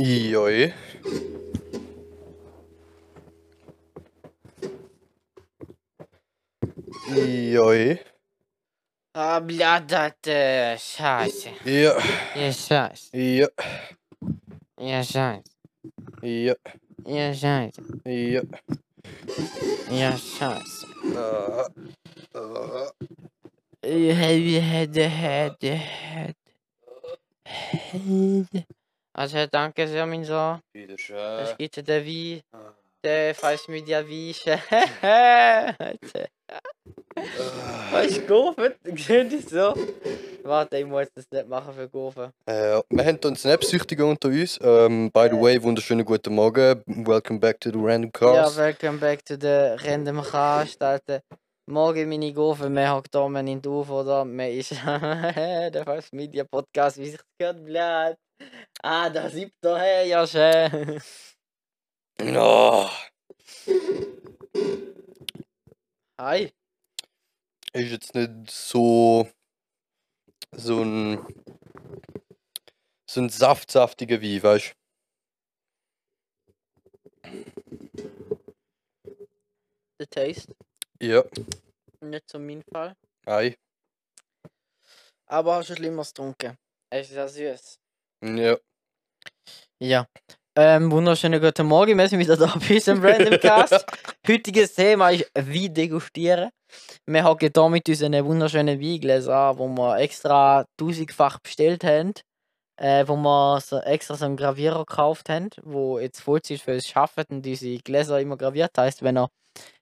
Joi. 0.00 0.72
Joi. 7.52 7.98
Ah, 9.14 9.40
блядь, 9.40 9.92
это 9.92 10.76
scheiße. 10.78 11.50
Ja. 11.64 11.96
Ja, 12.34 12.52
scheiße. 12.52 13.16
Ja. 13.16 13.48
Ja, 14.78 15.02
scheiße. 15.02 15.50
Ja. 16.22 16.54
Ja, 17.06 17.34
scheiße. 17.34 17.82
Ja. 18.04 18.42
Ja, 19.90 20.16
scheiße. 20.18 20.86
Ah. 21.16 21.68
Ah. 22.34 22.90
Also, 29.13 29.45
danke 29.47 29.87
sehr, 29.87 30.05
mein 30.05 30.23
Sohn. 30.23 30.59
Wieder 30.73 30.95
Es 31.41 31.57
gibt 31.57 31.75
den 31.85 32.05
Wein, 32.05 32.41
der 33.03 33.35
falls 33.35 33.67
mit 33.67 33.85
dir 33.87 34.07
Wein. 34.07 34.35
Weißt 37.91 38.17
du, 38.17 38.21
Gofen? 38.27 38.73
Sieht 38.95 39.33
das 39.33 39.49
so? 39.49 39.73
Warte, 40.43 40.77
ich 40.77 40.85
muss 40.85 41.07
das 41.13 41.25
nicht 41.29 41.47
machen 41.47 41.73
für 41.73 41.89
Gofen. 41.89 42.31
Äh, 42.45 42.81
wir 42.89 43.05
haben 43.05 43.17
hier 43.19 43.25
einen 43.25 43.35
Snap-Süchtigen 43.35 44.05
unter 44.05 44.29
uns. 44.29 44.57
Ähm, 44.61 45.11
by 45.11 45.27
the 45.29 45.37
way, 45.37 45.61
wunderschönen 45.61 46.05
guten 46.05 46.33
Morgen. 46.33 46.81
Welcome 46.85 47.39
back 47.39 47.59
to 47.59 47.69
the 47.69 47.77
Random 47.79 48.11
Ja, 48.21 48.43
Cast. 48.43 48.57
welcome 48.57 48.97
back 48.97 49.25
to 49.25 49.35
the 49.39 49.75
Random 49.85 50.21
Cast, 50.23 50.81
Alter. 50.81 51.21
Morgen 51.69 52.09
meine 52.09 52.33
Gofen, 52.33 52.73
wir 52.73 52.91
hocken 52.93 53.09
da, 53.11 53.27
wir 53.29 53.43
nimmt 53.43 53.67
auf, 53.67 53.89
oder? 53.89 54.25
Wir 54.25 54.51
ist 54.51 54.71
der 54.85 55.83
Falls 55.85 56.11
Media 56.11 56.43
Podcast, 56.45 56.97
wie 56.97 57.09
sich 57.09 57.17
das 57.17 57.25
gehört, 57.37 57.63
blöd. 57.63 58.17
Ah, 58.83 59.09
da 59.09 59.29
sieht 59.29 59.53
hey, 59.63 60.09
ja 60.09 60.25
schön. 60.25 61.01
Oh, 62.23 62.89
Hi. 66.19 66.53
ist 67.73 67.91
jetzt 67.91 68.13
nicht 68.13 68.51
so. 68.51 69.27
so 70.51 70.83
ein. 70.83 71.25
so 73.09 73.21
ein 73.21 73.29
saftsaftiger 73.29 74.21
Wein, 74.21 74.43
weißt 74.43 74.75
The 79.99 80.05
Taste? 80.07 80.55
Ja. 81.01 81.23
nicht 82.01 82.29
so 82.29 82.37
mein 82.37 82.63
Fall. 82.71 82.95
Ei. 83.25 83.55
Aber 85.25 85.55
hast 85.55 85.71
du 85.71 85.75
Schlimmeres 85.75 86.09
getrunken? 86.09 86.57
Es 86.91 87.09
ist 87.09 87.15
ja 87.15 87.27
süß. 87.27 87.80
Ja. 88.23 88.55
Ja. 89.79 90.05
Ähm, 90.55 90.91
wunderschönen 90.91 91.41
guten 91.41 91.65
Morgen, 91.65 91.97
wir 91.97 92.07
sind 92.07 92.19
wieder 92.19 92.37
da 92.37 92.53
bei 92.55 92.75
unserem 92.75 93.03
Random 93.03 93.39
Cast. 93.39 93.83
Heutiges 94.27 94.75
Thema 94.75 95.09
ist 95.09 95.31
Wein 95.33 95.73
degustieren. 95.73 96.51
Wir 97.07 97.23
haben 97.23 97.39
hier 97.39 97.69
mit 97.69 97.89
unseren 97.89 98.23
wunderschönen 98.23 98.79
Weingläsern, 98.79 99.57
wo 99.57 99.67
wir 99.69 99.97
extra 99.97 100.65
tausendfach 100.77 101.39
bestellt 101.39 101.83
haben, 101.83 102.13
äh, 102.79 103.07
wo 103.07 103.15
wir 103.15 103.59
so 103.59 103.79
extra 103.79 104.15
so 104.15 104.25
einen 104.25 104.37
Gravierer 104.37 104.85
gekauft 104.85 105.29
haben, 105.29 105.49
wo 105.63 105.97
jetzt 105.97 106.21
Vollzeit 106.21 106.61
für 106.61 106.75
uns 106.75 106.95
arbeitet 106.95 107.31
und 107.31 107.47
unsere 107.47 107.79
Gläser 107.79 108.19
immer 108.21 108.37
graviert. 108.37 108.77
Heißt, 108.77 109.01
wenn 109.01 109.17
er 109.17 109.29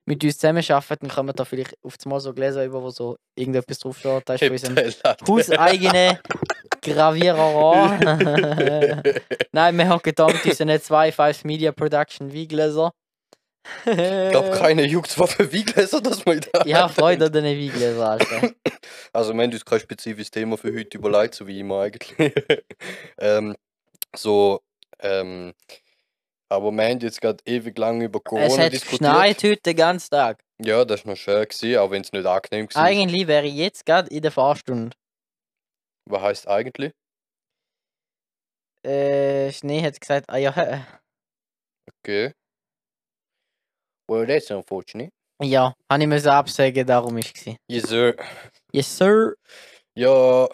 mit 0.06 0.24
uns 0.24 0.38
zusammen 0.38 0.64
arbeitet, 0.70 1.04
dann 1.04 1.10
kommen 1.10 1.36
da 1.36 1.44
vielleicht 1.44 1.76
auf 1.84 1.96
einmal 2.06 2.22
so 2.22 2.34
Gläser 2.34 2.64
über, 2.64 2.82
wo 2.82 2.90
so 2.90 3.18
irgendetwas 3.36 3.80
draufsteht. 3.80 4.24
Das 4.26 4.42
ist 4.42 4.48
für 4.48 4.54
unseren 4.54 4.76
Latte. 5.04 5.26
Gravierer 6.82 7.40
an. 7.40 8.00
Nein, 9.52 9.78
wir 9.78 9.88
haben 9.88 10.02
gedacht, 10.02 10.34
mit 10.34 10.46
unseren 10.46 10.82
zwei 10.82 11.12
Five 11.12 11.44
Media 11.44 11.72
Production 11.72 12.34
Weingläser. 12.34 12.92
Ich 13.86 13.94
glaube, 14.32 14.52
keiner 14.52 14.84
juckt, 14.84 15.18
was 15.20 15.34
für 15.34 15.52
Weingläser 15.52 16.02
das 16.02 16.26
mal 16.26 16.40
da 16.40 16.64
Ich 16.66 16.74
habe 16.74 16.92
Freude 16.92 17.26
an 17.26 17.32
diesen 17.34 17.46
Weingläsern, 17.46 18.08
Alter. 18.08 18.52
Also, 19.12 19.34
wir 19.34 19.44
haben 19.44 19.52
uns 19.52 19.66
kein 19.66 19.80
spezifisches 19.80 20.30
Thema 20.30 20.56
für 20.58 20.74
heute 20.74 20.98
überlegt, 20.98 21.34
so 21.34 21.48
wie 21.48 21.60
immer 21.60 21.82
eigentlich. 21.82 22.16
ähm, 23.20 23.56
so, 24.16 24.62
ähm, 25.00 25.54
aber 26.48 26.72
wir 26.72 26.84
haben 26.84 27.00
jetzt 27.00 27.22
gerade 27.22 27.38
ewig 27.46 27.78
lang 27.78 28.02
über 28.02 28.20
Corona 28.20 28.46
Es 28.46 28.58
hat 28.58 28.74
diskutiert. 28.74 29.02
geschneit 29.02 29.44
heute 29.44 29.62
den 29.62 29.76
ganzen 29.76 30.10
Tag. 30.12 30.44
Ja, 30.62 30.84
das 30.86 31.06
war 31.06 31.14
noch 31.14 31.18
schön, 31.18 31.44
gewesen, 31.44 31.78
auch 31.78 31.92
wenn 31.92 32.02
es 32.02 32.12
nicht 32.12 32.26
angenehm 32.26 32.68
war. 32.74 32.84
Eigentlich 32.84 33.28
wäre 33.28 33.46
ich 33.46 33.56
jetzt 33.56 33.86
gerade 33.86 34.10
in 34.10 34.22
der 34.22 34.32
Fahrstunde. 34.32 34.96
Was 36.10 36.22
heisst 36.24 36.48
eigentlich? 36.48 36.92
Äh, 38.84 39.52
Schnee 39.52 39.84
hat 39.84 40.00
gesagt, 40.00 40.26
ah 40.30 40.38
ja. 40.38 40.54
Okay. 42.04 42.32
Well, 44.10 44.26
that's 44.26 44.50
unfortunate. 44.50 45.12
Ja, 45.42 45.74
habe 45.92 46.02
ich 46.04 46.08
müssen 46.10 46.30
absagen, 46.30 46.86
darum 46.86 47.18
ist 47.18 47.36
es. 47.38 47.56
Yes, 47.70 47.84
sir. 47.90 48.16
Yes, 48.74 48.98
sir. 48.98 49.36
Ja. 49.96 50.48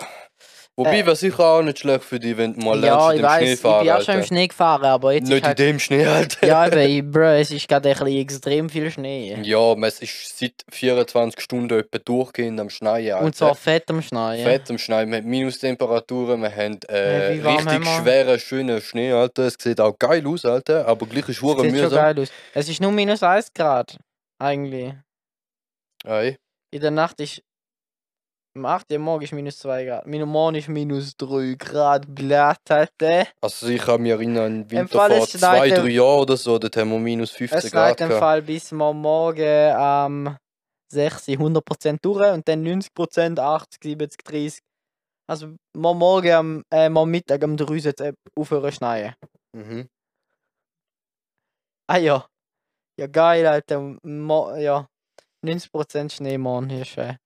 Wobei, 0.77 0.99
Äh. 0.99 1.05
wäre 1.05 1.15
sicher 1.15 1.39
auch 1.45 1.61
nicht 1.61 1.79
schlecht 1.79 2.03
für 2.03 2.19
dich, 2.19 2.35
wenn 2.35 2.53
du 2.53 2.59
mal 2.59 2.83
ja, 2.83 3.11
lernst, 3.11 3.13
ich 3.13 3.13
in 3.13 3.19
Schnee 3.19 3.23
weiß, 3.29 3.49
ich 3.53 3.59
fahren, 3.61 3.83
bin 3.85 3.93
auch 3.93 4.01
schon 4.01 4.15
im. 4.15 4.23
Schnee 4.25 4.47
gefahren, 4.49 4.83
aber 4.85 5.13
jetzt 5.13 5.27
Nicht 5.29 5.37
ist 5.37 5.43
halt... 5.45 5.59
in 5.61 5.65
dem 5.67 5.79
Schnee, 5.79 6.05
Alter. 6.05 6.45
Ja, 6.47 6.67
eben, 6.67 6.79
ich- 6.79 7.11
bro, 7.11 7.21
es 7.21 7.51
ist 7.51 7.67
gerade 7.69 7.89
ein 7.89 7.95
bisschen 7.97 8.17
extrem 8.19 8.69
viel 8.69 8.91
Schnee. 8.91 9.37
Ja, 9.43 9.73
es 9.83 10.01
ist 10.01 10.37
seit 10.37 10.65
24 10.69 11.39
Stunden 11.39 11.79
etwa 11.79 11.97
durchgehend 11.99 12.59
am 12.59 12.69
Schneien, 12.69 13.13
Alter. 13.13 13.25
Und 13.25 13.35
zwar 13.37 13.55
fett 13.55 13.89
am 13.89 14.01
Schneien. 14.01 14.43
Fett 14.43 14.69
am 14.69 14.77
Schneien, 14.77 15.09
wir 15.11 15.19
haben 15.19 15.29
Minustemperaturen, 15.29 16.41
wir 16.41 16.53
haben 16.53 16.77
äh, 16.89 17.41
warm 17.41 17.55
richtig 17.55 17.73
haben 17.73 17.83
wir? 17.85 18.01
schweren, 18.01 18.39
schönen 18.39 18.81
Schnee, 18.81 19.13
Alter. 19.13 19.43
Es 19.43 19.55
sieht 19.57 19.79
auch 19.79 19.97
geil 19.97 20.27
aus, 20.27 20.43
Alter, 20.43 20.85
aber 20.89 21.05
gleich 21.05 21.29
ist 21.29 21.41
hure 21.41 21.61
Sieht 21.61 21.71
schon 21.71 21.79
mühsam. 21.83 21.91
geil 21.97 22.19
aus. 22.19 22.27
Es 22.53 22.67
ist 22.67 22.81
nur 22.81 22.91
minus 22.91 23.23
1 23.23 23.53
Grad. 23.53 23.97
Eigentlich. 24.39 24.93
Ei. 26.05 26.37
In 26.71 26.81
der 26.81 26.91
Nacht 26.91 27.21
ist. 27.21 27.41
Am 28.57 28.65
8. 28.65 28.89
Uhr 28.93 28.99
morgen 28.99 29.23
ist 29.25 29.33
minus 29.33 29.59
2 29.59 29.83
Grad. 29.83 30.07
Minus 30.07 30.29
morgen 30.29 30.55
ist 30.55 30.69
minus 30.69 31.17
3 31.17 31.55
Grad. 31.55 32.07
Alter. 32.69 33.27
Also 33.41 33.67
ich 33.67 33.81
kann 33.81 34.01
mich 34.01 34.13
erinnern, 34.13 34.61
im 34.61 34.71
Winter 34.71 34.97
Fall 34.97 35.11
vor 35.11 35.23
es 35.25 35.31
zwei, 35.31 35.69
drei 35.69 35.89
Jahren 35.89 36.21
oder 36.21 36.37
so, 36.37 36.57
dort 36.57 36.77
haben 36.77 36.89
wir 36.91 36.99
minus 36.99 37.31
15 37.31 37.57
Es 37.57 37.71
Grad 37.71 37.97
schneit 37.97 38.11
im. 38.11 38.17
Fall 38.17 38.41
bis 38.41 38.71
wir 38.71 38.93
morgen 38.93 39.73
am 39.75 40.37
6. 40.89 41.27
Uhr 41.27 41.35
100% 41.35 41.97
durch 42.01 42.33
und 42.33 42.47
dann 42.47 42.65
90%, 42.65 43.39
80, 43.39 43.83
70, 43.83 44.23
30. 44.23 44.59
Also 45.27 45.55
wir 45.73 45.93
morgen 45.93 46.31
am, 46.31 46.63
äh, 46.71 46.87
mal 46.87 47.05
Mittag 47.05 47.43
am 47.43 47.57
3 47.57 47.75
jetzt 47.75 47.99
äh, 47.99 48.13
aufhören 48.37 48.71
schneien. 48.71 49.15
Mhm. 49.53 49.89
Ah 51.87 51.97
ja. 51.97 52.25
Ja 52.97 53.07
geil, 53.07 53.45
Alter. 53.45 53.97
Mo 54.03 54.55
ja. 54.55 54.87
90% 55.45 56.09
Schnee 56.09 56.37
morgen 56.37 56.69
ist 56.69 56.87
schön. 56.87 57.17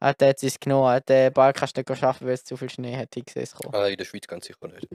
Alter, 0.00 0.26
jetzt 0.26 0.44
ist 0.44 0.52
es 0.52 0.60
genommen. 0.60 0.86
Alter, 0.86 1.30
bald 1.30 1.56
kannst 1.56 1.76
du 1.76 1.80
nicht 1.80 2.02
arbeiten, 2.02 2.26
weil 2.26 2.34
es 2.34 2.44
zu 2.44 2.56
viel 2.56 2.70
Schnee 2.70 2.96
hat. 2.96 3.16
Ich 3.16 3.24
sehe 3.32 3.42
es 3.42 3.52
kommen. 3.52 3.74
Ah, 3.74 3.88
in 3.88 3.96
der 3.96 4.04
Schweiz 4.04 4.26
ganz 4.26 4.46
sicher 4.46 4.68
nicht. 4.68 4.86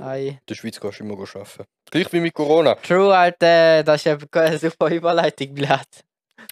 Ei. 0.00 0.28
In 0.28 0.38
der 0.48 0.54
Schweiz 0.54 0.80
kannst 0.80 1.00
du 1.00 1.04
immer 1.04 1.18
arbeiten. 1.18 1.64
Gleich 1.90 2.12
wie 2.12 2.20
mit 2.20 2.32
Corona. 2.32 2.74
True, 2.76 3.14
Alter. 3.14 3.82
Das 3.82 4.06
ist 4.06 4.26
eine 4.36 4.58
super 4.58 4.90
Überleitung, 4.90 5.54
Blatt. 5.54 6.04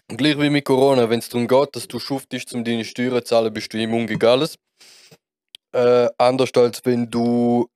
Gleich 0.07 0.37
wie 0.39 0.49
mit 0.49 0.65
Corona, 0.65 1.09
wenn 1.09 1.19
es 1.19 1.29
darum 1.29 1.47
geht, 1.47 1.75
dass 1.75 1.87
du 1.87 1.99
schuftest, 1.99 2.53
um 2.53 2.63
deine 2.63 2.85
Steuern 2.85 3.17
zu 3.17 3.23
zahlen, 3.23 3.53
bist 3.53 3.73
du 3.73 3.77
immun 3.79 4.05
gegen 4.05 4.25
alles. 4.25 4.55
Äh, 5.71 6.09
anders 6.17 6.49
als 6.55 6.81
wenn 6.83 7.09
du 7.09 7.69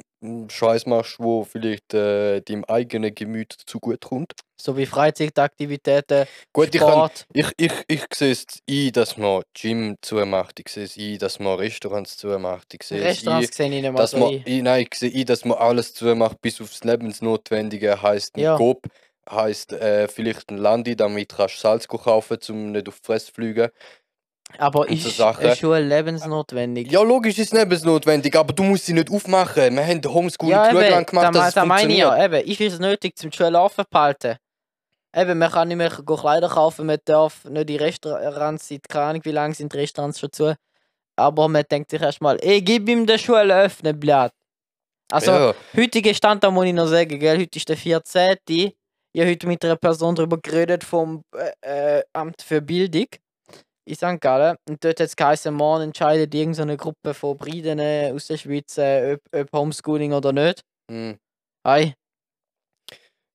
Scheiß 0.49 0.85
machst, 0.85 1.19
wo 1.19 1.43
vielleicht 1.43 1.93
äh, 1.93 2.41
deinem 2.41 2.63
eigenen 2.65 3.13
Gemüt 3.13 3.53
zu 3.65 3.79
gut 3.79 4.01
kommt. 4.01 4.33
So 4.59 4.77
wie 4.77 4.85
Freizeitaktivitäten, 4.85 6.25
Gut, 6.53 6.73
ich, 6.73 6.79
kann, 6.79 6.89
Sport. 6.89 7.27
ich, 7.33 7.47
ich, 7.57 7.73
ich 7.87 8.05
sehe 8.13 8.31
es 8.31 8.45
ein, 8.69 8.91
dass 8.93 9.17
man 9.17 9.43
Gym 9.53 9.97
zumacht. 10.01 10.59
Ich 10.59 10.69
sehe 10.69 10.85
es 10.85 10.97
ein, 10.97 11.17
dass 11.19 11.39
man 11.39 11.57
Restaurants 11.57 12.17
zumacht. 12.17 12.73
Ich 12.73 12.83
sehe 12.83 12.99
es 12.99 13.03
ein, 13.03 13.09
Restaurants 13.09 13.57
sehe 13.57 13.65
ich 13.67 13.81
nicht 13.81 13.91
mal 13.91 13.97
dass 13.97 14.11
so 14.11 14.17
man, 14.17 14.29
ein. 14.29 14.63
nein, 14.63 14.87
ich 14.89 14.97
sehe 14.97 15.11
ein, 15.13 15.25
dass 15.25 15.45
man 15.45 15.57
alles 15.57 15.93
zumacht, 15.93 16.41
bis 16.41 16.61
aufs 16.61 16.83
Lebensnotwendige. 16.83 18.01
Heißt 18.01 18.37
ein 18.37 18.41
Ja. 18.43 18.57
Coop, 18.57 18.87
heißt 19.29 19.73
äh, 19.73 20.07
vielleicht 20.07 20.49
ein 20.51 20.57
Landi, 20.57 20.95
damit 20.95 21.29
kannst 21.35 21.55
du 21.57 21.59
Salz 21.61 21.87
kaufen, 21.87 22.37
um 22.49 22.71
nicht 22.71 22.87
auf 22.87 22.99
die 23.01 23.05
Fresse 23.05 23.27
zu 23.27 23.33
fliegen. 23.33 23.69
Aber 24.57 24.87
ist 24.89 25.17
Sachen. 25.17 25.45
eine 25.45 25.55
Schule 25.55 25.81
lebensnotwendig? 25.81 26.91
Ja, 26.91 27.01
logisch 27.01 27.37
ist 27.39 27.51
es 27.53 27.59
lebensnotwendig, 27.59 28.35
aber 28.37 28.53
du 28.53 28.63
musst 28.63 28.85
sie 28.85 28.93
nicht 28.93 29.09
aufmachen. 29.11 29.75
Wir 29.75 29.85
haben 29.85 30.01
Homeschooling 30.05 30.51
Ja, 30.55 30.69
eben, 30.69 30.79
lang 30.91 31.05
gemacht, 31.05 31.25
da, 31.25 31.31
dass 31.31 31.41
me- 31.41 31.47
es 31.49 31.53
da 31.55 31.65
meine 31.65 31.91
ich 31.93 31.99
ja, 31.99 32.25
eben, 32.25 32.45
ist 32.47 32.61
es 32.61 32.79
nötig, 32.79 33.17
zum 33.17 33.29
die 33.31 33.37
Schule 33.37 33.59
offen 33.59 33.83
zu 33.83 33.89
behalten? 33.89 34.35
Eben, 35.15 35.37
man 35.37 35.51
kann 35.51 35.67
nicht 35.67 35.77
mehr 35.77 35.89
Kleider 35.89 36.49
kaufen, 36.49 36.85
man 36.87 36.97
darf 37.05 37.45
nicht 37.45 37.69
in 37.69 37.77
Restaurants, 37.77 38.67
seit 38.67 38.87
keine 38.89 39.05
Ahnung, 39.05 39.21
wie 39.25 39.31
lange 39.31 39.53
sind 39.53 39.71
die 39.73 39.77
Restaurants 39.77 40.19
schon 40.19 40.31
zu. 40.31 40.55
Aber 41.15 41.47
man 41.47 41.63
denkt 41.69 41.91
sich 41.91 42.01
erstmal, 42.01 42.37
ey, 42.41 42.61
gib 42.61 42.89
ihm 42.89 43.05
die 43.05 43.19
Schule 43.19 43.55
öffnen, 43.55 43.99
Blatt. 43.99 44.33
Also, 45.11 45.31
ja, 45.31 45.53
heutiger 45.77 46.13
Stand, 46.13 46.43
da 46.43 46.49
muss 46.49 46.65
ich 46.65 46.73
noch 46.73 46.87
sagen, 46.87 47.19
gell, 47.19 47.37
heute 47.39 47.57
ist 47.59 47.69
der 47.69 47.77
14. 47.77 48.37
Ich 48.47 48.73
habe 49.21 49.29
heute 49.29 49.45
mit 49.47 49.63
einer 49.63 49.75
Person 49.75 50.15
darüber 50.15 50.39
geredet 50.39 50.83
vom 50.83 51.21
äh, 51.61 51.97
äh, 51.99 52.03
Amt 52.13 52.41
für 52.41 52.61
Bildung 52.61 53.05
in 53.85 53.95
St. 53.95 54.19
Gallen. 54.21 54.55
Und 54.69 54.83
dort 54.83 54.99
hat 54.99 55.07
es 55.07 55.15
geheißen, 55.15 55.53
morgen 55.53 55.83
entscheidet 55.85 56.33
irgendeine 56.33 56.77
Gruppe 56.77 57.13
von 57.13 57.37
Briden 57.37 57.79
aus 58.15 58.27
der 58.27 58.37
Schweiz, 58.37 58.77
äh, 58.77 59.13
ob, 59.15 59.39
ob 59.39 59.51
Homeschooling 59.53 60.13
oder 60.13 60.31
nicht. 60.31 60.61
hm, 60.91 61.17
Ei. 61.65 61.93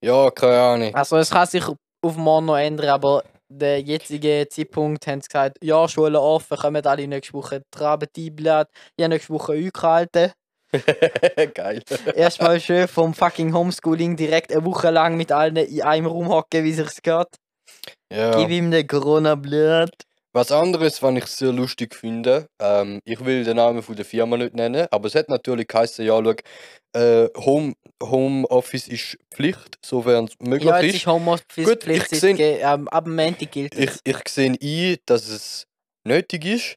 Ja, 0.05 0.31
keine 0.31 0.61
Ahnung. 0.61 0.95
Also 0.95 1.17
es 1.17 1.31
kann 1.31 1.47
sich 1.47 1.65
auf 1.67 2.17
morgen 2.17 2.47
noch 2.47 2.57
ändern, 2.57 2.89
aber 2.91 3.25
der 3.51 3.81
jetzige 3.81 4.47
Zeitpunkt 4.49 5.07
haben 5.07 5.21
sie 5.21 5.29
gesagt, 5.29 5.59
ja, 5.63 5.89
Schulen 5.89 6.17
offen, 6.17 6.57
kommen 6.57 6.85
alle 6.87 7.09
nächste 7.09 7.33
Woche 7.33 7.63
traben 7.71 8.09
die 8.15 8.31
Blatt. 8.31 8.69
Ich 8.97 9.03
habe 9.03 9.15
nächste 9.15 9.33
Woche 9.33 9.55
eingehalten. 9.55 10.33
Geil. 11.55 11.83
Erstmal 12.15 12.61
schön 12.61 12.87
vom 12.87 13.15
fucking 13.15 13.55
Homeschooling 13.55 14.17
direkt 14.17 14.53
eine 14.53 14.65
Woche 14.65 14.91
lang 14.91 15.17
mit 15.17 15.33
allen 15.33 15.57
in 15.57 15.83
einem 15.83 16.07
Raum 16.07 16.29
hocken, 16.29 16.63
wie 16.63 16.73
sich's 16.75 17.01
geht. 17.03 17.27
Ja. 18.13 18.37
Gib 18.37 18.51
ihm 18.51 18.71
den 18.71 18.87
Corona-Blatt. 18.87 20.05
Was 20.39 20.53
anderes, 20.53 21.03
was 21.03 21.15
ich 21.17 21.27
sehr 21.27 21.51
lustig 21.53 21.97
finde, 21.97 22.47
ähm, 22.61 23.01
ich 23.05 23.25
will 23.25 23.43
den 23.43 23.57
Namen 23.57 23.83
von 23.83 23.97
der 23.97 24.05
Firma 24.05 24.37
nicht 24.37 24.55
nennen, 24.55 24.87
aber 24.93 25.09
es 25.09 25.17
hat 25.17 25.29
natürlich 25.29 25.67
geheißen, 25.67 26.07
ja, 26.07 26.23
schau, 26.23 26.35
äh, 26.97 27.29
Home, 27.37 27.75
Homeoffice 28.01 28.87
ist 28.87 29.19
Pflicht, 29.35 29.79
sofern 29.85 30.27
es 30.27 30.35
möglich 30.39 30.69
Ja, 30.69 30.79
jetzt 30.79 30.95
ist. 30.95 31.01
ist 31.01 31.07
Homeoffice 31.09 31.65
Gut, 31.67 31.83
Pflicht, 31.83 32.03
ich 32.13 32.21
seit 32.21 32.21
seh- 32.21 32.35
ge- 32.35 32.61
ähm, 32.63 32.87
ab 32.87 33.07
dem 33.07 33.17
Montag 33.17 33.51
gilt 33.51 33.75
Ich, 33.75 33.91
es. 33.91 34.01
ich 34.05 34.29
sehe 34.29 34.53
ein, 34.63 34.97
dass 35.07 35.29
es 35.29 35.67
nötig 36.05 36.45
ist. 36.45 36.77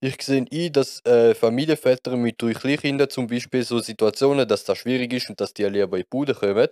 Ich 0.00 0.22
sehe 0.22 0.46
ein, 0.50 0.72
dass 0.72 1.04
äh, 1.04 1.34
Familienväter 1.34 2.16
mit 2.16 2.40
drei 2.40 2.54
Kleinkindern 2.54 3.10
zum 3.10 3.26
Beispiel 3.26 3.62
so 3.62 3.78
Situationen, 3.78 4.48
dass 4.48 4.64
das 4.64 4.78
schwierig 4.78 5.12
ist 5.12 5.28
und 5.28 5.38
dass 5.38 5.52
die 5.52 5.64
lieber 5.64 5.98
in 5.98 6.04
die 6.04 6.08
Bude 6.08 6.34
kommen. 6.34 6.68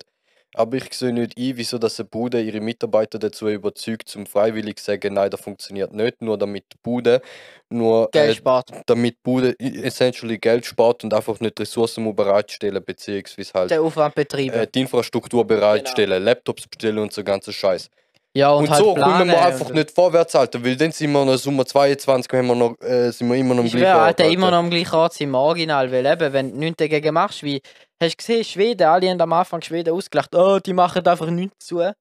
Aber 0.54 0.76
ich 0.76 0.92
sehe 0.92 1.12
nicht 1.12 1.38
ein, 1.38 1.56
wieso 1.56 1.78
dass 1.78 2.00
eine 2.00 2.08
Bude 2.08 2.40
ihre 2.40 2.60
Mitarbeiter 2.60 3.18
dazu 3.18 3.48
überzeugt, 3.48 4.08
zum 4.08 4.26
freiwillig 4.26 4.78
zu 4.78 4.84
sagen, 4.84 5.14
nein, 5.14 5.30
das 5.30 5.40
funktioniert 5.40 5.92
nicht, 5.92 6.20
nur 6.20 6.36
damit 6.36 6.64
die 6.72 6.76
Bude, 6.82 7.22
nur 7.68 8.10
Geld 8.10 8.30
äh, 8.30 8.34
spart. 8.34 8.70
damit 8.86 9.14
die 9.14 9.20
Bude 9.22 9.54
essentially 9.60 10.38
Geld 10.38 10.66
spart 10.66 11.04
und 11.04 11.14
einfach 11.14 11.38
nicht 11.38 11.58
Ressourcen 11.60 12.02
muss 12.02 12.16
bereitstellen, 12.16 12.82
beziehungsweise 12.84 13.52
halt 13.54 13.70
Den 13.70 13.78
Aufwand 13.80 14.14
betreiben. 14.16 14.54
äh, 14.54 14.66
die 14.66 14.80
Infrastruktur 14.80 15.46
bereitstellen, 15.46 16.22
Laptops 16.22 16.66
bestellen 16.66 16.98
und 16.98 17.12
so 17.12 17.22
ganze 17.22 17.52
Scheiß. 17.52 17.88
Ja, 18.36 18.50
und, 18.52 18.64
Und, 18.64 18.70
halt 18.70 18.80
so 18.80 18.94
können 18.94 19.28
wir 19.28 19.42
einfach 19.42 19.70
nicht 19.70 19.90
vorwärts 19.90 20.34
halten, 20.34 20.64
weil 20.64 20.76
dann 20.76 20.92
sind 20.92 21.10
wir 21.10 21.24
noch 21.24 21.36
Sommer 21.36 21.66
22, 21.66 22.32
haben 22.32 22.46
wir 22.46 22.54
noch, 22.54 22.80
äh, 22.80 23.10
sind 23.10 23.28
wir 23.28 23.36
immer 23.36 23.54
noch 23.54 23.60
am 23.62 23.66
Ich 23.66 23.72
gleichen 23.72 23.96
Ort, 23.96 24.20
immer 24.20 24.46
Alter. 24.46 24.50
noch 24.50 24.58
am 24.58 24.70
gleichen 24.70 24.94
Ort 24.94 25.20
im 25.20 25.34
Original, 25.34 25.90
weil 25.90 26.06
eben, 26.06 26.32
wenn 26.32 26.52
du 26.52 26.58
nichts 26.58 26.76
dagegen 26.76 27.12
machst, 27.12 27.42
wie, 27.42 27.60
hast 28.00 28.12
du 28.12 28.16
gesehen, 28.16 28.44
Schweden, 28.44 28.86
alle 28.86 29.10
haben 29.10 29.20
am 29.20 29.32
Anfang 29.32 29.62
Schweden 29.62 29.92
ausgelacht, 29.92 30.34
oh, 30.36 30.60
die 30.60 30.72
machen 30.72 31.04
einfach 31.04 31.28
nichts 31.28 31.66
zu. 31.66 31.92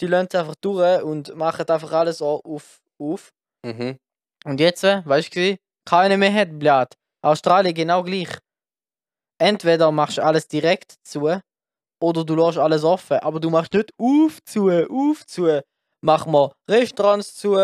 Die 0.00 0.06
lassen 0.06 0.28
es 0.30 0.38
einfach 0.38 0.54
durch 0.60 1.02
und 1.02 1.34
machen 1.34 1.68
einfach 1.68 1.92
alles 1.92 2.22
auf, 2.22 2.80
auf. 2.98 3.32
Mhm. 3.64 3.98
Und 4.44 4.60
jetzt, 4.60 4.84
äh, 4.84 5.02
weißt 5.04 5.34
du, 5.34 5.56
keiner 5.84 6.16
mehr 6.16 6.32
hat 6.32 6.58
Blatt. 6.58 6.94
Australien 7.22 7.74
genau 7.74 8.04
gleich. 8.04 8.28
Entweder 9.38 9.90
machst 9.90 10.18
du 10.18 10.24
alles 10.24 10.46
direkt 10.46 10.94
zu 11.02 11.40
oder 12.00 12.24
du 12.24 12.34
lässt 12.34 12.58
alles 12.58 12.84
offen, 12.84 13.18
aber 13.18 13.40
du 13.40 13.50
machst 13.50 13.72
nicht 13.74 13.90
auf 13.98 14.38
zu, 14.44 14.68
auf 14.70 15.26
zu. 15.26 15.60
Machen 16.02 16.30
wir 16.32 16.52
Restaurants 16.70 17.34
zu, 17.34 17.56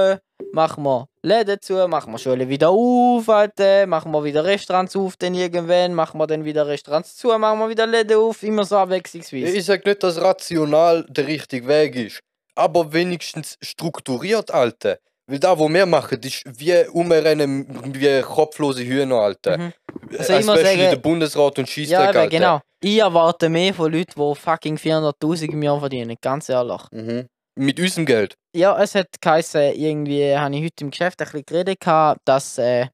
machen 0.52 0.82
wir 0.84 1.06
Läden 1.22 1.58
zu, 1.60 1.74
machen 1.86 2.12
wir 2.12 2.18
Schulen 2.18 2.48
wieder 2.48 2.70
auf, 2.70 3.28
Alter, 3.28 3.86
machen 3.86 4.10
wir 4.10 4.24
wieder 4.24 4.42
Restaurants 4.44 4.96
auf, 4.96 5.16
dann 5.16 5.34
irgendwann, 5.34 5.94
machen 5.94 6.18
wir 6.18 6.26
dann 6.26 6.44
wieder 6.44 6.66
Restaurants 6.66 7.14
zu, 7.14 7.28
machen 7.38 7.58
wir 7.60 7.68
wieder 7.68 7.86
Läden 7.86 8.16
auf, 8.18 8.42
immer 8.42 8.64
so 8.64 8.78
abwechslungsweise. 8.78 9.56
Ich 9.56 9.64
sage 9.66 9.82
nicht, 9.88 10.02
dass 10.02 10.20
rational 10.20 11.04
der 11.08 11.26
richtige 11.26 11.68
Weg 11.68 11.94
ist, 11.94 12.20
aber 12.56 12.92
wenigstens 12.92 13.56
strukturiert, 13.60 14.50
Alter. 14.50 14.98
Weil 15.28 15.38
da, 15.38 15.56
wo 15.56 15.68
wir 15.68 15.86
machen, 15.86 16.18
ist 16.24 16.42
wie 16.46 16.84
umrennen 16.88 17.66
wie 17.94 18.22
kopflose 18.22 18.82
Hühner, 18.82 19.16
Alter. 19.20 19.56
Mhm. 19.58 19.72
Äh, 20.10 20.18
Also 20.18 20.32
muss 20.32 20.40
Especially 20.48 20.64
sagen- 20.64 20.90
der 20.90 20.96
Bundesrat 20.96 21.58
und 21.60 21.68
Scheissdreck, 21.68 21.90
Ja, 21.90 22.06
Alter. 22.06 22.26
genau. 22.28 22.60
Ich 22.84 22.98
erwarte 22.98 23.48
mehr 23.48 23.72
von 23.72 23.92
Leuten, 23.92 24.20
die 24.20 24.34
fucking 24.34 24.76
400'000 24.76 25.52
im 25.52 25.62
Jahr 25.62 25.78
verdienen, 25.78 26.16
ganz 26.20 26.48
ehrlich. 26.48 26.82
Mhm. 26.90 27.28
Mit 27.54 27.78
unserem 27.78 28.06
Geld. 28.06 28.34
Ja, 28.56 28.80
es 28.82 28.94
hat 28.94 29.08
geheißen, 29.20 29.74
irgendwie 29.74 30.36
habe 30.36 30.54
ich 30.56 30.64
heute 30.64 30.84
im 30.84 30.90
Geschäft 30.90 31.20
ein 31.20 31.26
bisschen 31.26 31.44
geredet, 31.46 31.80
gehabt, 31.80 32.20
dass 32.24 32.58
äh, 32.58 32.88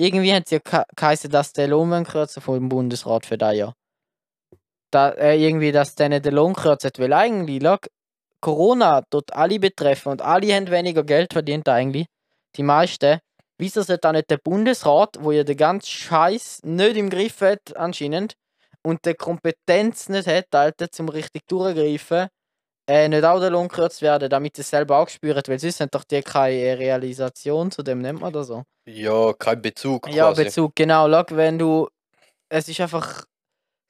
irgendwie 0.00 0.32
hat 0.32 0.44
es 0.46 0.52
ja 0.52 0.58
ge- 0.60 0.84
geheißen, 0.96 1.30
dass 1.30 1.52
der 1.52 1.68
Lohn 1.68 2.04
kürzen 2.04 2.40
vom 2.40 2.68
Bundesrat 2.68 3.26
für 3.26 3.36
das 3.36 3.54
Jahr. 3.54 3.74
Da, 4.90 5.10
äh, 5.10 5.36
irgendwie, 5.36 5.72
dass 5.72 5.94
denen 5.94 6.22
der 6.22 6.32
Lohn 6.32 6.54
kürzt, 6.54 6.98
weil 6.98 7.12
eigentlich, 7.12 7.62
schau, 7.62 7.76
Corona 8.40 9.02
tut 9.10 9.32
alle 9.34 9.58
betreffen 9.58 10.12
und 10.12 10.22
alle 10.22 10.54
haben 10.54 10.70
weniger 10.70 11.04
Geld 11.04 11.32
verdient 11.32 11.68
eigentlich. 11.68 12.06
Die 12.56 12.62
meisten. 12.62 13.18
Wieso 13.60 13.82
sollte 13.82 14.02
dann 14.02 14.14
nicht 14.14 14.30
der 14.30 14.38
Bundesrat, 14.38 15.16
wo 15.18 15.32
ja 15.32 15.42
den 15.42 15.56
ganzen 15.56 15.88
Scheiß 15.88 16.60
nicht 16.62 16.96
im 16.96 17.10
Griff 17.10 17.40
hat, 17.40 17.76
anscheinend, 17.76 18.34
und 18.88 19.04
die 19.04 19.14
Kompetenz 19.14 20.08
nicht 20.08 20.26
hat, 20.26 20.54
Alter, 20.54 20.90
zum 20.90 21.10
richtig 21.10 21.42
durchgreifen, 21.46 22.28
äh, 22.88 23.06
nicht 23.08 23.22
auch 23.22 23.38
der 23.38 23.50
Lohn 23.50 23.68
gekürzt 23.68 24.00
werden, 24.00 24.30
damit 24.30 24.56
sie 24.56 24.62
es 24.62 24.70
selber 24.70 24.98
auch 24.98 25.08
spüren, 25.10 25.42
weil 25.46 25.58
sonst 25.58 25.80
haben 25.80 25.90
doch 25.90 26.04
die 26.04 26.22
keine 26.22 26.78
Realisation, 26.78 27.70
zu 27.70 27.82
dem 27.82 28.00
nennt 28.00 28.20
man 28.20 28.32
das 28.32 28.46
so. 28.46 28.62
Ja, 28.88 29.34
kein 29.34 29.60
Bezug 29.60 30.08
Ja, 30.08 30.28
quasi. 30.28 30.44
Bezug, 30.44 30.74
genau. 30.74 31.06
Schau, 31.10 31.36
wenn 31.36 31.58
du. 31.58 31.88
Es 32.48 32.66
ist 32.66 32.80
einfach 32.80 33.24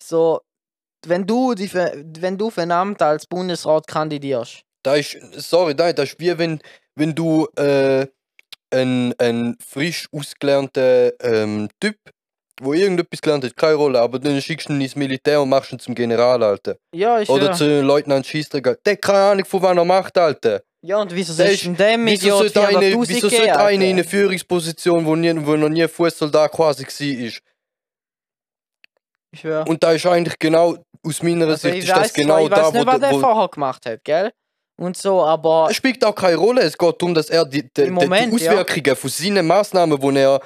so. 0.02 0.40
Wenn 1.06 1.24
du, 1.24 1.54
die, 1.54 1.72
wenn 1.72 2.36
du 2.36 2.50
für 2.50 2.62
ein 2.62 2.72
Amt 2.72 3.00
als 3.00 3.24
Bundesrat 3.24 3.86
kandidierst, 3.86 4.62
Da 4.82 4.96
ist, 4.96 5.16
sorry, 5.34 5.74
nein, 5.74 5.94
das 5.94 6.10
ist 6.10 6.20
wie 6.20 6.36
wenn, 6.36 6.60
wenn 6.96 7.14
du 7.14 7.46
äh, 7.54 8.08
ein, 8.72 9.14
ein 9.18 9.56
frisch 9.64 10.08
ausgelernter 10.10 11.12
ähm, 11.22 11.68
Typ, 11.78 11.98
wo 12.60 12.72
irgendetwas 12.72 13.20
gelernt 13.20 13.44
hat, 13.44 13.56
keine 13.56 13.74
Rolle, 13.74 14.00
aber 14.00 14.18
dann 14.18 14.40
schickst 14.40 14.68
du 14.68 14.72
ihn 14.72 14.80
ins 14.80 14.96
Militär 14.96 15.40
und 15.40 15.48
machst 15.48 15.72
ihn 15.72 15.78
zum 15.78 15.94
General, 15.94 16.42
Alter. 16.42 16.76
ja, 16.94 17.18
ist 17.18 17.28
Oder 17.30 17.46
ja. 17.46 17.52
zu 17.52 17.80
Leutnant 17.82 18.26
Scheissdreck. 18.26 18.82
Der 18.84 18.92
hat 18.94 19.02
keine 19.02 19.18
Ahnung, 19.18 19.44
von 19.44 19.62
wann 19.62 19.78
er 19.78 19.84
macht, 19.84 20.16
Alter. 20.18 20.62
Ja, 20.80 21.00
und 21.00 21.12
wieso 21.14 21.32
sollst 21.32 21.54
ist- 21.54 21.66
du 21.66 21.72
dem 21.72 22.06
Wieso 22.06 22.38
sollte 22.38 22.60
400'000 22.60 23.08
wieso 23.08 23.28
sollte 23.28 23.58
einer 23.58 23.70
in 23.70 23.80
Alter? 23.82 23.90
einer 23.90 24.04
Führungsposition, 24.04 25.04
wo, 25.06 25.16
nie, 25.16 25.34
wo 25.44 25.56
noch 25.56 25.68
nie 25.68 25.82
ein 25.82 25.88
Fußsoldat 25.88 26.52
quasi 26.52 26.84
war? 26.84 27.32
Ich 29.30 29.40
schwör. 29.40 29.64
Und 29.68 29.82
da 29.82 29.92
ist 29.92 30.06
eigentlich 30.06 30.38
genau, 30.38 30.76
aus 31.06 31.22
meiner 31.22 31.46
Also, 31.46 31.68
Sicht, 31.68 31.74
ich 31.74 31.80
ist 31.84 31.90
das 31.90 31.98
weiß 31.98 32.12
genau 32.14 32.44
ich 32.44 32.50
da, 32.50 32.56
weiß 32.66 32.72
nicht, 32.72 32.82
wo, 32.86 32.90
was 32.92 33.00
der 33.00 33.10
wo 33.12 33.20
vorher 33.20 33.48
gemacht 33.48 33.86
hat, 33.86 34.04
gell? 34.04 34.32
Und 34.80 34.96
so, 34.96 35.22
aber 35.24 35.66
Es 35.70 35.76
spielt 35.76 36.04
auch 36.04 36.14
keine 36.14 36.36
Rolle. 36.36 36.62
Es 36.62 36.78
geht 36.78 37.02
darum, 37.02 37.12
dass 37.12 37.28
er 37.30 37.44
die, 37.44 37.68
die, 37.76 37.90
Moment, 37.90 38.32
die 38.38 38.44
ja. 38.44 38.52
Auswirkungen 38.52 38.96
von 38.96 39.10
seinen 39.10 39.46
Massnahmen, 39.46 39.98
die 40.00 40.16
er 40.20 40.40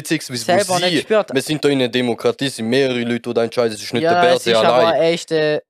beziehungsweise 0.00 0.68
wo 0.68 0.78
sie, 0.78 1.04
wir 1.08 1.42
sind 1.42 1.64
da 1.64 1.68
in 1.68 1.80
einer 1.80 1.88
Demokratie, 1.88 2.46
es 2.46 2.56
sind 2.56 2.68
mehrere 2.68 3.00
Leute, 3.02 3.20
die 3.28 3.34
da 3.34 3.44
entscheiden, 3.44 3.74
es 3.74 3.82
ist 3.82 3.92
nicht 3.92 4.02
ja, 4.02 4.14
der 4.14 4.22
es 4.22 4.44
Börse 4.44 4.50
ist 4.50 4.56
aber 4.56 4.74
allein. 4.74 4.94
er 4.94 5.14
ist 5.14 5.30
der 5.30 5.62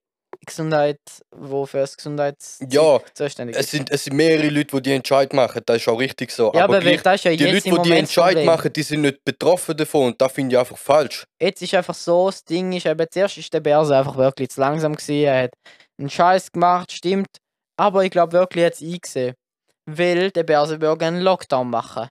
Gesundheit, 0.47 1.00
wo 1.35 1.66
für 1.66 1.78
das 1.78 1.97
Gesundheits 1.97 2.58
Ja, 2.70 3.00
zuständig 3.14 3.56
Es 3.56 3.66
ist. 3.66 3.70
sind, 3.73 3.90
es 3.90 4.04
sind 4.04 4.16
mehrere 4.16 4.49
Leute, 4.49 4.76
die 4.76 4.82
die 4.82 4.92
Entscheid 4.92 5.32
machen, 5.32 5.62
das 5.64 5.78
ist 5.78 5.88
auch 5.88 5.99
richtig 5.99 6.30
so. 6.30 6.52
Ja, 6.54 6.64
aber 6.64 6.76
aber 6.76 6.80
gleich, 6.80 7.02
das 7.02 7.16
ist 7.16 7.25
ja 7.25 7.37
die 7.37 7.44
Leute, 7.44 7.70
die 7.70 7.82
die 7.82 7.92
Entscheid 7.92 8.44
machen, 8.44 8.73
die 8.73 8.82
sind 8.82 9.02
nicht 9.02 9.25
betroffen 9.25 9.76
davon 9.76 10.06
und 10.08 10.20
das 10.20 10.32
finde 10.32 10.54
ich 10.54 10.58
einfach 10.58 10.78
falsch. 10.78 11.25
Jetzt 11.40 11.62
ist 11.62 11.75
einfach 11.75 11.94
so, 11.94 12.26
das 12.26 12.44
Ding 12.44 12.73
ist 12.73 12.87
eben, 12.87 13.06
zuerst 13.11 13.38
ist 13.38 13.52
der 13.52 13.61
Börse 13.61 13.97
einfach 13.97 14.16
wirklich 14.16 14.50
zu 14.50 14.61
langsam 14.61 14.94
gewesen, 14.94 15.25
er 15.25 15.42
hat 15.44 15.50
einen 15.99 16.11
Scheiß 16.11 16.52
gemacht, 16.52 16.92
stimmt, 16.92 17.28
aber 17.76 18.04
ich 18.04 18.11
glaube 18.11 18.32
wirklich 18.32 18.62
jetzt 18.62 18.82
eingesehen, 18.82 19.35
weil 19.87 20.30
der 20.30 20.44
Börse 20.44 20.78
gerne 20.78 21.04
einen 21.06 21.20
Lockdown 21.20 21.68
machen. 21.70 22.08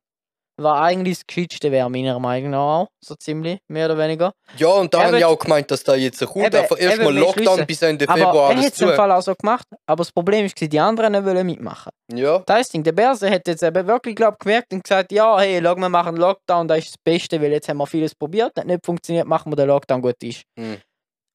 Was 0.60 0.80
eigentlich 0.82 1.20
das 1.20 1.28
Gescheitste 1.28 1.72
wäre, 1.72 1.88
meiner 1.88 2.18
Meinung 2.20 2.50
nach 2.50 2.58
auch, 2.60 2.88
so 3.00 3.14
ziemlich, 3.14 3.60
mehr 3.68 3.86
oder 3.86 3.98
weniger. 4.00 4.34
Ja, 4.58 4.70
und 4.70 4.92
da 4.92 4.98
Eben- 5.00 5.08
habe 5.08 5.18
ich 5.20 5.26
auch 5.26 5.38
gemeint, 5.38 5.70
dass 5.70 5.84
da 5.84 5.94
jetzt 5.94 6.20
kommt. 6.26 6.46
Eben- 6.48 6.56
Einfach 6.56 6.80
erstmal 6.80 7.14
Lockdown 7.16 7.66
bis 7.68 7.82
Ende 7.84 8.10
Aber 8.10 8.18
Februar 8.18 8.36
er 8.52 8.56
alles 8.56 8.66
hat 8.66 8.74
es 8.74 8.82
im 8.82 8.88
zu. 8.90 8.96
Fall 8.96 9.12
auch 9.12 9.22
so 9.22 9.36
gemacht, 9.36 9.68
aber 9.86 10.02
das 10.04 10.12
Problem 10.12 10.46
ist, 10.46 10.60
die 10.60 10.80
anderen 10.80 11.12
nicht 11.12 11.26
wollen 11.26 11.46
mitmachen. 11.46 11.92
Ja, 12.12 12.40
Das 12.48 12.70
Ding, 12.70 12.84
der 12.84 12.92
Börse 12.94 13.30
hat 13.30 13.48
jetzt 13.48 13.62
eben 13.62 13.86
wirklich 13.86 14.16
glaub, 14.16 14.40
gemerkt 14.40 14.74
und 14.74 14.84
gesagt, 14.84 15.12
ja, 15.12 15.38
hey, 15.40 15.62
schau, 15.64 15.76
wir 15.76 15.90
machen 15.90 16.16
Lockdown, 16.18 16.68
das 16.68 16.80
ist 16.80 16.88
das 16.96 16.98
Beste, 17.04 17.40
weil 17.40 17.52
jetzt 17.52 17.70
haben 17.70 17.78
wir 17.78 17.86
vieles 17.86 18.16
probiert, 18.16 18.54
hat 18.58 18.66
nicht 18.66 18.84
funktioniert, 18.84 19.28
machen 19.28 19.52
wir 19.52 19.56
den 19.58 19.68
Lockdown, 19.68 20.02
gut 20.02 20.24
ist. 20.24 20.42
Hm. 20.58 20.78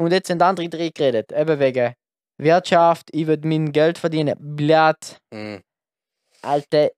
Und 0.01 0.11
jetzt 0.11 0.27
sind 0.27 0.43
andere 0.43 0.69
drei 0.69 0.89
geredet, 0.89 1.31
eben 1.31 1.61
wegen 1.61 1.95
Wirtschaft, 2.39 3.09
ich 3.13 3.27
will 3.29 3.39
mein 3.45 3.71
Geld 3.71 3.99
verdienen, 3.99 4.35
blatt, 4.41 5.19
mm. 5.33 5.59
Alter, 6.43 6.91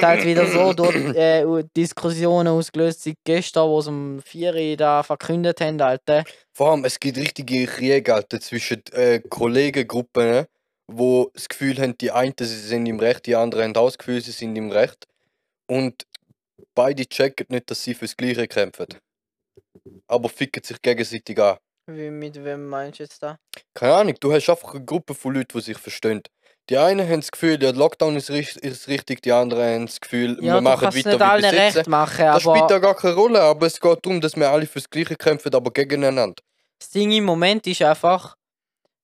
da 0.00 0.12
hat 0.12 0.24
wieder 0.24 0.46
so 0.46 0.72
dort 0.72 0.94
äh, 0.94 1.44
Diskussionen 1.76 2.48
ausgelöst, 2.48 3.02
seit 3.02 3.16
gestern, 3.24 3.68
wo 3.68 3.80
sie 3.80 3.90
um 3.90 4.20
4 4.22 4.54
Uhr 4.54 4.76
da 4.76 5.02
verkündet 5.02 5.60
haben, 5.60 5.80
Alter. 5.80 6.24
Vor 6.52 6.72
allem, 6.72 6.84
es 6.84 6.98
gibt 6.98 7.18
richtige 7.18 7.66
Kriege 7.66 8.14
Alter, 8.14 8.40
zwischen 8.40 8.82
äh, 8.92 9.20
Kollegengruppen, 9.28 10.30
ne, 10.30 10.48
wo 10.86 11.30
das 11.34 11.48
Gefühl 11.48 11.78
haben, 11.78 11.96
die 11.98 12.10
einen 12.10 12.34
sie 12.38 12.46
sind 12.46 12.86
im 12.86 12.98
Recht, 12.98 13.26
die 13.26 13.36
anderen 13.36 13.64
haben 13.64 13.76
auch 13.76 13.86
das 13.86 13.98
Gefühl, 13.98 14.20
sie 14.20 14.32
sind 14.32 14.56
im 14.56 14.70
Recht. 14.70 15.06
Und 15.66 16.06
beide 16.74 17.06
checken 17.06 17.46
nicht, 17.50 17.70
dass 17.70 17.82
sie 17.82 17.94
fürs 17.94 18.16
Gleiche 18.16 18.48
kämpfen. 18.48 18.86
Aber 20.06 20.28
ficken 20.28 20.62
sich 20.62 20.80
gegenseitig 20.80 21.38
an. 21.38 21.58
Wie, 21.86 22.10
mit 22.10 22.42
wem 22.42 22.66
meinst 22.66 22.98
du 22.98 23.02
jetzt 23.04 23.22
da? 23.22 23.38
Keine 23.74 23.94
Ahnung, 23.94 24.14
du 24.20 24.32
hast 24.32 24.48
einfach 24.48 24.74
eine 24.74 24.84
Gruppe 24.84 25.14
von 25.14 25.34
Leuten, 25.34 25.58
die 25.58 25.64
sich 25.64 25.78
verstehen. 25.78 26.22
Die 26.70 26.76
einen 26.76 27.08
haben 27.08 27.20
das 27.20 27.30
Gefühl, 27.30 27.56
der 27.56 27.72
Lockdown 27.72 28.16
ist, 28.16 28.28
ist 28.28 28.88
richtig, 28.88 29.22
die 29.22 29.32
anderen 29.32 29.74
haben 29.74 29.86
das 29.86 30.00
Gefühl, 30.00 30.38
Ja, 30.42 30.54
wir 30.54 30.60
machen 30.60 30.86
weiter 30.86 31.10
nicht 31.12 31.22
allen 31.22 31.44
recht 31.44 31.86
machen, 31.86 32.24
Das 32.26 32.42
spielt 32.42 32.70
ja 32.70 32.78
gar 32.78 32.94
keine 32.94 33.14
Rolle, 33.14 33.40
aber 33.40 33.66
es 33.66 33.80
geht 33.80 34.04
darum, 34.04 34.20
dass 34.20 34.36
wir 34.36 34.50
alle 34.50 34.66
fürs 34.66 34.90
Gleiche 34.90 35.16
kämpfen, 35.16 35.54
aber 35.54 35.70
gegeneinander. 35.70 36.42
das 36.78 36.90
Ding 36.90 37.10
im 37.12 37.24
Moment 37.24 37.66
ist 37.66 37.80
einfach, 37.80 38.36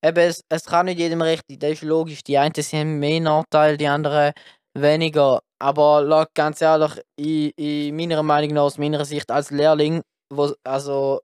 eben, 0.05 0.19
es, 0.19 0.45
es 0.49 0.65
kann 0.65 0.87
nicht 0.87 0.99
jedem 0.99 1.23
richtig, 1.23 1.59
das 1.59 1.73
ist 1.73 1.83
logisch. 1.83 2.23
Die 2.23 2.37
einen 2.37 2.53
haben 2.53 2.99
mehr 2.99 3.21
Nachteile, 3.21 3.79
die 3.79 3.87
anderen 3.87 4.33
weniger. 4.75 5.41
Aber 5.59 6.29
ganz 6.35 6.61
ehrlich, 6.61 7.01
in, 7.17 7.51
in 7.57 7.97
meiner 7.97 8.23
Meinung 8.23 8.55
nach, 8.55 8.63
aus 8.65 8.79
meiner 8.79 9.05
Sicht 9.07 9.31
als 9.31 9.51
Lehrling, 9.51 10.03
wo, 10.31 10.53
also 10.65 11.21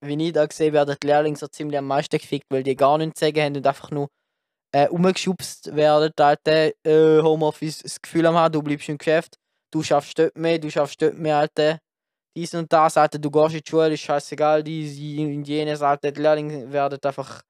wie 0.00 0.26
ich 0.26 0.32
da 0.32 0.44
gesehen 0.44 0.72
werden 0.72 0.96
die 1.00 1.06
Lehrlinge 1.06 1.36
so 1.36 1.46
ziemlich 1.46 1.78
am 1.78 1.86
meisten 1.86 2.18
gefickt, 2.18 2.46
weil 2.50 2.62
die 2.62 2.74
gar 2.74 2.98
nichts 2.98 3.20
zu 3.20 3.26
sagen 3.26 3.40
haben 3.40 3.56
und 3.56 3.66
einfach 3.66 3.90
nur 3.90 4.08
äh, 4.74 4.88
umgeschubst 4.88 5.74
werden, 5.74 6.12
alte 6.18 6.74
äh, 6.84 7.22
Homeoffice 7.22 7.78
das 7.78 8.02
Gefühl 8.02 8.26
haben, 8.28 8.52
du 8.52 8.60
bleibst 8.60 8.88
im 8.88 8.98
Geschäft, 8.98 9.36
du 9.72 9.82
schaffst 9.82 10.18
dort 10.18 10.36
mehr, 10.36 10.58
du 10.58 10.68
schaffst 10.68 11.00
dort 11.00 11.16
mehr, 11.16 11.38
alte 11.38 11.78
dies 12.36 12.52
und 12.54 12.72
das, 12.72 12.96
alte 12.96 13.20
du 13.20 13.30
gehst 13.30 13.54
in 13.54 13.60
die 13.60 13.70
Schule, 13.70 13.94
ist 13.94 14.00
scheißegal, 14.00 14.64
die 14.64 15.36
und 15.36 15.44
jenes, 15.44 15.80
alte 15.80 16.12
die 16.12 16.20
Lehrlinge 16.20 16.72
werden 16.72 16.98
einfach 17.04 17.42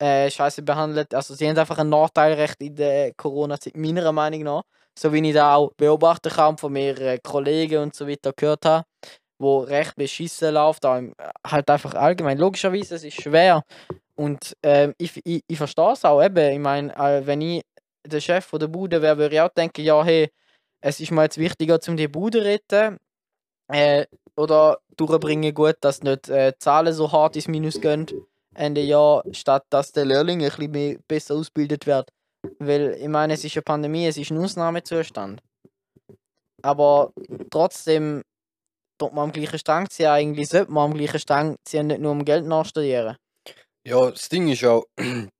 äh, 0.00 0.30
scheiße 0.30 0.62
behandelt. 0.62 1.14
Also 1.14 1.34
sie 1.34 1.46
haben 1.46 1.58
einfach 1.58 1.78
ein 1.78 1.90
Nachteilrecht 1.90 2.62
in 2.62 2.74
der 2.74 3.12
Corona-Zeit, 3.14 3.76
meiner 3.76 4.10
Meinung 4.12 4.42
nach. 4.44 4.62
So 4.98 5.12
wie 5.12 5.28
ich 5.28 5.34
da 5.34 5.56
auch 5.56 5.72
beobachten 5.76 6.30
kann 6.30 6.56
von 6.56 6.72
mehreren 6.72 7.18
Kollegen 7.22 7.82
und 7.82 7.94
so 7.94 8.08
weiter 8.08 8.32
gehört 8.32 8.64
habe 8.64 8.84
wo 9.38 9.58
recht 9.58 9.96
beschissen 9.96 10.54
läuft, 10.54 10.84
halt 10.84 11.70
einfach 11.70 11.94
allgemein. 11.94 12.38
Logischerweise, 12.38 12.94
es 12.94 13.04
ist 13.04 13.20
schwer. 13.20 13.62
Und 14.16 14.56
ähm, 14.62 14.94
ich, 14.98 15.20
ich, 15.24 15.42
ich 15.46 15.58
verstehe 15.58 15.92
es 15.92 16.04
auch 16.04 16.22
eben. 16.22 16.52
Ich 16.52 16.58
meine, 16.58 16.94
äh, 16.96 17.26
wenn 17.26 17.40
ich 17.40 17.62
der 18.06 18.20
Chef 18.20 18.50
der 18.50 18.66
Bude 18.68 19.02
wäre, 19.02 19.18
würde 19.18 19.34
ich 19.34 19.40
auch 19.40 19.50
denken, 19.50 19.82
ja, 19.82 20.02
hey, 20.04 20.30
es 20.80 21.00
ist 21.00 21.10
mir 21.10 21.22
jetzt 21.22 21.38
wichtiger, 21.38 21.78
um 21.88 21.96
die 21.96 22.08
Bude 22.08 22.38
zu 22.38 22.44
retten. 22.44 22.98
Äh, 23.68 24.06
oder 24.36 24.78
durchbringen 24.96 25.54
gut, 25.54 25.76
dass 25.80 26.02
nicht 26.02 26.28
äh, 26.28 26.52
Zahlen 26.58 26.92
so 26.92 27.10
hart 27.10 27.36
ins 27.36 27.48
Minus 27.48 27.80
gehen 27.80 28.06
Ende 28.54 28.80
Jahr, 28.80 29.22
statt 29.32 29.64
dass 29.70 29.92
der 29.92 30.04
Lehrling 30.04 30.42
ein 30.42 30.48
bisschen 30.48 30.70
mehr, 30.70 30.98
besser 31.06 31.34
ausgebildet 31.34 31.86
wird. 31.86 32.10
Weil 32.58 32.96
ich 33.00 33.08
meine, 33.08 33.34
es 33.34 33.44
ist 33.44 33.56
eine 33.56 33.62
Pandemie, 33.62 34.06
es 34.06 34.16
ist 34.16 34.30
ein 34.30 34.38
Ausnahmezustand. 34.38 35.42
Aber 36.62 37.12
trotzdem 37.50 38.22
tut 38.98 39.12
man 39.12 39.24
am 39.24 39.32
gleichen 39.32 39.58
Strang 39.58 39.90
ziehen. 39.90 40.06
Eigentlich 40.06 40.48
sollte 40.48 40.72
man 40.72 40.90
am 40.90 40.96
gleichen 40.96 41.20
Strang 41.20 41.56
ziehen, 41.64 41.88
nicht 41.88 42.00
nur 42.00 42.12
um 42.12 42.24
Geld 42.24 42.46
nachstudieren. 42.46 43.16
Ja, 43.86 44.10
das 44.10 44.28
Ding 44.28 44.48
ist 44.48 44.64
auch, 44.64 44.84
eben, 44.98 45.30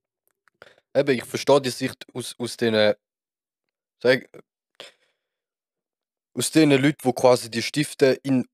ich 0.95 1.25
verstehe 1.25 1.61
die 1.61 1.71
Sicht 1.71 2.07
aus, 2.15 2.37
aus 2.39 2.57
den, 2.57 2.95
sag, 4.01 4.29
aus 6.33 6.53
den 6.53 6.71
Leuten, 6.71 6.97
die 7.05 7.13
quasi 7.13 7.51
die 7.51 7.63
Stifte 7.63 8.19
in, 8.23 8.45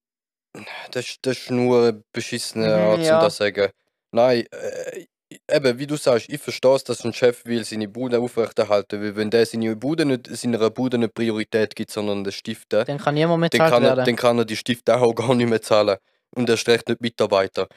das, 0.92 1.16
das 1.20 1.36
ist 1.38 1.50
nur 1.50 1.88
eine 1.88 2.04
beschissene 2.10 2.68
Mhm, 2.68 2.72
Art, 2.72 3.00
ja. 3.02 3.18
um 3.18 3.24
das 3.24 3.36
zu 3.36 3.42
sagen. 3.44 3.70
Nein, 4.12 4.46
äh, 4.50 5.04
eben, 5.50 5.78
wie 5.78 5.86
du 5.86 5.96
sagst, 5.96 6.30
ich 6.30 6.40
verstehe 6.40 6.74
es, 6.74 6.84
dass 6.84 7.04
ein 7.04 7.12
Chef 7.12 7.44
will 7.44 7.62
seine 7.62 7.88
Bude 7.88 8.18
aufrechterhalten 8.18 8.98
will. 9.02 9.14
Wenn 9.16 9.28
der 9.28 9.44
seine 9.44 9.76
Bude 9.76 10.06
nicht, 10.06 10.26
seiner 10.34 10.70
Bude 10.70 10.96
eine 10.96 11.08
Priorität 11.08 11.76
gibt, 11.76 11.90
sondern 11.90 12.24
den 12.24 12.32
Stifte, 12.32 12.84
Dann 12.86 12.96
kann 12.96 13.12
niemand 13.12 13.40
mehr 13.40 13.50
dann 13.50 13.58
zahlt 13.60 13.72
kann, 13.72 13.84
er, 13.84 13.96
dann 13.96 14.16
kann 14.16 14.38
er 14.38 14.46
die 14.46 14.56
Stifte 14.56 14.96
auch 14.96 15.14
gar 15.14 15.34
nicht 15.34 15.50
mehr 15.50 15.60
zahlen. 15.60 15.98
Und 16.34 16.48
erst 16.48 16.66
recht 16.66 16.88
nicht 16.88 17.02
Mitarbeiter. 17.02 17.68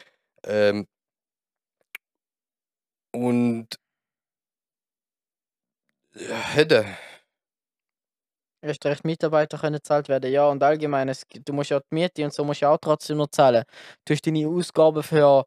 Ähm, 0.46 0.88
und 3.16 3.68
ja, 6.16 6.36
hätte. 6.56 6.86
Erst 8.62 8.86
recht 8.86 9.06
Mitarbeiter 9.06 9.58
können 9.58 9.76
gezahlt 9.76 10.10
werden. 10.10 10.32
Ja, 10.32 10.48
und 10.50 10.64
allgemein, 10.64 11.08
es, 11.10 11.24
du 11.30 11.54
musst 11.54 11.70
ja 11.70 11.80
die 11.80 11.96
Miete 11.96 12.24
und 12.26 12.34
so 12.34 12.44
musst 12.44 12.62
du 12.62 12.70
auch 12.70 12.78
trotzdem 12.82 13.18
noch 13.18 13.28
zahlen. 13.28 13.64
Du 14.06 14.14
hast 14.14 14.26
deine 14.26 14.48
Ausgaben 14.48 15.04
für 15.04 15.46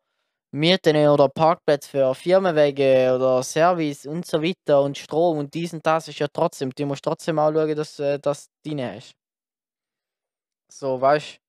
Mieten 0.52 0.96
oder 1.08 1.28
Parkplätze 1.28 1.90
für 1.90 2.14
Firmenwege 2.14 3.14
oder 3.14 3.42
Service 3.42 4.06
und 4.06 4.26
so 4.26 4.42
weiter 4.42 4.82
und 4.82 4.98
Strom 4.98 5.38
und 5.38 5.54
dies 5.54 5.72
und 5.74 5.86
das 5.86 6.08
ist 6.08 6.18
ja 6.20 6.28
trotzdem. 6.32 6.70
Du 6.72 6.86
musst 6.86 7.04
trotzdem 7.04 7.38
auch 7.38 7.52
schauen, 7.52 7.74
dass 7.76 8.00
äh, 8.00 8.18
das 8.20 8.48
drin 8.64 8.82
hast. 8.82 9.14
So, 10.70 11.00
weißt 11.00 11.40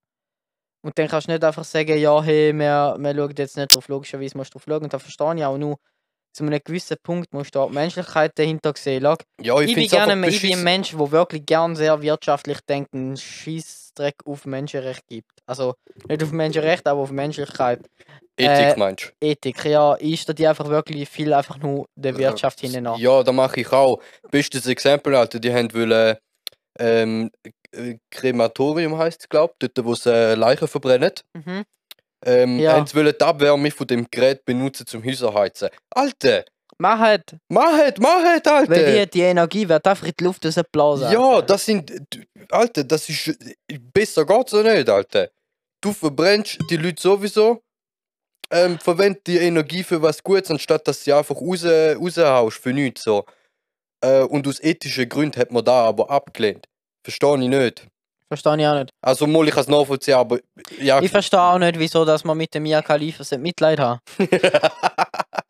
Und 0.84 0.98
dann 0.98 1.08
kannst 1.08 1.28
du 1.28 1.32
nicht 1.34 1.44
einfach 1.44 1.64
sagen, 1.66 1.98
ja, 1.98 2.22
hey, 2.24 2.54
wir, 2.54 2.96
wir 3.00 3.16
schauen 3.16 3.34
jetzt 3.38 3.58
nicht 3.58 3.74
drauf, 3.74 3.88
logischerweise 3.90 4.38
musst 4.38 4.54
du 4.54 4.60
drauf 4.60 4.66
schauen. 4.68 4.84
Und 4.84 4.94
da 4.94 5.00
verstehe 5.00 5.36
ich 5.36 5.44
auch 5.46 5.58
nur, 5.58 5.78
zu 6.32 6.44
einem 6.44 6.60
gewissen 6.64 6.98
Punkt 7.02 7.34
musst 7.34 7.56
du 7.56 7.60
auch 7.60 7.70
die 7.70 7.76
Menschlichkeit 7.76 8.32
dahinter 8.38 8.74
sehen. 8.76 9.04
Schau, 9.04 9.16
Ja, 9.42 9.60
ich, 9.60 9.70
ich, 9.70 9.76
bin 9.76 9.88
gerne 9.88 10.28
ich 10.28 10.42
bin 10.42 10.54
ein. 10.54 10.64
Mensch, 10.64 10.92
der 10.92 11.12
wirklich 11.12 11.46
gern 11.46 11.76
sehr 11.76 12.02
wirtschaftlich 12.02 12.60
denkt, 12.62 12.94
einen 12.94 13.18
Scheißdreck 13.18 14.16
auf 14.26 14.46
Menschenrecht 14.46 15.08
gibt. 15.08 15.32
Also 15.46 15.76
nicht 16.08 16.24
auf 16.24 16.32
Menschenrecht, 16.32 16.88
aber 16.88 17.02
auf 17.02 17.12
Menschlichkeit. 17.12 17.82
Ethik 18.38 18.76
äh, 18.76 18.80
meinst 18.80 19.14
Ethik, 19.20 19.66
ja, 19.66 19.98
ich 20.00 20.22
studiere 20.22 20.52
einfach 20.52 20.70
wirklich 20.70 21.10
viel 21.10 21.34
einfach 21.34 21.58
nur 21.58 21.88
der 21.96 22.18
Wirtschaft 22.18 22.62
hinten 22.62 22.84
nach. 22.84 22.98
Ja, 22.98 23.22
da 23.22 23.32
mache 23.32 23.60
ich 23.60 23.72
auch. 23.72 24.00
Bestes 24.32 24.66
Exempel, 24.68 25.16
Alter, 25.16 25.40
die 25.40 25.54
haben 25.54 25.74
wollen, 25.74 26.16
ähm, 26.80 27.30
äh, 27.72 27.98
Krematorium 28.10 28.98
heißt 28.98 29.22
es, 29.22 29.30
glaube 29.30 29.54
ich, 29.62 29.70
dort, 29.74 29.86
wo 29.86 29.96
sie 29.96 30.14
äh, 30.14 30.36
Leichen 30.36 30.68
verbrennen. 30.68 31.12
Mhm. 31.34 31.66
Ähm, 32.26 32.60
Ja. 32.60 32.86
sie 32.86 32.96
wollen 32.96 33.14
die 33.18 33.24
Abwärme 33.26 33.72
von 33.72 33.88
dem 33.88 34.08
Gerät 34.10 34.44
benutzen 34.46 34.86
zum 34.86 35.04
Häuser 35.04 35.34
heizen. 35.34 35.70
Alter, 35.92 36.44
Mach 36.82 36.98
halt, 36.98 37.36
mach 37.50 37.78
het, 37.78 38.00
mach 38.00 38.24
het, 38.24 38.48
Alter! 38.48 38.70
weil 38.74 39.06
die, 39.06 39.10
die 39.12 39.22
Energie 39.22 39.68
wird 39.68 39.86
einfach 39.86 40.06
in 40.08 40.14
die 40.18 40.24
Luft 40.24 40.46
rausblasen. 40.46 41.12
Ja, 41.12 41.42
das 41.42 41.66
sind. 41.66 41.92
Alter, 42.52 42.86
das 42.86 43.10
ist. 43.10 43.38
Besser 43.94 44.26
geht's 44.26 44.54
ja 44.54 44.64
nicht, 44.64 44.90
Alter. 44.90 45.30
Du 45.82 45.92
verbrennst 45.92 46.58
die 46.70 46.78
Leute 46.78 47.02
sowieso. 47.02 47.62
Ähm, 48.52 48.80
verwend 48.80 49.28
die 49.28 49.38
Energie 49.38 49.84
für 49.84 50.02
was 50.02 50.24
Gutes, 50.24 50.50
anstatt 50.50 50.88
dass 50.88 51.04
sie 51.04 51.12
einfach 51.14 51.36
raus, 51.36 51.66
raushaust 51.66 52.58
für 52.58 52.72
nichts. 52.74 53.04
So. 53.04 53.26
Äh, 54.02 54.22
und 54.22 54.48
aus 54.48 54.64
ethischen 54.64 55.10
Gründen 55.10 55.38
hat 55.40 55.52
man 55.52 55.66
da 55.66 55.84
aber 55.86 56.10
abgelehnt. 56.10 56.66
Verstehe 57.04 57.42
ich 57.44 57.50
nicht. 57.50 57.88
Verstehe 58.30 58.58
ich 58.58 58.68
auch 58.68 58.76
nicht. 58.76 58.92
Also, 59.02 59.26
mal 59.26 59.48
ich 59.48 59.54
kann 59.54 59.62
es 59.62 59.68
nachvollziehen, 59.68 60.14
aber. 60.14 60.40
Ja, 60.80 61.02
Ich 61.02 61.12
verstehe 61.12 61.42
auch 61.42 61.58
nicht, 61.58 61.78
wieso 61.80 62.06
dass 62.06 62.24
man 62.24 62.38
mit 62.38 62.54
dem 62.54 62.64
Mia 62.64 62.82
Khalifa 62.82 63.24
Mitleid 63.38 63.80
haben. 63.80 64.00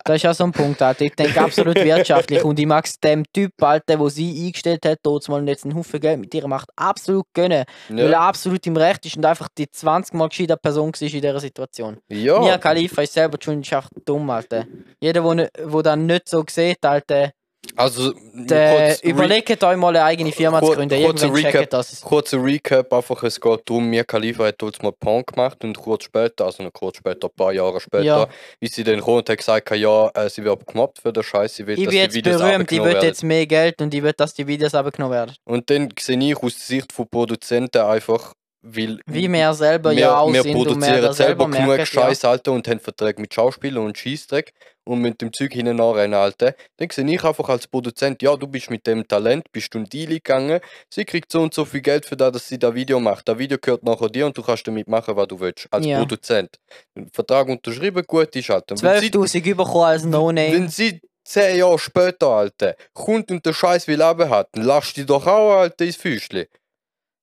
Das 0.10 0.16
ist 0.16 0.24
ja 0.24 0.34
so 0.34 0.46
ein 0.46 0.52
Punkt, 0.52 0.82
Alter. 0.82 1.06
Ich 1.06 1.14
denke 1.14 1.40
absolut 1.40 1.76
wirtschaftlich 1.84 2.44
und 2.44 2.58
ich 2.60 2.66
mag 2.66 2.84
es 2.84 3.00
dem 3.00 3.24
Typ, 3.32 3.52
Alter, 3.62 3.96
der 3.96 4.10
sie 4.10 4.48
eingestellt 4.48 4.84
hat, 4.84 4.98
dort 5.04 5.30
mal 5.30 5.48
jetzt 5.48 5.66
einen 5.66 5.76
Haufen 5.76 6.00
Geld 6.00 6.20
mit 6.20 6.34
ihr 6.34 6.48
macht, 6.48 6.68
absolut 6.76 7.28
gönnen. 7.36 7.64
Weil 7.90 8.00
er 8.00 8.10
ja. 8.10 8.20
absolut 8.20 8.66
im 8.66 8.76
Recht 8.76 9.06
ist 9.06 9.18
und 9.18 9.26
einfach 9.28 9.50
die 9.56 9.70
20 9.70 10.16
Mal 10.16 10.30
gescheiter 10.30 10.58
Person 10.58 10.92
war 10.94 11.02
in 11.02 11.10
dieser 11.10 11.40
Situation. 11.40 11.98
ja. 12.10 12.40
Mia 12.40 12.58
Khalifa 12.58 13.04
ist 13.04 13.14
selber 13.14 13.38
schon 13.40 13.58
einfach 13.58 13.88
dumm, 14.04 14.28
Alter. 14.32 14.66
Jeder, 15.00 15.22
der 15.22 15.36
ne- 15.36 15.50
wo 15.66 15.84
das 15.84 15.96
nicht 15.98 16.28
so 16.28 16.44
sieht, 16.50 16.84
Alter, 16.84 17.32
Also, 17.76 18.14
Re- 18.50 18.98
überlegt 19.04 19.64
euch 19.64 19.78
mal 19.78 19.90
eine 19.90 20.04
eigene 20.04 20.32
Firma 20.32 20.62
zu 20.62 20.72
gründen. 20.72 21.02
kurzer 21.04 21.26
Irgendwann 21.28 21.46
Recap. 21.46 21.70
das. 21.70 22.02
Kurzer 22.02 22.44
Recap, 22.44 22.92
einfach, 22.94 23.22
es 23.24 23.40
geht 23.40 23.62
darum, 23.66 23.90
Mia 23.90 24.04
Khalifa 24.04 24.46
hat 24.46 24.64
uns 24.64 24.82
mal 24.82 24.92
Punk 24.94 25.28
gemacht 25.34 25.64
und 25.64 25.78
kurz 25.78 26.06
später, 26.06 26.46
also 26.46 26.64
noch 26.64 26.74
kurz 26.74 26.98
später, 26.98 27.28
ein 27.28 27.36
paar 27.36 27.52
Jahre 27.52 27.80
später, 27.80 28.04
Ja. 28.04 28.28
wie 28.60 28.68
sie 28.68 28.84
dann 28.84 29.02
kommt 29.02 29.18
und 29.18 29.30
hat 29.30 29.38
gesagt, 29.38 29.70
ja, 29.76 30.10
äh, 30.14 30.30
sie 30.30 30.44
wird 30.44 30.66
gemobbt 30.68 31.00
für 31.02 31.12
den 31.14 31.22
Scheiß, 31.24 31.56
sie 31.56 31.68
will, 31.68 31.78
Ich 31.78 31.86
dass 31.86 31.94
die 31.94 32.14
Videos 32.16 32.42
berühmt, 32.42 32.72
ich 32.72 32.84
will 32.84 32.98
jetzt 33.04 33.24
mehr 33.24 33.46
Geld 33.46 33.82
und 33.82 33.94
ich 33.94 34.04
will, 34.04 34.14
dass 34.14 34.34
die 34.34 34.48
Videos 34.48 34.74
abgenommen 34.74 35.14
werden. 35.14 35.36
Und 35.46 35.70
dann 35.70 35.90
sehe 36.00 36.18
ich 36.18 36.38
aus 36.38 36.56
der 36.56 36.66
Sicht 36.66 36.92
von 36.94 37.08
Produzenten 37.10 37.82
einfach, 37.82 38.34
weil 38.62 39.00
Wie 39.06 39.32
wir 39.32 39.54
selber 39.54 39.92
wir, 39.92 40.00
ja 40.00 40.34
wir 40.34 40.44
produzieren 40.44 41.02
das 41.02 41.18
selber 41.18 41.50
genug. 41.50 41.78
Ja. 41.78 41.86
Scheiß, 41.86 42.26
Alter, 42.26 42.52
und 42.52 42.68
haben 42.68 42.80
Verträge 42.80 43.22
mit 43.22 43.34
Schauspielern 43.34 43.86
und 43.86 43.98
Scheißdreck 43.98 44.52
und 44.84 45.02
mit 45.02 45.22
dem 45.22 45.32
Zeug 45.32 45.54
hinten 45.54 45.80
anrennen, 45.80 46.16
Alter. 46.20 46.56
Dann 46.78 46.90
sehe 46.90 47.06
ich 47.10 47.24
einfach 47.24 47.48
als 47.48 47.68
Produzent, 47.68 48.22
ja, 48.22 48.36
du 48.36 48.48
bist 48.48 48.70
mit 48.70 48.86
dem 48.86 49.08
Talent, 49.08 49.46
bist 49.52 49.74
du 49.74 49.78
in 49.80 49.86
Deal 49.86 50.10
gegangen, 50.10 50.60
sie 50.90 51.06
kriegt 51.06 51.32
so 51.32 51.42
und 51.42 51.54
so 51.54 51.64
viel 51.64 51.82
Geld 51.82 52.06
für 52.06 52.18
das, 52.18 52.34
dass 52.34 52.48
sie 52.48 52.60
das 52.60 52.74
Video 52.74 53.00
macht. 53.00 53.28
Das 53.30 53.38
Video 53.38 53.58
gehört 53.62 53.84
nachher 53.84 54.10
dir 54.10 54.26
und 54.26 54.38
du 54.38 54.42
kannst 54.42 54.68
damit 54.68 54.88
machen, 54.88 55.16
was 55.16 55.28
du 55.28 55.40
willst, 55.40 55.68
als 55.72 55.86
Ja. 55.86 56.00
Produzent. 56.00 56.58
Der 56.96 57.06
Vertrag 57.14 57.48
unterschrieben, 57.48 58.04
gut 58.06 58.36
ist, 58.36 58.50
Alter. 58.50 58.74
Und 58.76 58.84
Wenn 58.84 59.00
sie, 59.02 59.10
12.000 59.10 59.56
bekommen 59.56 59.86
als 59.86 60.04
No-Name. 60.04 60.54
wenn 60.54 60.70
sie 60.70 61.00
zehn 61.24 61.58
Jahre 61.60 61.80
später, 61.80 62.28
Alter, 62.28 62.76
kommt 62.94 63.30
und 63.32 63.46
der 63.46 63.54
Scheiß 63.54 63.88
will 63.88 64.04
haben 64.04 64.30
hat, 64.30 64.50
dann 64.54 64.64
lass 64.66 64.94
dich 64.94 65.06
doch 65.06 65.26
auch, 65.28 65.60
Alter, 65.60 65.86
ins 65.86 65.96
Füßli. 65.96 66.48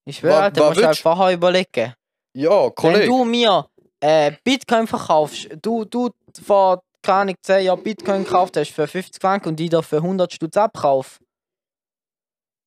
Ich 0.08 0.18
schwöre, 0.18 0.50
wa 0.54 0.66
musst 0.68 0.80
du 0.80 0.86
halt 0.86 0.98
vorher 0.98 1.34
überlegen. 1.34 1.94
Ja, 2.34 2.64
Wenn 2.64 2.74
Kollege. 2.74 3.06
du 3.06 3.24
mir 3.24 3.66
äh, 4.00 4.32
Bitcoin 4.44 4.86
verkaufst, 4.86 5.48
du, 5.62 5.84
du 5.84 6.10
vor, 6.44 6.82
keine 7.02 7.20
Ahnung, 7.20 7.34
10 7.42 7.64
Jahren 7.64 7.82
Bitcoin 7.82 8.24
gekauft 8.24 8.56
hast 8.56 8.70
für 8.70 8.86
50 8.86 9.20
Franken 9.20 9.48
und 9.48 9.56
die 9.56 9.68
da 9.68 9.82
für 9.82 9.96
100 9.96 10.32
Stutz 10.32 10.56
abkauf, 10.56 11.18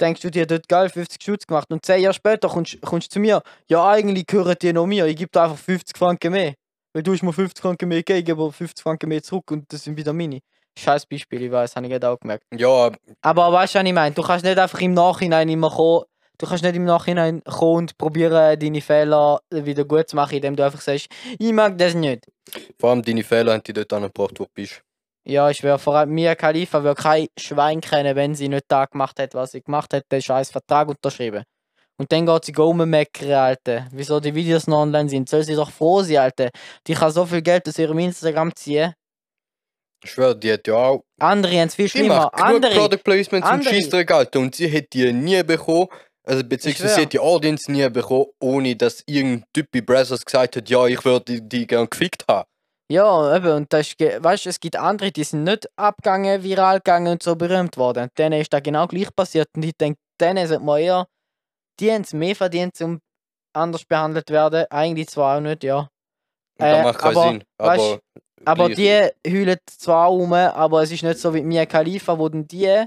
denkst 0.01 0.22
du 0.22 0.31
dir 0.31 0.46
dort 0.46 0.67
geil 0.67 0.89
50 0.89 1.22
Stutz 1.22 1.46
gemacht 1.48 1.72
und 1.72 1.86
10 1.86 2.01
Jahre 2.01 2.13
später 2.13 2.50
kommst 2.50 2.81
kommst 2.81 3.12
du 3.12 3.13
zu 3.13 3.19
mir, 3.19 3.41
ja 3.67 3.88
eigentlich 3.88 4.25
gehören 4.27 4.55
die 4.62 4.74
noch 4.74 4.86
mir, 4.86 5.05
ich 5.05 5.15
gebe 5.15 5.31
dir 5.31 5.43
einfach 5.43 5.58
50 5.58 5.98
Franken 5.98 6.31
mehr. 6.34 6.53
Weil 6.93 7.03
du 7.03 7.13
hast 7.13 7.22
mir 7.22 7.31
50 7.31 7.62
Franken 7.62 7.88
mehr 7.88 8.00
gegeben, 8.00 8.19
ich 8.19 8.25
gebe 8.25 8.41
aber 8.41 8.51
50 8.51 8.81
Franken 8.84 9.10
mehr 9.10 9.22
zurück 9.24 9.51
und 9.51 9.72
das 9.72 9.84
sind 9.84 9.96
wieder 9.96 10.12
meine. 10.12 10.39
Scheiß 10.77 11.05
Beispiel, 11.05 11.43
ich 11.43 11.51
weiß, 11.51 11.75
habe 11.75 11.86
ich 11.86 11.91
gerade 11.91 12.10
auch 12.10 12.19
gemerkt. 12.19 12.43
Ja, 12.55 12.91
Aber 13.22 13.51
weißt 13.51 13.75
du, 13.75 13.79
was 13.79 13.86
ich 13.86 13.93
meine? 13.93 14.15
Du 14.15 14.22
kannst 14.24 14.46
nicht 14.46 14.58
einfach 14.58 14.79
im 14.81 14.93
Nachhinein 14.93 15.48
immer 15.50 15.69
kommen. 15.69 16.03
Du 16.39 16.48
kannst 16.48 16.63
nicht 16.63 16.75
im 16.75 16.86
Nachhinein 16.86 17.43
kommen 17.43 17.77
und 17.79 17.98
probieren, 17.98 18.58
deine 18.58 18.81
Fehler 18.81 19.41
wieder 19.51 19.84
gut 19.84 20.08
zu 20.10 20.15
machen, 20.15 20.36
indem 20.36 20.55
du 20.55 20.63
einfach 20.63 20.79
sagst, 20.81 21.08
ich 21.38 21.51
mag 21.51 21.77
das 21.77 21.93
nicht. 21.93 22.25
vor 22.79 22.91
allem 22.91 23.01
deine 23.03 23.24
Fehler 23.24 23.53
haben 23.53 23.63
dich 23.63 23.75
dort 23.75 23.91
angebracht, 23.93 24.39
wo 24.39 24.46
du 24.46 24.50
bist. 24.53 24.81
Ja, 25.27 25.50
ich 25.50 25.62
wäre 25.63 25.77
vor 25.77 25.96
allem 25.96 26.12
Mia 26.12 26.34
Khalifa 26.36 26.81
würde 26.81 27.00
kein 27.01 27.27
Schwein 27.38 27.81
kennen, 27.81 28.15
wenn 28.15 28.36
sie 28.36 28.48
nicht 28.48 28.65
da 28.69 28.86
gemacht 28.86 29.19
hat, 29.19 29.34
was 29.36 29.51
sie 29.51 29.62
gemacht 29.62 29.93
hat, 29.93 30.03
den 30.12 30.22
scheiß 30.22 30.50
Vertrag 30.50 30.88
unterschrieben. 30.88 31.43
Und 31.98 32.10
dann 32.13 32.25
geht 32.25 32.46
sie 32.46 32.53
rummeckern, 32.53 33.31
Alter. 33.34 33.88
Wieso 33.91 34.22
die 34.22 34.34
Videos 34.34 34.65
noch 34.67 34.77
online 34.79 35.10
sind. 35.10 35.27
Soll 35.27 35.43
sie 35.43 35.55
doch 35.55 35.69
froh 35.69 36.01
sein, 36.01 36.17
Alter. 36.19 36.50
Die 36.88 36.93
kann 36.93 37.12
so 37.12 37.25
viel 37.25 37.41
Geld 37.41 37.67
aus 37.67 37.77
ihrem 37.77 38.00
Instagram 38.00 38.55
ziehen. 38.55 38.93
Ich 40.01 40.12
schwöre, 40.12 40.34
die 40.39 40.53
hat 40.53 40.65
ja 40.65 40.75
auch. 40.75 41.03
Andere 41.19 41.60
haben 41.60 41.67
es 41.67 41.75
viel 41.75 41.86
Die 41.86 41.89
schlimmer. 41.89 42.15
macht 42.31 42.36
genug 42.38 42.55
Andere, 42.55 42.74
Product 42.75 43.03
Placements 43.03 43.46
und 43.46 43.53
andere- 43.53 43.69
Scheissdreck, 43.75 44.10
Alter. 44.12 44.39
Und 44.39 44.55
sie 44.55 44.69
hätte 44.69 44.88
die 44.93 45.12
nie 45.12 45.43
bekommen. 45.43 45.88
Also, 46.29 46.43
beziehungsweise 46.43 46.89
sie 46.89 46.93
schwör. 46.95 47.03
hat 47.05 47.13
die 47.13 47.19
Audience 47.19 47.71
nie 47.71 47.89
bekommen, 47.89 48.27
ohne 48.39 48.75
dass 48.75 49.03
irgendein 49.07 49.45
Typ 49.53 49.67
bei 49.71 49.81
Brazzers 49.81 50.24
gesagt 50.24 50.55
hat, 50.57 50.69
ja, 50.69 50.86
ich 50.86 51.03
würde 51.03 51.25
die, 51.25 51.41
die 51.50 51.65
gern 51.67 51.89
gefickt 51.89 52.24
haben. 52.29 52.48
Ja, 52.91 53.36
eben, 53.36 53.51
und 53.51 53.74
das 53.74 53.88
ist, 53.89 54.00
weißt 54.00 54.45
du, 54.45 54.50
es 54.50 54.59
gibt 54.59 54.75
andere, 54.75 55.12
die 55.12 55.24
sind 55.24 55.43
nicht 55.43 55.67
abgegangen, 55.75 56.43
viral 56.43 56.77
gegangen 56.77 57.13
und 57.13 57.24
so 57.24 57.36
berühmt 57.36 57.77
worden. 57.77 58.03
Und 58.03 58.17
denen 58.17 58.41
ist 58.41 58.51
das 58.53 58.63
genau 58.63 58.88
gleich 58.88 59.15
passiert. 59.15 59.48
Und 59.55 59.63
ich 59.63 59.74
denke, 59.79 60.00
denen 60.19 60.48
sollte 60.48 60.63
man 60.63 60.79
eher, 60.79 61.07
die 61.79 61.91
haben 61.91 62.01
es 62.01 62.13
mehr 62.13 62.36
verdient, 62.36 62.79
um 62.81 63.00
anders 63.53 63.86
behandelt 63.86 64.29
werden. 64.31 64.65
Eigentlich 64.69 65.07
zwar 65.07 65.38
auch 65.38 65.41
nicht, 65.41 65.63
ja. 65.63 65.79
Und 65.81 65.89
das 66.59 66.77
Äh, 66.77 66.83
macht 66.83 67.00
keinen 67.00 67.17
aber, 67.17 67.29
Sinn. 67.29 67.43
Aber, 67.57 67.77
weißt, 67.77 68.00
Aber 68.45 68.69
die 68.69 69.09
heulen 69.27 69.57
zwar 69.67 70.07
rum, 70.09 70.33
aber 70.33 70.81
es 70.83 70.91
ist 70.91 71.03
nicht 71.03 71.19
so 71.19 71.33
wie 71.33 71.41
Mia 71.41 71.65
Khalifa, 71.65 72.17
wo 72.17 72.27
dann 72.29 72.48
die 72.48 72.86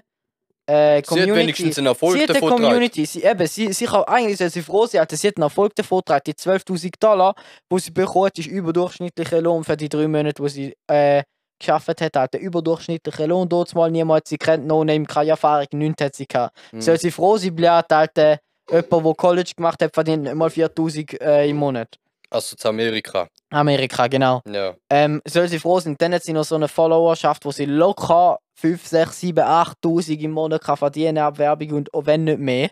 äh, 0.67 0.73
sie 0.73 0.97
hat 0.97 1.07
Community... 1.07 1.35
wenigstens 1.35 1.79
einen 1.79 1.89
Erfolg 1.89 2.17
Sie 2.17 2.23
hat 2.23 2.31
davon. 2.31 2.51
Community, 2.51 3.05
sie, 3.05 3.23
eben, 3.23 3.47
sie, 3.47 3.73
sie 3.73 3.85
kann, 3.87 4.05
eigentlich 4.05 4.39
soll 4.39 4.51
sie 4.51 4.63
froh 4.63 4.87
sein, 4.87 5.01
Alter, 5.01 5.17
sie 5.17 5.29
hat 5.29 5.37
einen 5.37 5.45
Erfolg 5.45 5.75
davon 5.75 5.99
getragen. 5.99 6.23
Die 6.27 6.35
12'000 6.35 6.93
Dollar, 7.01 7.35
die 7.71 7.79
sie 7.81 7.91
bekommt, 7.91 8.39
ist 8.39 8.47
überdurchschnittlicher 8.47 9.41
Lohn 9.41 9.65
für 9.65 9.77
die 9.77 9.89
drei 9.89 10.07
Monate, 10.07 10.43
wo 10.43 10.49
sie 10.49 10.75
äh, 10.87 11.23
geschafft 11.59 12.01
hat. 12.01 12.17
Alter. 12.17 12.39
Überdurchschnittlicher 12.39 13.27
Lohn, 13.27 13.49
dort 13.49 13.75
mal 13.75 13.91
niemand 13.91 14.29
sie 14.29 14.39
kennt, 14.39 14.67
no 14.67 14.85
name, 14.85 15.05
keine 15.05 15.31
Erfahrung, 15.31 15.67
nichts 15.73 16.03
hat 16.03 16.15
sie 16.15 16.27
gehabt. 16.27 16.57
Mhm. 16.73 16.81
Soll 16.81 16.99
sie 16.99 17.11
froh 17.11 17.37
sein, 17.37 17.55
blöd, 17.55 17.91
Alter, 17.91 18.39
jemand, 18.71 18.93
der 18.93 19.15
College 19.15 19.53
gemacht 19.57 19.83
hat, 19.83 19.93
verdient 19.93 20.23
nicht 20.23 20.35
mal 20.35 20.49
4'000 20.49 21.21
äh, 21.21 21.51
im 21.51 21.57
Monat. 21.57 21.99
Also 22.33 22.57
zu 22.57 22.69
Amerika. 22.69 23.29
Amerika, 23.51 24.07
genau. 24.07 24.41
Ja. 24.51 24.75
Ähm, 24.91 25.21
soll 25.27 25.49
sie 25.49 25.59
froh 25.59 25.81
sein, 25.81 25.97
dann 25.99 26.15
hat 26.15 26.23
sie 26.23 26.33
noch 26.33 26.45
so 26.45 26.55
eine 26.55 26.69
Followerschaft, 26.69 27.45
wo 27.45 27.53
sie 27.53 27.67
locker 27.67 28.39
5, 28.59 28.87
6, 28.87 29.21
7, 29.21 29.45
8'000 29.45 30.19
im 30.21 30.31
Monat 30.31 30.63
kann 30.63 30.79
verdienen 30.79 31.19
ab 31.19 31.39
Werbung 31.39 31.73
und 31.73 31.93
auch 31.93 32.07
wenn 32.07 32.25
nicht 32.25 32.39
mehr. 32.39 32.71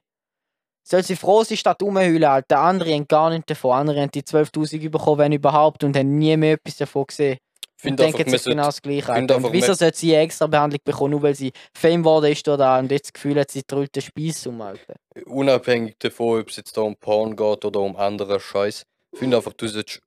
Soll 0.82 1.02
sie 1.04 1.16
froh 1.16 1.44
sein, 1.44 1.58
statt 1.58 1.82
rumheulen, 1.82 2.24
Alter. 2.24 2.60
Andere 2.60 2.94
haben 2.94 3.06
gar 3.06 3.28
nichts 3.28 3.46
davon. 3.46 3.76
Andere 3.76 4.00
haben 4.00 4.10
die 4.10 4.22
12'000 4.22 4.88
bekommen, 4.88 5.18
wenn 5.18 5.32
überhaupt, 5.32 5.84
und 5.84 5.96
haben 5.96 6.18
nie 6.18 6.36
mehr 6.36 6.54
etwas 6.54 6.76
davon 6.76 7.04
gesehen. 7.06 7.38
Ich 7.82 7.90
Und 7.90 8.00
denken 8.00 8.18
man 8.18 8.30
sich 8.30 8.44
genau 8.44 8.64
das 8.64 8.82
Gleiche. 8.82 9.12
Und 9.12 9.52
wieso 9.52 9.74
sollte 9.74 9.96
sie 9.96 10.14
eine 10.14 10.24
extra 10.24 10.46
Behandlung 10.46 10.80
bekommen, 10.84 11.12
nur 11.12 11.22
weil 11.22 11.34
sie 11.34 11.52
Fame 11.74 12.02
geworden 12.02 12.32
ist 12.32 12.46
oder 12.48 12.78
und 12.78 12.90
jetzt 12.90 13.06
das 13.08 13.12
Gefühl 13.14 13.40
hat, 13.40 13.50
sie 13.50 13.62
drüllt 13.66 13.94
den 13.94 14.02
Spieß 14.02 14.46
um, 14.48 14.60
Alter. 14.60 14.96
unabhängig 15.26 15.96
davon, 15.98 16.40
ob 16.40 16.48
es 16.48 16.56
jetzt 16.56 16.76
da 16.76 16.82
um 16.82 16.96
Porn 16.96 17.36
geht 17.36 17.64
oder 17.64 17.80
um 17.80 17.96
anderen 17.96 18.40
Scheiß, 18.40 18.84
ich 19.12 19.18
finde 19.18 19.36
einfach, 19.36 19.52
du 19.52 19.66
solltest 19.68 20.00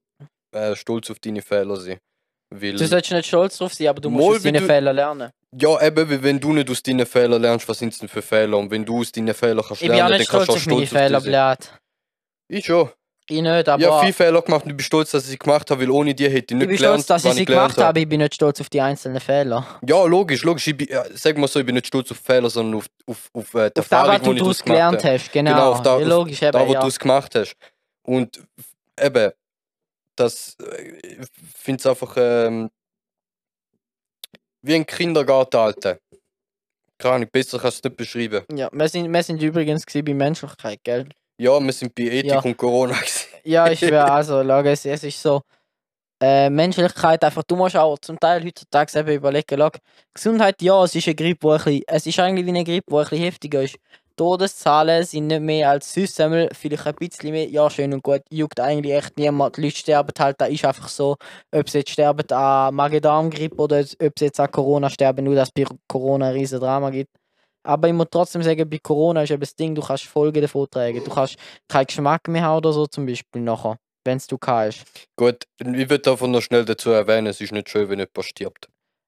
äh, 0.55 0.75
stolz 0.75 1.09
auf 1.11 1.19
deine 1.19 1.41
Fehler 1.41 1.75
sein. 1.77 1.97
Weil, 2.55 2.73
Du 2.75 2.85
solltest 2.87 3.11
nicht 3.11 3.27
stolz 3.27 3.57
drauf 3.57 3.73
sein, 3.73 3.87
aber 3.87 3.99
du 3.99 4.09
musst 4.11 4.27
Mal, 4.27 4.35
aus 4.35 4.43
deinen 4.43 4.61
du- 4.61 4.67
Fehlern 4.67 4.95
lernen. 4.95 5.31
ja, 5.55 5.81
eben, 5.81 6.23
wenn 6.23 6.39
du 6.39 6.53
nicht 6.53 6.69
aus 6.69 6.83
deinen 6.83 7.05
Fehlern 7.05 7.41
lernst, 7.41 7.67
was 7.67 7.79
sind 7.79 7.93
es 7.93 7.99
denn 7.99 8.07
für 8.09 8.21
Fehler? 8.21 8.57
Und 8.57 8.69
wenn 8.69 8.85
du 8.85 8.99
aus 8.99 9.11
deinen 9.11 9.33
Fehlern 9.33 9.65
kannst 9.67 9.81
Ich 9.81 9.87
lernen, 9.87 10.11
dann 10.17 10.25
kannst 10.27 10.47
du 10.49 10.51
auch 10.53 10.57
auf 10.57 10.65
meine 10.67 10.85
stolz 10.85 10.91
auf 10.93 10.97
Fehler, 10.99 11.19
dich 11.21 11.31
sein. 11.31 11.57
blöd. 11.57 11.79
Ich 12.59 12.65
schon. 12.65 12.89
Ich 13.29 13.41
nicht, 13.41 13.69
aber... 13.69 13.81
Ich 13.81 13.87
habe 13.89 13.99
viele 14.01 14.13
Fehler 14.13 14.41
gemacht 14.41 14.65
und 14.65 14.71
ich 14.71 14.77
bin 14.77 14.83
stolz, 14.83 15.11
dass 15.11 15.23
ich 15.23 15.29
sie 15.31 15.37
gemacht 15.39 15.71
habe, 15.71 15.81
weil 15.81 15.89
ohne 15.89 16.13
die 16.13 16.25
hätte 16.25 16.35
ich 16.37 16.43
Ich 16.51 16.55
nicht 16.57 16.67
bin 16.67 16.75
gelernt, 16.77 16.95
stolz, 17.03 17.05
dass 17.07 17.23
ich 17.23 17.29
was 17.31 17.37
sie 17.37 17.45
gelernt 17.45 17.73
gemacht 17.73 17.87
habe, 17.87 17.99
ich 18.01 18.09
bin 18.09 18.19
nicht 18.19 18.35
stolz 18.35 18.59
auf 18.61 18.69
die 18.69 18.81
einzelnen 18.81 19.21
Fehler. 19.21 19.65
Ja, 19.87 20.03
logisch, 20.05 20.43
logisch. 20.43 20.67
Ich 20.67 20.75
bin, 20.77 20.87
ja, 20.91 21.05
sag 21.13 21.37
mal 21.37 21.47
so, 21.47 21.59
ich 21.61 21.65
bin 21.65 21.73
nicht 21.75 21.87
stolz 21.87 22.11
auf 22.11 22.17
Fehler, 22.17 22.49
sondern 22.49 22.75
auf, 22.79 22.85
auf, 23.07 23.29
auf 23.33 23.53
äh, 23.55 23.71
die 23.71 23.79
Auf 23.79 23.89
was 23.89 23.91
Erfahrung, 23.91 24.21
du 24.23 24.33
die 24.33 24.37
ich 24.37 24.39
daraus 24.41 24.57
daraus 24.57 24.63
gemacht 24.65 24.65
gelernt 25.01 25.03
hast, 25.21 25.31
genau. 25.31 25.51
Genau, 25.51 25.71
auf 25.71 25.81
da- 25.81 25.99
ja, 25.99 26.05
logisch, 26.05 26.41
eben, 26.41 26.51
da, 26.51 26.67
wo 26.67 26.73
ja. 26.73 26.81
du 26.81 26.87
es 26.87 26.99
gemacht 26.99 27.33
hast. 27.35 27.55
Und 28.05 28.43
eben, 28.99 29.31
das 30.15 30.55
äh, 30.59 30.97
ich 30.99 31.27
finde 31.55 31.79
es 31.79 31.85
einfach 31.85 32.15
ähm, 32.17 32.69
wie 34.61 34.75
ein 34.75 34.85
Kindergarten, 34.85 35.57
Alter. 35.57 35.99
Keine 36.97 37.15
Ahnung, 37.15 37.29
besser 37.31 37.59
kannst 37.59 37.83
du 37.83 37.89
es 37.89 37.91
nicht 37.91 37.97
beschreiben. 37.97 38.45
ja, 38.55 38.69
wir 38.71 38.87
sind, 38.87 39.11
wir 39.11 39.23
sind 39.23 39.41
übrigens 39.41 39.85
bei 39.85 40.13
Menschlichkeit, 40.13 40.79
gell? 40.83 41.09
Ja, 41.37 41.59
wir 41.59 41.73
sind 41.73 41.93
bei 41.95 42.03
Ethik 42.03 42.31
Ja. 42.31 42.39
und 42.41 42.55
Corona. 42.57 42.95
Ja, 43.43 43.69
ich 43.69 43.79
schwöre, 43.79 44.09
also, 44.09 44.41
schau, 44.43 44.61
es, 44.61 44.85
es 44.85 45.03
ist 45.03 45.21
so, 45.21 45.41
äh, 46.21 46.49
Menschlichkeit, 46.49 47.21
einfach, 47.23 47.43
du 47.43 47.57
musst 47.57 47.75
auch 47.75 47.97
zum 47.99 48.17
Teil 48.17 48.41
heutzutage 48.45 48.99
eben 48.99 49.15
überlegen, 49.15 49.57
schau, 49.57 49.69
Gesundheit, 50.13 50.61
ja, 50.61 50.81
es 50.85 50.95
ist 50.95 51.07
eine 51.07 51.15
Grippe, 51.15 51.43
wo 51.43 51.51
ein 51.51 51.57
bisschen, 51.57 51.83
es 51.87 52.05
ist 52.05 52.19
eigentlich 52.19 52.45
wie 52.45 52.49
eine 52.51 52.63
Grippe, 52.63 52.85
die 52.89 52.95
ein 52.95 53.01
bisschen 53.01 53.17
heftiger 53.19 53.63
ist. 53.63 53.75
Todeszahlen 54.15 55.03
sind 55.03 55.27
nicht 55.27 55.41
mehr 55.41 55.69
als 55.69 56.19
einmal, 56.19 56.49
vielleicht 56.53 56.85
ein 56.85 56.95
bisschen 56.95 57.31
mehr, 57.31 57.49
ja, 57.49 57.69
schön 57.69 57.93
und 57.93 58.03
gut, 58.03 58.21
juckt 58.29 58.59
eigentlich 58.59 58.93
echt 58.93 59.17
niemand, 59.17 59.57
die 59.57 59.61
Leute 59.61 59.75
sterben 59.75 60.13
halt, 60.19 60.39
da 60.39 60.45
ist 60.45 60.63
einfach 60.65 60.87
so, 60.87 61.17
ob 61.51 61.69
sie 61.69 61.79
jetzt 61.79 61.91
sterben 61.91 62.29
an 62.31 62.75
Magen-Darm-Grippe 62.75 63.55
oder 63.55 63.79
ob 63.79 64.19
sie 64.19 64.25
jetzt 64.25 64.39
an 64.39 64.51
Corona 64.51 64.89
sterben, 64.89 65.23
nur 65.25 65.35
dass 65.35 65.49
es 65.49 65.51
bei 65.53 65.65
Corona 65.87 66.27
ein 66.27 66.33
riesen 66.33 66.59
Drama 66.59 66.89
gibt. 66.89 67.09
Aber 67.65 67.87
ich 67.87 67.93
muss 67.93 68.07
trotzdem 68.11 68.43
sagen, 68.43 68.69
bei 68.69 68.79
Corona 68.79 69.23
ist 69.23 69.31
eben 69.31 69.39
das 69.39 69.55
Ding, 69.55 69.73
du 69.73 69.81
kannst 69.81 70.03
Folgen 70.05 70.41
davon 70.41 70.67
tragen. 70.69 71.03
Du 71.03 71.09
kannst 71.09 71.37
keinen 71.69 71.85
Geschmack 71.85 72.27
mehr 72.27 72.43
haben 72.43 72.57
oder 72.57 72.73
so 72.73 72.85
zum 72.87 73.05
Beispiel 73.05 73.41
nachher, 73.41 73.77
wenn 74.03 74.17
es 74.17 74.27
du 74.27 74.37
kannst. 74.37 74.83
Gut, 75.15 75.45
ich 75.59 75.89
würde 75.89 76.11
einfach 76.11 76.27
noch 76.27 76.41
schnell 76.41 76.65
dazu 76.65 76.89
erwähnen, 76.89 77.27
es 77.27 77.39
ist 77.39 77.53
nicht 77.53 77.69
schön, 77.69 77.87
wenn 77.87 77.99
jemand 77.99 78.25
stirbt. 78.25 78.67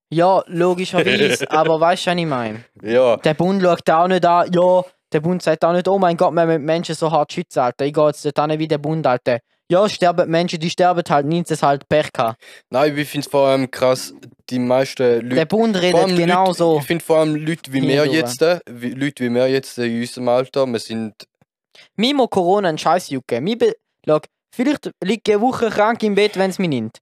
Ja, 0.10 0.44
logischerweise, 0.48 1.50
aber 1.52 1.80
weißt 1.80 2.06
du, 2.06 2.12
was 2.12 2.18
ich 2.18 2.26
meine? 2.26 2.64
Ja, 2.82 3.18
Der 3.18 3.34
Bund 3.34 3.62
schaut 3.62 3.90
auch 3.90 4.08
nicht 4.08 4.26
an, 4.26 4.52
ja, 4.54 4.84
der 5.12 5.20
Bund 5.20 5.42
sagt 5.42 5.64
auch 5.66 5.74
nicht, 5.74 5.88
oh 5.88 5.98
mein 5.98 6.18
Gott, 6.18 6.34
wir 6.34 6.46
müssen 6.46 6.64
Menschen 6.66 6.96
so 6.96 7.12
hart 7.12 7.32
schützen, 7.34 7.60
Alter. 7.60 7.86
Ich 7.86 7.94
gehe 7.94 8.06
jetzt 8.06 8.26
dort 8.26 8.52
hin 8.52 8.60
wie 8.60 8.68
der 8.68 8.78
Bund, 8.78 9.06
Alter. 9.08 9.40
Ja, 9.68 9.90
sterben 9.90 10.30
Menschen, 10.30 10.60
die 10.60 10.70
sterben 10.70 11.02
halt, 11.10 11.26
nichts 11.26 11.50
es 11.50 11.64
halt 11.64 11.90
Pech 11.90 12.14
gehabt. 12.14 12.40
nein, 12.70 12.96
ich 12.96 13.10
finde 13.10 13.26
es 13.26 13.32
vor 13.32 13.48
allem 13.48 13.72
krass, 13.72 14.14
die 14.50 14.60
meisten 14.60 15.22
Leute. 15.22 15.36
Der 15.36 15.46
Bund 15.46 15.76
redet 15.82 16.16
genau 16.16 16.46
Leute, 16.46 16.58
so. 16.58 16.78
Ich 16.80 16.86
finde 16.86 17.04
vor 17.04 17.18
allem 17.18 17.36
Leute 17.36 17.74
wie 17.74 17.80
Hindurch. 17.80 18.12
jetzt, 18.14 18.42
äh, 18.44 18.60
wie, 18.70 18.92
Leute 18.92 19.24
wie 19.24 19.30
wir 19.34 19.48
jetzt 19.48 19.80
äh, 19.80 19.86
in 19.88 20.02
unserem 20.02 20.30
Alter, 20.30 20.68
wir 20.68 20.78
sind 20.78 21.14
Mir 21.96 22.14
muss 22.14 22.30
Corona 22.30 22.70
einen 22.70 22.78
Scheiß 22.78 23.10
jucken. 23.10 23.44
Mir 23.44 23.58
Schau, 24.08 24.20
vielleicht 24.54 24.92
liege 25.04 25.22
ich 25.26 25.34
eine 25.34 25.42
Woche 25.42 25.70
krank 25.72 26.04
im 26.04 26.14
Bett, 26.14 26.38
wenn 26.38 26.52
es 26.52 26.60
mich 26.60 26.70
nimmt. 26.70 27.00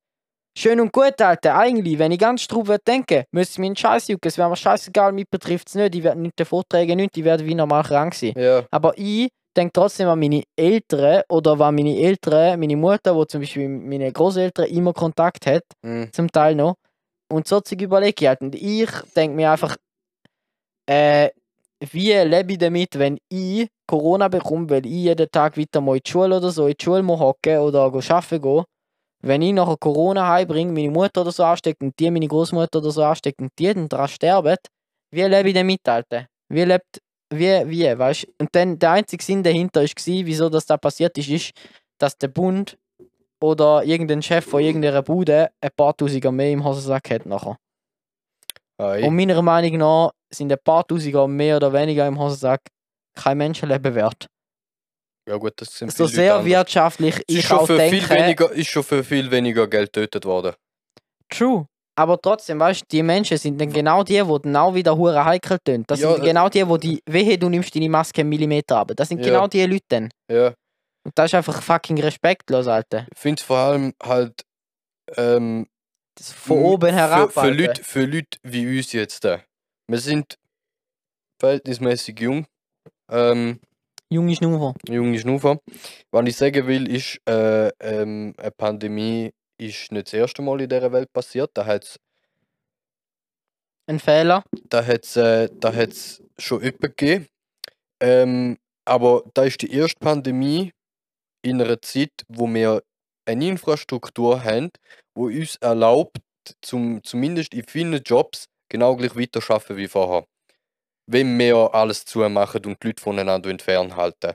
Schön 0.56 0.80
und 0.80 0.92
gut, 0.94 1.20
Alter. 1.20 1.56
Eigentlich, 1.58 1.98
wenn 1.98 2.12
ich 2.12 2.20
ganz 2.20 2.48
drauf 2.48 2.68
würd 2.68 2.88
denken, 2.88 3.24
müsste 3.32 3.60
mir 3.60 3.68
einen 3.68 3.76
Scheiß 3.76 4.08
jucken. 4.10 4.28
Es 4.28 4.38
wäre 4.38 4.50
mir 4.50 4.56
scheißegal, 4.56 5.12
mich 5.12 5.28
betrifft 5.30 5.68
es 5.70 5.76
nicht. 5.76 5.96
Ich 5.96 6.04
werde 6.04 6.22
nicht 6.22 6.39
davon 6.39 6.63
tragen, 6.70 6.98
nicht. 6.98 7.18
Ich 7.18 7.24
werde 7.24 7.46
wie 7.46 7.56
normal 7.56 7.84
krank 7.84 8.13
sein. 8.13 8.34
ja, 8.38 8.63
Aber 8.70 8.96
ich 8.96 9.30
denke 9.58 9.74
trotzdem 9.74 10.10
an 10.10 10.20
meine 10.20 10.44
Eltern 10.56 11.24
oder 11.30 11.60
an 11.60 11.76
meine 11.76 11.98
Eltern, 11.98 12.60
meine 12.60 12.78
Mutter, 12.78 13.16
wo 13.16 13.26
zum 13.26 13.42
Beispiel 13.42 13.68
mit 13.68 13.88
meinen 13.88 14.13
Großeltern 14.13 14.68
immer 14.68 14.94
Kontakt 14.94 15.46
hat, 15.48 15.63
mm, 15.82 16.06
zum 16.12 16.32
Teil 16.32 16.56
noch. 16.56 16.76
Und 17.32 17.48
so 17.48 17.60
überlege 17.72 18.16
ich 18.20 18.28
halt. 18.28 18.42
Und 18.42 18.54
ich 18.54 18.89
denke 19.16 19.36
mir 19.36 19.52
einfach, 19.52 19.76
äh, 20.86 21.30
wie 21.92 22.13
lebe 22.13 22.54
ich 22.54 22.58
damit, 22.60 22.98
wenn 22.98 23.18
ich 23.30 23.68
Corona 23.88 24.28
bekomme, 24.28 24.70
weil 24.70 24.86
ich 24.86 24.92
jeden 24.92 25.30
Tag 25.32 25.58
weiter 25.58 25.82
mal 25.82 25.98
in 25.98 26.02
die 26.06 26.12
Schule 26.12 26.38
oder 26.38 26.52
so, 26.52 26.68
in 26.68 26.76
die 26.80 26.84
Schule 26.84 27.02
muss 27.02 27.20
hocken 27.20 27.58
oder 27.58 27.82
arbeiten 27.82 28.42
gehen. 28.42 28.63
Wenn 29.26 29.42
ich 29.42 29.54
nachher 29.54 29.78
Corona 29.78 30.28
heimbringe, 30.28 30.74
meine 30.74 30.92
Mutter 30.92 31.22
oder 31.22 31.32
so 31.32 31.44
ansteckt 31.44 31.82
und 31.82 31.98
die 31.98 32.12
meine 32.12 32.28
Großmutter 32.28 32.80
oder 32.80 32.92
so 32.92 33.04
ansteckt 33.04 33.40
und 33.40 33.52
die 33.58 33.74
dann 33.74 33.88
daran 33.88 34.10
sterben, 34.10 34.58
wie 35.12 35.22
lebe 35.22 35.48
ich 35.48 35.56
damit, 35.56 35.88
Alter? 35.88 36.28
Wie 36.50 36.66
lebt, 36.66 37.02
wie, 37.30 37.70
wie, 37.70 37.98
weißt 37.98 38.28
Und 38.38 38.50
dann 38.52 38.78
der 38.78 38.92
einzige 38.92 39.24
Sinn 39.24 39.42
dahinter 39.42 39.82
war, 39.82 39.88
wieso 40.26 40.50
das 40.50 40.66
da 40.66 40.76
passiert 40.76 41.18
ist, 41.18 41.30
ist, 41.30 41.52
dass 41.98 42.18
der 42.18 42.28
Bund 42.28 42.78
oder 43.40 43.84
irgendein 43.86 44.22
Chef 44.22 44.46
von 44.46 44.62
irgendeiner 44.62 45.02
Bude 45.02 45.52
ein 45.62 45.72
paar 45.76 45.96
Tausiger 45.96 46.32
mehr 46.32 46.52
im 46.52 46.66
Hosensack 46.66 47.10
hat 47.10 47.26
nachher. 47.26 47.58
ei. 48.78 49.08
Und 49.08 49.16
meiner 49.16 49.42
Meinung 49.42 49.78
nach 49.78 50.12
sind 50.30 50.52
ein 50.52 50.60
paar 50.62 50.86
Tausiger 50.86 51.28
mehr 51.30 51.58
oder 51.58 51.72
weniger 51.72 52.06
im 52.08 52.20
Hosensack 52.20 52.62
kein 53.16 53.38
Menschenleben 53.38 53.96
wert. 53.96 54.28
Ja 55.28 55.38
gut, 55.38 55.54
das 55.58 55.74
sind 55.78 55.92
So 55.92 56.06
sehr 56.08 56.36
Leute 56.36 56.46
wirtschaftlich 56.46 57.16
ist 57.28 57.30
ich 57.30 57.52
auch 57.52 57.66
für 57.66 57.80
viel 57.80 58.00
denke, 58.00 58.10
weniger, 58.16 58.52
ist 58.52 58.70
schon 58.70 58.84
für 58.84 59.04
viel 59.04 59.30
weniger 59.32 59.68
Geld 59.68 59.94
getötet 59.94 60.26
worden. 60.26 60.54
true. 61.30 61.66
Aber 61.96 62.20
trotzdem, 62.20 62.60
weißt 62.60 62.82
du, 62.82 62.86
die 62.92 63.04
Menschen 63.04 63.38
sind 63.38 63.62
dann 63.62 63.72
genau 63.72 64.04
die, 64.04 64.14
die 64.20 64.42
dann 64.42 64.56
auch 64.56 64.74
wieder 64.74 64.98
hure 64.98 65.24
heikel 65.24 65.60
tun. 65.64 65.84
Das 65.86 66.00
Ja, 66.00 66.12
sind 66.14 66.24
äh, 66.24 66.28
genau 66.30 66.50
die, 66.50 66.68
wo 66.68 66.78
die, 66.78 67.00
wehe, 67.06 67.38
du 67.38 67.50
nimmst 67.50 67.76
deine 67.76 67.88
Maske 67.88 68.22
einen 68.22 68.30
Millimeter 68.30 68.78
ab. 68.78 68.92
Das 68.96 69.10
sind 69.10 69.20
Ja. 69.20 69.26
genau 69.26 69.48
die 69.48 69.64
Leute 69.64 69.86
dann. 69.90 70.10
Ja, 70.28 70.48
Und 71.06 71.12
das 71.14 71.26
ist 71.28 71.36
einfach 71.36 71.62
fucking 71.62 72.00
respektlos, 72.02 72.66
Alter. 72.66 73.06
ich 73.14 73.20
finde 73.20 73.44
vor 73.44 73.58
allem 73.58 73.94
halt 74.02 74.42
ähm, 75.18 75.68
Das 76.16 76.32
von 76.32 76.58
oben 76.64 76.92
herab. 76.92 77.32
Für, 77.32 77.42
für. 77.42 77.50
Leute, 77.52 77.84
für 77.84 78.06
Leute 78.06 78.40
wie 78.42 78.76
uns 78.80 78.92
jetzt. 78.92 79.24
Wir 79.24 80.00
sind 80.00 80.36
verhältnismäßig 81.40 82.20
jung. 82.20 82.48
Ähm, 83.12 83.60
Junge 84.13 84.36
Schnuffer. 84.36 84.76
junge 84.88 85.17
Schnuffer. 85.17 85.58
Was 86.12 86.28
ich 86.28 86.36
sagen 86.36 86.67
will, 86.67 86.88
ist, 86.88 87.19
äh, 87.28 87.69
ähm, 87.80 88.36
eine 88.38 88.52
Pandemie 88.52 89.32
ist 89.60 89.91
nicht 89.91 90.08
das 90.08 90.13
erste 90.13 90.41
Mal 90.43 90.62
in 90.62 90.69
dieser 90.69 90.91
Welt 90.91 91.12
passiert. 91.12 91.49
Da 91.56 91.65
hat 91.65 91.84
es 91.84 91.99
Ein 93.88 93.99
Fehler. 93.99 94.43
da 94.69 94.86
hat 94.86 95.04
es 95.06 95.15
äh, 95.17 95.49
da 95.52 95.73
hat's 95.73 96.21
schon 96.38 96.62
öppe 96.62 96.89
gegeben. 96.89 97.26
Ähm, 98.02 98.58
aber 98.86 99.23
da 99.34 99.43
ist 99.45 99.62
die 99.62 99.71
erste 99.73 99.99
Pandemie 99.99 100.71
in 101.43 101.60
einer 101.62 101.82
Zeit, 101.82 102.12
wo 102.28 102.47
wir 102.47 102.84
eine 103.26 103.47
Infrastruktur 103.47 104.43
haben, 104.43 104.69
wo 105.15 105.26
uns 105.26 105.56
erlaubt, 105.58 106.17
zum, 106.62 107.04
zumindest 107.04 107.54
in 107.54 107.63
vielen 107.63 108.02
Jobs 108.04 108.45
genau 108.69 108.95
gleich 108.95 109.15
weiterarbeiten 109.15 109.78
wie 109.78 109.88
vorher. 109.88 110.26
Wenn 111.06 111.38
wir 111.38 111.74
alles 111.74 112.06
zumachen 112.06 112.66
und 112.66 112.82
die 112.82 112.88
Leute 112.88 113.02
voneinander 113.02 113.50
entfernen 113.50 113.96
halten. 113.96 114.34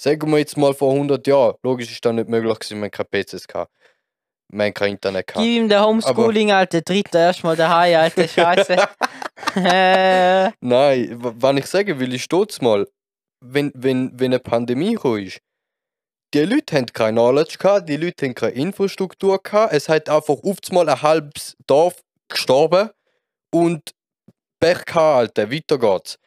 Sagen 0.00 0.30
wir 0.30 0.38
jetzt 0.38 0.56
mal 0.56 0.72
vor 0.74 0.92
100 0.92 1.26
Jahren, 1.26 1.56
logisch 1.62 1.90
ist 1.90 2.04
das 2.04 2.12
nicht 2.14 2.28
möglich 2.28 2.58
gewesen, 2.58 2.82
haben 2.82 2.90
keine 2.90 3.24
PCs 3.24 3.46
gehabt. 3.48 3.72
Haben 4.52 4.72
kein 4.74 4.92
Internet 4.92 5.26
gehabt. 5.26 5.44
Gib 5.44 5.56
ihm 5.56 5.68
den 5.68 5.82
Homeschooling, 5.82 6.52
Alter. 6.52 6.82
Tritt 6.82 7.14
erstmal 7.14 7.56
daheim, 7.56 7.96
Alter. 8.00 8.26
Scheiße. 8.28 8.76
äh, 9.56 10.50
Nein, 10.60 11.22
w- 11.22 11.32
wenn 11.36 11.56
ich 11.58 11.66
sagen 11.66 11.98
will, 11.98 12.14
ist 12.14 12.32
dort 12.32 12.60
mal, 12.62 12.86
wenn, 13.44 13.72
wenn, 13.74 14.12
wenn 14.18 14.32
eine 14.32 14.38
Pandemie 14.38 14.94
gekommen 14.94 15.24
ist, 15.26 15.40
die 16.34 16.44
Leute 16.44 16.76
haben 16.76 16.86
kein 16.86 17.14
Knowledge 17.14 17.56
gehabt, 17.58 17.88
die 17.88 17.96
Leute 17.96 18.26
haben 18.26 18.34
keine 18.34 18.52
Infrastruktur 18.52 19.42
gehabt, 19.42 19.72
es 19.72 19.88
hat 19.88 20.08
einfach 20.08 20.36
oftmals 20.42 20.88
ein 20.88 21.02
halbes 21.02 21.56
Dorf 21.66 22.02
gestorben 22.28 22.90
und 23.50 23.92
Pech 24.60 24.84
gehabt, 24.84 24.96
Alter, 24.96 25.50
weiter 25.50 25.78
geht's. 25.78 26.18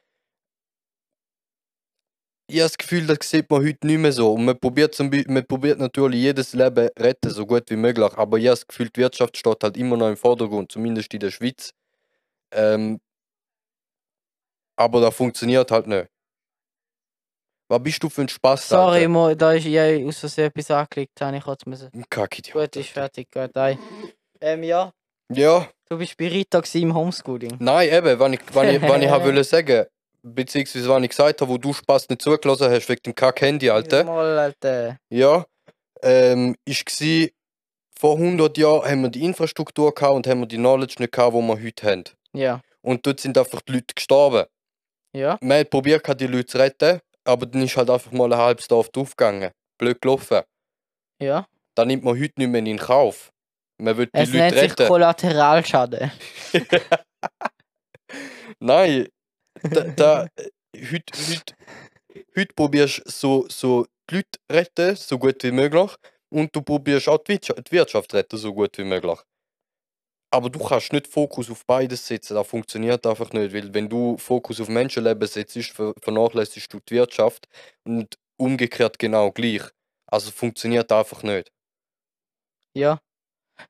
Ich 2.48 2.60
habe 2.60 2.67
das 2.67 2.78
Gefühl, 2.78 3.08
das 3.08 3.17
sieht 3.30 3.50
man 3.50 3.65
heute 3.65 3.88
nicht 3.88 4.00
mehr 4.00 4.12
so. 4.12 4.34
Und 4.34 4.44
man 4.44 4.60
probiert, 4.60 4.94
zum 4.94 5.10
man 5.28 5.46
probiert 5.46 5.80
natürlich 5.80 6.20
jedes 6.20 6.54
Leben 6.54 6.89
retten, 7.00 7.30
so 7.30 7.46
gut 7.46 7.70
wie 7.70 7.78
möglich. 7.78 8.12
Aber 8.17 8.38
ich 8.38 8.48
habe 8.48 8.56
das 8.56 8.67
Gefühl, 8.67 8.89
die 8.89 9.00
Wirtschaft 9.00 9.38
steht 9.38 9.63
halt 9.63 9.78
immer 9.78 9.96
noch 9.96 10.10
im 10.10 10.17
Vordergrund, 10.17 10.72
zumindest 10.72 11.13
in 11.13 11.22
der 11.22 11.32
Schweiz. 11.32 11.72
Ähm, 12.54 13.00
aber 14.76 15.00
das 15.00 15.15
funktioniert 15.15 15.72
halt 15.72 15.88
nicht. 15.88 16.08
Was 17.70 17.82
bist 17.82 18.04
du 18.04 18.10
für 18.10 18.22
ein 18.22 18.28
Spaß? 18.28 18.67
sorry, 18.67 19.08
Mo, 19.08 19.34
da 19.34 19.54
ist 19.54 19.65
ja 19.65 19.86
aus 20.06 20.20
Versehen 20.20 20.48
etwas 20.48 20.72
angeklickt. 20.72 21.22
Habe 21.22 21.38
ich 21.38 21.44
kurz 21.44 21.65
müssen. 21.65 21.89
Kacke, 22.10 22.41
Gut, 22.52 22.76
ist 22.76 22.89
fertig. 22.89 23.32
Gut, 23.32 23.56
ei. 23.56 23.80
Ähm, 24.41 24.63
ja. 24.63 24.91
Ja, 25.32 25.70
Du 25.91 25.97
bist 25.97 26.15
bei 26.15 26.30
Rita 26.30 26.62
im 26.75 26.95
Homeschooling. 26.95 27.58
nein, 27.60 27.89
eben, 27.91 28.17
wenn 28.17 28.32
ich, 28.32 28.39
wenn 28.54 28.75
ich, 28.75 28.82
wenn 28.82 29.01
ich 29.01 29.10
habe 29.12 29.25
wollte 29.25 29.43
sagen, 29.43 29.88
beziehungsweise 30.23 30.88
wenn 30.88 31.04
ich 31.04 31.10
gesagt 31.10 31.41
habe, 31.41 31.51
wo 31.51 31.58
du 31.58 31.73
Spaß 31.73 32.08
nicht 32.08 32.21
zugelassen 32.21 32.71
hast 32.71 32.88
wegen 32.88 33.01
dem 33.08 33.13
Kack-Handy, 33.13 33.69
Alter. 33.69 34.06
Mal, 34.06 34.39
Alter. 34.39 34.97
Ja, 35.10 35.45
ähm, 36.01 36.56
ist 36.63 36.86
gsi 36.86 37.34
vor 37.99 38.15
100 38.15 38.58
Jahren 38.58 38.89
haben 38.89 39.01
wir 39.01 39.10
die 39.10 39.25
Infrastruktur 39.25 39.93
gehabt 39.93 40.13
und 40.13 40.27
haben 40.27 40.39
wir 40.39 40.47
die 40.47 40.56
Knowledge 40.56 40.95
nicht 40.99 41.12
gehabt, 41.12 41.36
die 41.36 41.41
wir 41.41 41.62
heute 41.62 41.86
haben. 41.86 42.04
Ja. 42.32 42.62
Und 42.82 43.06
dort 43.06 43.19
sind 43.19 43.38
einfach 43.38 43.60
die 43.60 43.73
Leute 43.73 43.93
gestorben. 43.93 44.45
Ja. 45.13 45.38
Man 45.41 45.60
hat 45.60 45.71
probiert, 45.71 46.21
die 46.21 46.27
Leute 46.27 46.45
zu 46.45 46.58
retten, 46.58 47.01
aber 47.25 47.45
dann 47.47 47.63
ist 47.63 47.75
halt 47.75 47.89
einfach 47.89 48.13
mal 48.13 48.32
ein 48.32 48.39
halbes 48.39 48.69
Dorf 48.69 48.88
draufgegangen. 48.91 49.51
Blöd 49.77 50.01
gelaufen. 50.01 50.39
Ja. 51.19 51.45
Da 51.75 51.84
nimmt 51.84 52.06
man 52.06 52.17
heute 52.17 52.36
nicht 52.38 52.47
mehr 52.47 52.65
in 52.65 52.77
Kauf. 52.77 53.34
Man 53.82 53.98
will 53.98 54.06
die 54.06 54.12
Es 54.13 54.28
Leute 54.30 54.38
nennt 54.38 54.54
sich 54.54 54.72
retten. 54.72 54.88
Kollateralschaden. 54.88 56.12
Nein, 58.60 59.08
da, 59.63 59.82
da, 59.84 60.28
heute, 60.76 61.13
heute, 61.30 61.56
heute 62.38 62.54
probierst 62.56 63.00
du 63.06 63.10
so, 63.10 63.46
so 63.50 63.88
die 64.10 64.15
Leute 64.17 64.39
retten, 64.52 64.96
so 64.96 65.17
gut 65.17 65.44
wie 65.44 65.52
möglich. 65.52 65.96
Und 66.30 66.56
du 66.56 66.62
probierst 66.62 67.10
auch 67.10 67.17
die 67.24 67.39
Wirtschaft, 67.72 68.13
retten, 68.13 68.38
so 68.38 68.54
gut 68.54 68.78
wie 68.78 68.84
möglich. 68.84 69.17
Aber 70.34 70.50
du 70.50 70.60
kannst 70.60 70.94
nicht 70.94 71.08
Fokus 71.08 71.50
auf 71.50 71.65
beides 71.65 72.06
setzen, 72.08 72.36
das 72.36 72.48
funktioniert 72.48 73.06
einfach 73.06 73.34
nicht. 73.34 73.54
Weil 73.54 73.74
wenn 73.74 73.89
du 73.89 74.17
Fokus 74.17 74.62
auf 74.62 74.70
Menschenleben 74.70 75.28
setzt, 75.28 75.58
ver- 75.72 75.94
vernachlässigst 76.00 76.72
du 76.72 76.80
die 76.88 76.96
Wirtschaft 76.96 77.48
und 77.84 78.15
umgekehrt 78.38 78.98
genau 79.00 79.32
gleich. 79.32 79.63
Also 80.06 80.32
funktioniert 80.32 80.91
einfach 80.91 81.24
nicht. 81.24 81.52
Ja. 82.74 83.00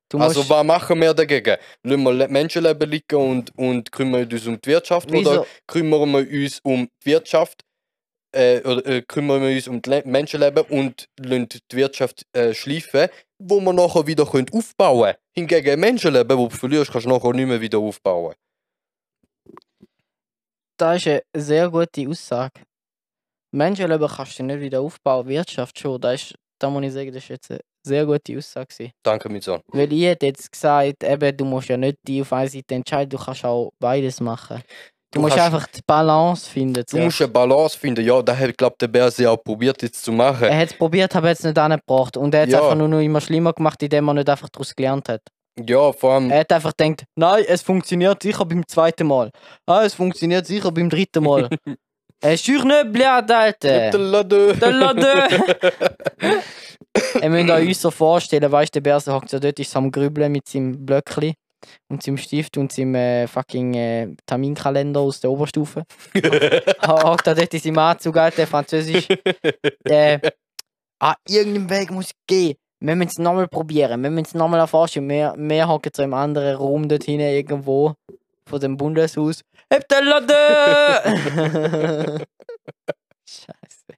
Du 0.09 0.17
also 0.19 0.47
was 0.49 0.63
machen 0.65 0.99
wir 0.99 1.13
dagegen? 1.13 1.57
Lassen 1.83 2.03
wir 2.03 2.13
Le- 2.13 2.27
Menschenleben 2.27 2.89
liegen 2.89 3.15
und, 3.15 3.57
und 3.57 3.91
kümmern 3.91 4.31
uns 4.31 4.47
um 4.47 4.59
die 4.61 4.69
Wirtschaft? 4.69 5.09
Oder 5.09 5.19
wieso, 5.19 5.45
kümmern 5.67 6.11
wir 6.11 6.43
uns 6.43 6.59
um 6.63 6.87
die 7.03 7.05
Wirtschaft, 7.11 7.61
äh, 8.35 8.59
oder 8.61 8.85
äh, 8.85 9.01
kümmern 9.01 9.41
wir 9.41 9.49
uns 9.55 9.67
um 9.67 9.81
die 9.81 9.89
Le 9.89 10.03
Menschenleben 10.05 10.63
und 10.65 11.07
lassen 11.19 11.49
die 11.71 11.77
Wirtschaft 11.77 12.23
äh, 12.33 12.53
schleifen, 12.53 13.09
wo 13.39 13.59
wir 13.59 13.73
nachher 13.73 14.05
wieder 14.07 14.25
können 14.25 14.47
aufbauen 14.53 15.03
können. 15.03 15.17
Hingegen 15.33 15.79
Menschenleben, 15.79 16.37
wo 16.37 16.47
du 16.47 16.55
verlierst, 16.55 16.91
kannst 16.91 17.05
du 17.05 17.09
nachher 17.09 17.33
nicht 17.33 17.47
mehr 17.47 17.61
wieder 17.61 17.79
aufbauen. 17.79 18.35
das 20.79 20.97
ist 20.97 21.07
eine 21.07 21.21
sehr 21.35 21.69
gute 21.69 22.07
Aussage. 22.09 22.61
Menschenleben 23.53 24.07
kannst 24.07 24.39
du 24.39 24.43
nicht 24.43 24.61
wieder 24.61 24.81
aufbauen, 24.81 25.27
Wirtschaft 25.27 25.77
schon. 25.77 25.99
Das, 26.01 26.21
ist, 26.21 26.35
da 26.59 26.69
muss 26.69 26.83
ich 26.83 26.93
sagen, 26.93 27.11
das 27.11 27.23
ist 27.23 27.29
jetzt 27.29 27.51
eine 27.51 27.59
sehr 27.83 28.05
gute 28.05 28.37
Aussage. 28.37 28.67
gewesen. 28.67 28.91
Danke, 29.03 29.29
mein 29.29 29.41
Sohn. 29.41 29.61
Weil 29.67 29.91
ich 29.91 30.03
hätte 30.03 30.25
jetzt 30.27 30.51
gesagt, 30.51 31.03
eben, 31.03 31.37
du 31.37 31.45
musst 31.45 31.69
ja 31.69 31.77
nicht 31.77 31.97
die 32.07 32.21
auf 32.21 32.31
eine 32.33 32.47
Seite 32.49 32.75
entscheiden, 32.75 33.09
du 33.09 33.17
kannst 33.17 33.43
auch 33.45 33.71
beides 33.79 34.19
machen. 34.19 34.61
Du, 35.13 35.19
Du 35.19 35.21
musst 35.21 35.37
einfach 35.37 35.67
die 35.67 35.81
Balance 35.85 36.49
finden. 36.49 36.73
Du 36.75 36.85
zuerst. 36.85 37.03
musst 37.05 37.21
eine 37.21 37.31
Balance 37.31 37.77
finden. 37.77 38.05
Ja, 38.05 38.21
das 38.21 38.37
hat, 38.39 38.57
glaube 38.57 38.75
der 38.79 38.87
Berse 38.87 39.29
auch 39.29 39.43
probiert 39.43 39.81
jetzt 39.81 40.03
zu 40.05 40.11
machen. 40.13 40.45
Er 40.45 40.57
hat 40.57 40.69
es 40.69 40.73
probiert, 40.77 41.13
aber 41.15 41.27
jetzt 41.29 41.43
nicht 41.43 41.57
angebracht. 41.57 42.15
Und 42.15 42.33
er 42.33 42.43
hat 42.43 42.47
es 42.47 42.53
Ja. 42.53 42.61
einfach 42.61 42.75
nur 42.77 42.87
noch 42.87 42.99
immer 43.01 43.19
schlimmer 43.19 43.51
gemacht, 43.51 43.83
indem 43.83 44.07
er 44.07 44.13
nicht 44.13 44.29
einfach 44.29 44.47
daraus 44.49 44.73
gelernt 44.73 45.09
hat. 45.09 45.21
Ja, 45.67 45.91
vor 45.91 46.13
allem. 46.13 46.31
Er 46.31 46.39
hat 46.39 46.51
einfach 46.53 46.71
gedacht, 46.77 47.03
nein, 47.17 47.43
es 47.45 47.61
funktioniert 47.61 48.23
sicher 48.23 48.45
beim 48.45 48.65
zweiten 48.65 49.05
Mal. 49.05 49.31
Ah, 49.65 49.83
es 49.83 49.93
funktioniert 49.93 50.45
sicher 50.45 50.71
beim 50.71 50.89
dritten 50.89 51.23
Mal. 51.23 51.49
Er 52.23 52.35
ist 52.35 52.45
schür 52.45 52.63
nicht 52.63 52.93
blöd, 52.93 53.03
Alter. 53.31 53.89
Der 53.89 53.97
Lade. 53.97 54.55
Der 54.55 54.71
Lade. 54.71 55.27
Ihr 57.21 57.29
müsst 57.29 57.49
euch 57.49 57.77
so 57.77 57.91
vorstellen, 57.91 58.51
weißt 58.51 58.75
du, 58.75 58.81
der 58.81 58.89
Berse 58.89 59.13
hockt 59.13 59.29
so 59.29 59.39
dort, 59.39 59.59
ist 59.59 59.71
so 59.71 59.79
am 59.79 59.91
Grübeln 59.91 60.31
mit 60.31 60.47
seinem 60.47 60.85
Blöckli 60.85 61.33
und 61.89 62.03
seinem 62.03 62.17
Stift 62.17 62.57
und 62.57 62.71
seinem 62.71 62.95
äh, 62.95 63.27
fucking 63.27 63.73
äh, 63.73 64.15
Terminkalender 64.25 64.99
aus 64.99 65.19
der 65.19 65.31
Oberstufe. 65.31 65.83
hockt 66.15 67.27
er 67.27 67.35
dort 67.35 67.53
in 67.53 67.59
seinem 67.59 67.77
Anzug, 67.77 68.17
Alter, 68.17 68.47
Französisch. 68.47 69.07
äh, 69.83 70.19
ah, 70.99 71.15
irgendeinem 71.27 71.69
Weg 71.69 71.91
muss 71.91 72.07
ich 72.07 72.15
gehen. 72.27 72.55
Wir 72.79 72.95
müssen 72.95 73.09
es 73.09 73.19
nochmal 73.19 73.47
probieren, 73.47 74.01
wir 74.01 74.09
müssen 74.09 74.25
es 74.25 74.33
nochmal 74.33 74.59
erforschen. 74.59 75.07
Wir, 75.07 75.35
wir 75.37 75.67
hocken 75.67 75.91
so 75.95 76.01
im 76.01 76.15
anderen 76.15 76.55
Raum 76.55 76.89
dort 76.89 77.03
hinten 77.03 77.27
irgendwo 77.27 77.93
von 78.47 78.59
dem 78.59 78.75
Bundeshaus. 78.75 79.41
Heb 79.69 79.87
den 79.87 80.05
Laden! 80.05 80.27
Scheiße. 83.25 83.93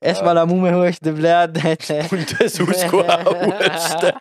Erstmal 0.00 0.38
am 0.38 0.50
Rumhusten, 0.50 1.14
blöd. 1.14 1.64
Alter. 1.64 2.06
Und 2.10 2.40
das 2.40 2.60
ausgehauen. 2.60 4.12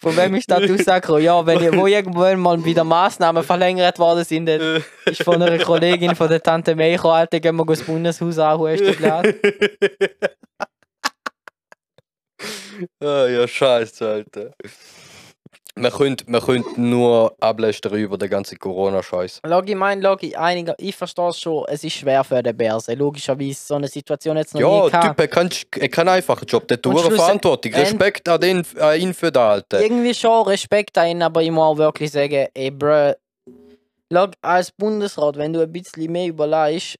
Von 0.00 0.16
wem 0.16 0.34
ist 0.36 0.48
das 0.48 0.60
die 0.60 0.72
Aussage 0.72 1.00
gekommen? 1.00 1.22
Ja, 1.24 1.44
wenn 1.44 1.60
ihr, 1.60 1.76
wo 1.76 1.86
irgendwann 1.86 2.38
mal 2.38 2.64
wieder 2.64 2.84
Massnahmen 2.84 3.42
verlängert 3.42 3.98
worden 3.98 4.24
sind, 4.24 4.46
dann 4.46 4.84
ist 5.04 5.22
von 5.24 5.42
einer 5.42 5.58
Kollegin 5.58 6.14
von 6.14 6.28
der 6.28 6.40
Tante 6.40 6.76
May 6.76 6.92
gekommen, 6.92 7.14
Alter, 7.14 7.40
gehen 7.40 7.56
wir 7.56 7.64
das 7.64 7.82
Bundeshaus 7.82 8.38
anhusten, 8.38 8.94
blöd. 8.94 9.34
ah, 13.02 13.26
ja, 13.26 13.48
scheiße, 13.48 14.08
Alter. 14.08 14.52
Man 15.78 15.92
könnte, 15.92 16.24
man 16.30 16.40
könnte 16.40 16.80
nur 16.80 17.36
ablästern 17.38 17.92
über 17.96 18.16
den 18.16 18.30
ganzen 18.30 18.58
Corona-Scheiß. 18.58 19.42
Logi, 19.44 19.74
mein 19.74 20.00
Logi, 20.00 20.34
einiger, 20.34 20.74
ich 20.78 20.96
verstehe 20.96 21.28
es 21.28 21.38
schon, 21.38 21.66
es 21.68 21.84
ist 21.84 21.92
schwer 21.92 22.24
für 22.24 22.42
den 22.42 22.56
Bärse. 22.56 22.94
Logischerweise, 22.94 23.60
so 23.66 23.74
eine 23.74 23.86
Situation 23.86 24.38
jetzt 24.38 24.54
noch 24.54 24.60
Ja, 24.62 24.84
nie 24.84 24.90
gehabt. 24.90 25.06
Typ, 25.08 25.20
er 25.20 25.28
kann, 25.28 25.50
er 25.78 25.88
kann 25.90 26.08
einfach 26.08 26.38
einen 26.38 26.46
Job, 26.46 26.66
der 26.66 26.78
schluss- 26.82 27.14
Verantwortung. 27.14 27.74
Respekt 27.74 28.26
an, 28.26 28.40
den, 28.40 28.64
an 28.80 28.98
ihn 28.98 29.12
für 29.12 29.30
den 29.30 29.42
Alten. 29.42 29.82
Irgendwie 29.82 30.14
schon 30.14 30.46
Respekt 30.46 30.96
an 30.96 31.08
ihn, 31.08 31.22
aber 31.22 31.42
ich 31.42 31.50
muss 31.50 31.64
auch 31.64 31.76
wirklich 31.76 32.10
sagen, 32.10 32.46
ey, 32.54 32.70
bruh, 32.70 33.12
Log, 34.10 34.30
als 34.40 34.72
Bundesrat, 34.72 35.36
wenn 35.36 35.52
du 35.52 35.60
ein 35.60 35.70
bisschen 35.70 36.10
mehr 36.10 36.28
überlegst, 36.28 36.96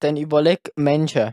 dann 0.00 0.16
überleg 0.16 0.60
Menschen. 0.76 1.32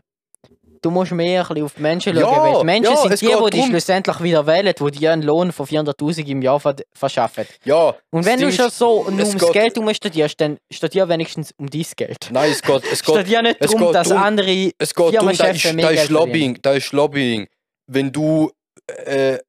Du 0.86 0.92
musst 0.92 1.12
mehr 1.14 1.42
auf 1.50 1.74
die 1.74 1.82
Menschen 1.82 2.16
Ja, 2.16 2.22
schauen, 2.22 2.38
weil 2.54 2.60
die 2.60 2.66
Menschen 2.66 2.94
ja, 2.94 2.98
sind 2.98 3.22
die, 3.22 3.26
die 3.26 3.50
dich 3.50 3.66
schlussendlich 3.66 4.22
wieder 4.22 4.46
wählen, 4.46 4.72
die 4.80 4.92
dir 4.92 5.14
einen 5.14 5.24
Lohn 5.24 5.52
von 5.52 5.66
400'000 5.66 6.28
im 6.28 6.44
Jahr 6.44 6.60
ver 6.60 6.76
verschaffen. 6.94 7.48
Ja, 7.64 7.96
Und 8.12 8.24
wenn 8.24 8.40
du 8.40 8.52
schon 8.52 8.70
so 8.70 9.10
nur 9.10 9.26
ums 9.26 9.52
Geld 9.52 9.76
herum 9.76 9.92
studierst, 9.96 10.40
dann 10.40 10.60
studier 10.72 11.10
wenigstens 11.10 11.54
um 11.58 11.68
dein 11.68 11.86
Geld. 11.96 12.30
nein, 12.32 12.52
es 12.52 12.62
geht, 12.62 12.84
es 12.92 13.02
geht, 13.04 13.16
Studier 13.16 13.42
nicht 13.42 13.64
darum, 13.64 13.92
dass 13.92 14.10
drum- 14.10 14.18
andere 14.22 14.72
es 14.78 14.94
geht 14.94 15.16
darum, 15.16 15.36
da 15.36 15.48
ist, 15.48 15.74
mehr 15.74 15.86
da 15.86 15.92
Geld 15.92 16.04
ist 16.04 16.10
Lobbying, 16.12 16.60
da 16.62 16.74
ist 16.74 16.92
Lobbying. 16.92 17.48
Wenn 17.88 18.12
du, 18.12 18.52
äh, 18.86 19.40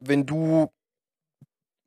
wenn 0.00 0.26
du 0.26 0.66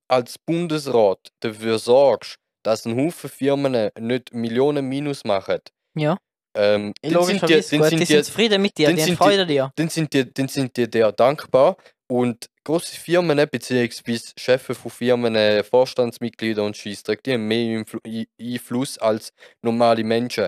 als 0.07 0.37
Bundesrat 0.39 1.19
dafür 1.41 1.79
sorgst, 1.79 2.37
dass 2.63 2.85
ein 2.85 2.95
Haufen 2.97 3.29
Firmen 3.29 3.89
nicht 3.99 4.33
Millionen 4.33 4.85
Minus 4.87 5.25
machen, 5.25 5.59
Ja. 5.95 6.17
Ähm, 6.55 6.93
dann 7.01 7.23
sind 7.23 7.41
gut, 7.41 7.63
sind 7.63 7.91
die 7.91 7.95
die, 7.97 8.05
sind 8.05 8.25
zufrieden 8.25 8.61
mit 8.61 8.77
dir, 8.77 8.93
die 8.93 9.01
sind 9.01 9.21
an 9.21 9.47
dir. 9.47 9.71
dann 9.75 9.89
sind 9.89 10.13
die, 10.13 10.33
dann 10.33 10.47
sind 10.47 10.75
die 10.75 10.89
dir 10.89 11.11
dankbar 11.11 11.77
Und 12.07 12.49
große 12.63 12.95
Firmen, 12.95 13.37
beziehungsweise 13.51 14.33
Chefs 14.37 14.77
von 14.77 14.91
Firmen, 14.91 15.35
äh, 15.35 15.63
Vorstandsmitglieder 15.63 16.63
und 16.63 16.75
Scheissdreck, 16.75 17.23
die 17.23 17.33
haben 17.33 17.47
mehr 17.47 17.79
Influ 17.79 17.99
Einfluss 18.39 18.97
als 18.97 19.31
normale 19.61 20.03
Menschen. 20.03 20.47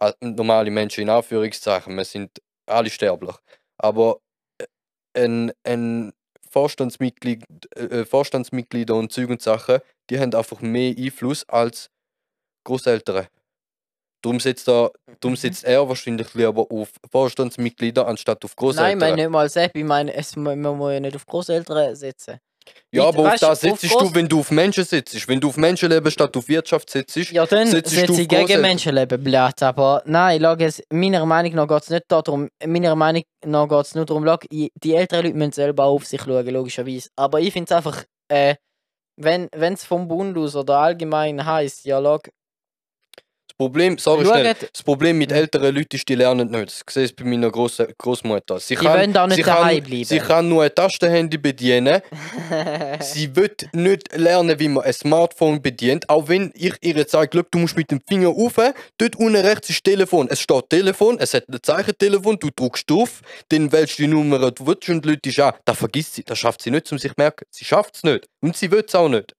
Äh, 0.00 0.12
normale 0.20 0.70
Menschen 0.70 1.02
in 1.02 1.10
Anführungszeichen, 1.10 1.94
wir 1.96 2.04
sind 2.04 2.30
alle 2.66 2.90
sterblich. 2.90 3.36
Aber 3.78 4.20
äh, 4.58 4.66
ein, 5.24 5.52
ein 5.64 6.12
Vorstandsmitglied, 6.50 7.44
äh, 7.76 8.04
Vorstandsmitglieder 8.04 8.94
und 8.94 9.12
Züge 9.12 9.32
und 9.32 9.42
Sachen, 9.42 9.80
die 10.10 10.18
haben 10.18 10.34
einfach 10.34 10.60
mehr 10.60 10.94
Einfluss 10.96 11.48
als 11.48 11.90
Großeltern. 12.64 13.26
Darum 14.22 14.38
setzt, 14.40 14.68
er, 14.68 14.90
darum 15.20 15.32
Mhm. 15.32 15.36
setzt 15.36 15.64
er 15.64 15.88
wahrscheinlich 15.88 16.32
lieber 16.34 16.64
auf 16.70 16.90
Vorstandsmitglieder 17.10 18.06
anstatt 18.06 18.44
auf 18.44 18.52
Nein, 18.56 18.68
ich 18.70 18.76
meine 18.76 18.96
Großeltern. 18.96 19.16
nicht 19.16 19.30
mal 19.30 19.48
selbst. 19.48 19.76
Ich 19.76 19.84
meine, 19.84 20.14
es, 20.14 20.36
man 20.36 20.60
man 20.60 20.76
muss 20.78 20.92
ja 20.92 21.00
nicht 21.00 21.16
auf 21.16 21.26
Großeltern 21.26 21.94
setzen. 21.96 22.38
Ja, 22.92 23.08
aber 23.08 23.18
auf 23.18 23.24
weißt 23.32 23.42
du, 23.42 23.46
das 23.48 23.64
auf 23.64 23.80
setzt 23.80 24.00
du, 24.00 24.14
wenn 24.14 24.28
du 24.28 24.38
auf 24.38 24.50
Menschen 24.52 24.84
sitzt. 24.84 25.26
Wenn 25.28 25.40
du 25.40 25.48
auf 25.48 25.56
Menschenleben 25.56 26.08
statt 26.12 26.36
auf 26.36 26.46
Wirtschaft 26.48 26.88
sitzt, 26.90 27.16
Ja, 27.32 27.44
dann 27.44 27.66
setzt 27.66 27.92
ich 27.92 28.08
auf 28.08 28.16
gegen 28.16 28.28
Großeltern. 28.28 28.60
Menschenleben 28.62 29.24
blöd. 29.24 29.62
Aber 29.62 30.02
nein, 30.06 30.40
schau, 30.40 30.54
es, 30.54 30.80
meiner 30.92 31.26
Meinung 31.26 31.54
nach 31.54 31.66
geht 31.66 31.82
es 31.82 31.90
nicht 31.90 32.04
darum. 32.06 32.48
Meiner 32.64 32.94
Meinung 32.94 33.24
nach 33.44 33.68
geht 33.68 33.78
es 33.86 33.94
nur 33.96 34.04
darum, 34.06 34.24
schau, 34.24 34.36
die 34.50 34.94
älteren 34.94 35.24
Leute 35.24 35.36
müssen 35.36 35.52
selber 35.52 35.84
auf 35.86 36.04
sich 36.06 36.22
schauen, 36.22 36.46
logischerweise. 36.46 37.08
Aber 37.16 37.40
ich 37.40 37.52
finde 37.52 37.72
es 37.72 37.76
einfach, 37.76 38.04
äh, 38.28 38.54
wenn 39.16 39.48
es 39.74 39.84
vom 39.84 40.06
Bund 40.06 40.38
aus 40.38 40.54
oder 40.54 40.78
allgemein 40.78 41.44
heisst, 41.44 41.84
ja, 41.84 42.00
schau, 42.00 42.20
das 43.52 43.56
Problem, 43.58 43.98
sorry 43.98 44.24
schnell, 44.24 44.54
das 44.72 44.82
Problem 44.82 45.18
mit 45.18 45.30
älteren 45.30 45.74
Leuten 45.74 45.96
ist, 45.96 46.08
die 46.08 46.14
lernen 46.14 46.50
nicht. 46.50 46.82
Ich 46.86 46.92
sehe 46.92 47.04
es 47.04 47.12
bei 47.12 47.24
meiner 47.24 47.50
Groß 47.50 47.82
Großmutter. 47.98 48.58
Sie 48.58 48.76
die 48.76 48.84
wollen 48.84 49.12
da 49.12 49.26
nicht 49.26 49.46
daheim 49.46 49.76
kann, 49.76 49.84
bleiben. 49.84 50.04
sie 50.04 50.18
kann 50.18 50.48
nur 50.48 50.62
ein 50.62 50.74
Tastenhandy 50.74 51.36
bedienen. 51.36 52.00
sie 53.00 53.34
wird 53.36 53.66
nicht 53.74 54.16
lernen, 54.16 54.58
wie 54.58 54.68
man 54.68 54.84
ein 54.84 54.92
Smartphone 54.92 55.60
bedient. 55.60 56.08
Auch 56.08 56.28
wenn 56.28 56.50
ich 56.54 56.74
ihr 56.80 57.06
zeige, 57.06 57.38
«Schau, 57.38 57.44
du 57.50 57.58
musst 57.58 57.76
mit 57.76 57.90
dem 57.90 58.00
Finger 58.08 58.28
rauf, 58.28 58.54
dort 58.98 59.16
unten 59.16 59.36
rechts 59.36 59.68
ist 59.70 59.84
Telefon. 59.84 60.28
Es 60.30 60.40
steht 60.40 60.70
Telefon, 60.70 61.18
es 61.18 61.34
hat 61.34 61.48
ein 61.48 61.58
Zeichentelefon, 61.62 62.38
du 62.38 62.48
drückst 62.54 62.90
drauf, 62.90 63.20
dann 63.50 63.70
wählst 63.70 63.98
du 63.98 64.02
die 64.02 64.08
Nummer, 64.08 64.50
du 64.50 64.66
willst 64.66 64.88
und 64.88 65.04
Leute 65.04 65.28
ist 65.28 65.40
an. 65.40 65.52
Das 65.64 65.76
vergisst 65.76 66.14
sie, 66.14 66.24
das 66.24 66.38
schafft 66.38 66.62
sie 66.62 66.70
nicht, 66.70 66.90
um 66.90 66.98
sich 66.98 67.12
zu 67.12 67.14
merken. 67.18 67.44
Sie 67.50 67.64
schafft 67.64 67.96
es 67.96 68.02
nicht. 68.02 68.28
Und 68.40 68.56
sie 68.56 68.70
will 68.70 68.84
es 68.86 68.94
auch 68.94 69.08
nicht. 69.08 69.34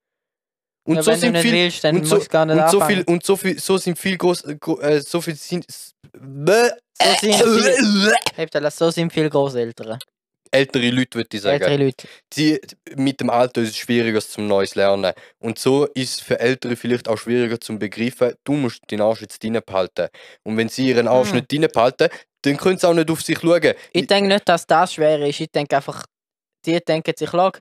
Und 0.85 0.95
ja, 0.95 1.03
so 1.03 1.13
sind 1.13 1.33
willst, 1.33 1.83
dann 1.83 1.95
und 1.97 2.05
so- 2.05 2.17
und 2.17 2.83
viel 2.85 3.03
und 3.03 3.23
so 3.25 3.37
viel 3.37 3.57
so 3.59 3.77
sind 3.77 3.97
viel 3.97 4.17
groß 4.17 4.43
äh, 4.81 4.99
so 4.99 5.21
viel 5.21 5.35
sind 5.35 5.65
Bäh. 6.11 6.69
So 7.01 7.27
sind 7.59 8.53
das, 8.63 8.77
so 8.77 8.91
sind 8.91 9.11
viele 9.13 9.29
Großeltern. 9.29 9.97
ältere 10.51 10.89
Leute 10.91 11.17
würde 11.19 11.29
ich 11.33 11.41
sagen 11.41 11.61
Ältere 11.61 11.77
Leute. 11.85 12.07
die, 12.33 12.59
mit 12.95 13.19
dem 13.21 13.29
Alter 13.29 13.61
ist 13.61 13.69
es 13.69 13.77
schwieriger 13.77 14.21
zum 14.21 14.45
Neues 14.47 14.75
lernen 14.75 15.13
und 15.39 15.57
so 15.57 15.85
ist 15.95 16.15
es 16.15 16.19
für 16.19 16.39
Ältere 16.39 16.75
vielleicht 16.75 17.07
auch 17.07 17.17
schwieriger 17.17 17.59
zum 17.59 17.79
begreifen 17.79 18.33
du 18.43 18.53
musst 18.53 18.81
deinen 18.89 19.01
Arsch 19.01 19.21
jetzt 19.21 19.41
drin 19.41 19.59
behalten 19.65 20.09
und 20.43 20.57
wenn 20.57 20.69
sie 20.69 20.89
ihren 20.89 21.07
Arsch 21.07 21.29
Hm. 21.29 21.35
nicht 21.37 21.51
drin 21.51 21.67
behalten 21.73 22.09
dann 22.43 22.57
können 22.57 22.77
sie 22.77 22.87
auch 22.87 22.93
nicht 22.93 23.09
auf 23.09 23.21
sich 23.21 23.39
schauen 23.39 23.73
Ich 23.93 24.05
denke 24.07 24.27
nicht, 24.27 24.47
dass 24.49 24.67
das 24.67 24.93
schwer 24.93 25.17
ist. 25.25 25.39
Ich 25.39 25.49
denke 25.49 25.77
einfach, 25.77 26.05
die 26.65 26.77
denken 26.81 27.13
sich, 27.17 27.29
schau, 27.29 27.51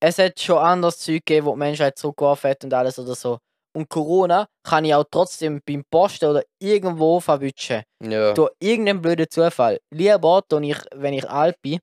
es 0.00 0.18
hat 0.18 0.38
schon 0.40 0.58
anderes 0.58 0.98
Zeug 0.98 1.24
gegeben, 1.24 1.46
wo 1.46 1.52
die 1.52 1.58
Menschheit 1.58 1.98
zurückgeworfen 1.98 2.50
hat 2.50 2.64
und 2.64 2.74
alles 2.74 2.98
oder 2.98 3.14
so. 3.14 3.38
Und 3.74 3.88
Corona 3.88 4.46
kann 4.62 4.84
ich 4.84 4.94
auch 4.94 5.04
trotzdem 5.10 5.60
beim 5.66 5.84
Posten 5.90 6.26
oder 6.26 6.42
irgendwo 6.58 7.20
verwischen. 7.20 7.82
ja 8.02 8.32
Durch 8.32 8.50
irgendeinen 8.58 9.02
blöden 9.02 9.26
Zufall. 9.28 9.78
Lieber 9.90 10.42
tue 10.48 10.66
ich, 10.66 10.78
wenn 10.94 11.12
ich 11.12 11.28
alt 11.28 11.60
bin, 11.60 11.78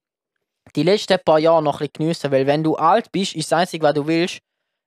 die 0.75 0.83
letzten 0.83 1.19
paar 1.23 1.39
Jahre 1.39 1.61
noch 1.61 1.75
ein 1.75 1.87
bisschen 1.87 1.93
geniessen. 1.93 2.31
Weil 2.31 2.47
wenn 2.47 2.63
du 2.63 2.75
alt 2.75 3.11
bist, 3.11 3.35
ist 3.35 3.51
das 3.51 3.59
Einzige, 3.59 3.85
was 3.85 3.93
du 3.93 4.07
willst, 4.07 4.39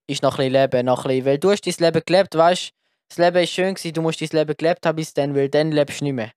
ist 0.09 0.23
noch 0.23 0.39
ein 0.39 0.51
bisschen 0.51 0.53
leben. 0.53 0.87
Noch 0.87 1.05
ein 1.05 1.09
bisschen, 1.09 1.27
weil 1.27 1.39
du 1.39 1.51
hast 1.51 1.67
dein 1.67 1.75
Leben 1.79 2.03
gelebt, 2.05 2.35
weißt 2.35 2.71
das 3.09 3.19
Leben 3.19 3.37
ist 3.37 3.51
schön 3.51 3.75
gewesen, 3.75 3.93
du 3.93 4.03
musst 4.03 4.21
dein 4.21 4.29
Leben 4.33 4.57
gelebt 4.57 4.85
haben 4.85 4.97
bis 4.97 5.15
dann, 5.15 5.35
weil 5.35 5.49
dann 5.49 5.71
lebst 5.71 6.01
du 6.01 6.05
nicht 6.05 6.15
mehr. 6.15 6.33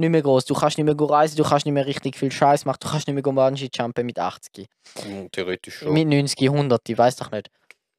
Nicht 0.00 0.10
mehr 0.10 0.22
groß. 0.22 0.46
Du 0.46 0.54
kannst 0.54 0.78
nicht 0.78 0.86
mehr 0.86 0.96
reisen, 0.98 1.36
du 1.36 1.44
kannst 1.44 1.66
nicht 1.66 1.74
mehr 1.74 1.86
richtig 1.86 2.16
viel 2.16 2.32
Scheiß 2.32 2.64
machen, 2.64 2.78
du 2.80 2.88
kannst 2.88 3.06
nicht 3.06 3.14
mehr 3.14 3.22
Bungee 3.22 3.68
jumpen 3.72 4.06
mit 4.06 4.18
80. 4.18 4.66
Hm, 5.02 5.30
theoretisch 5.30 5.76
schon 5.78 5.92
Mit 5.92 6.08
90, 6.08 6.48
100, 6.48 6.88
ich 6.88 6.96
weiß 6.96 7.16
doch 7.16 7.30
nicht. 7.30 7.50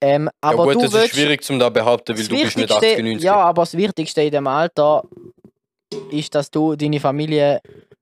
Ähm, 0.03 0.25
ja 0.25 0.31
aber 0.41 0.63
gut 0.63 0.75
du 0.81 0.85
es 0.85 0.93
ist 0.95 1.09
schwierig 1.11 1.43
zum 1.43 1.59
da 1.59 1.69
behaupten 1.69 2.13
weil 2.13 2.17
das 2.17 2.27
du 2.27 2.35
bist 2.35 2.57
nicht 2.57 2.69
Wichtigste- 2.71 2.93
80 2.93 3.03
90 3.03 3.23
Ja, 3.23 3.35
aber 3.35 3.61
das 3.61 3.77
Wichtigste 3.77 4.21
in 4.23 4.31
dem 4.31 4.47
Alter 4.47 5.03
ist, 6.11 6.33
dass 6.35 6.49
du 6.49 6.75
deine 6.75 6.99
Familie 6.99 7.59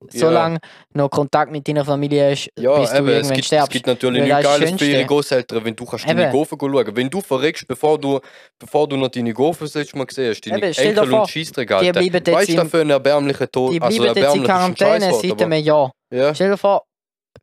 so 0.10 0.26
Ja. 0.28 0.32
lange 0.32 0.60
noch 0.94 1.10
Kontakt 1.10 1.52
mit 1.52 1.68
deiner 1.68 1.84
Familie 1.84 2.32
hast, 2.32 2.50
ja, 2.58 2.80
bis 2.80 2.90
du 2.92 2.98
eben, 2.98 3.08
es 3.08 3.14
irgendwann 3.14 3.28
gibt, 3.30 3.40
es 3.40 3.46
stirbst. 3.48 3.72
gibt 3.72 3.88
natürlich 3.88 4.24
nichts 4.24 4.44
Geiles 4.44 4.72
für 4.72 4.86
ihre. 4.86 5.06
Großeltern, 5.06 5.66
wenn 5.66 5.76
du 5.76 5.86
kannst 5.86 6.08
deine. 6.08 6.32
Gofen 6.32 6.58
schauen 6.60 6.96
wenn 6.96 7.10
du 7.10 7.22
verreckst, 7.22 7.68
bevor 7.68 8.00
du, 8.00 8.20
bevor 8.58 8.88
du 8.88 8.96
noch 8.96 9.10
deine 9.10 9.34
Gofen 9.34 9.68
letzte 9.74 9.98
Mal 9.98 10.06
gesehen 10.06 10.30
hast, 10.30 10.42
deine 10.46 10.58
Eben, 10.58 10.74
Enkel 10.78 11.08
vor, 11.10 11.22
und 11.22 11.30
Scheissdreck, 11.30 11.68
Die 11.68 11.92
bleiben 11.92 12.34
Weißt 12.34 12.50
du, 12.50 12.56
dafür 12.56 12.82
einen 12.82 12.90
erbärmlichen 12.92 13.52
Tod, 13.52 13.74
die 13.74 13.82
also 13.82 13.98
bleiben 14.04 14.08
jetzt 14.08 14.18
in 14.18 14.24
erbärmlich 14.46 14.48
Quarantäne 14.78 15.14
seit 15.14 15.42
einem 15.42 15.64
Jahr. 15.64 15.92
Ja, 16.12 16.34
Stell 16.36 16.52
dir 16.52 16.58
vor, 16.58 16.84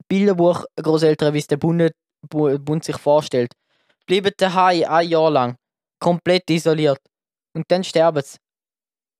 Bilderbuch 0.08 0.64
Großeltern, 0.80 1.34
wie 1.34 1.38
es 1.38 1.46
der 1.46 1.56
Bund, 1.58 1.90
Bu- 2.28 2.58
Bund 2.58 2.84
sich 2.84 2.96
vorstellt, 2.96 3.52
bleiben 4.06 4.32
daheim 4.36 4.84
ein 4.88 5.08
Jahr 5.08 5.30
lang, 5.30 5.56
komplett 6.00 6.48
isoliert. 6.50 6.98
Und 7.54 7.64
dann 7.68 7.84
sterben 7.84 8.22
sie. 8.22 8.38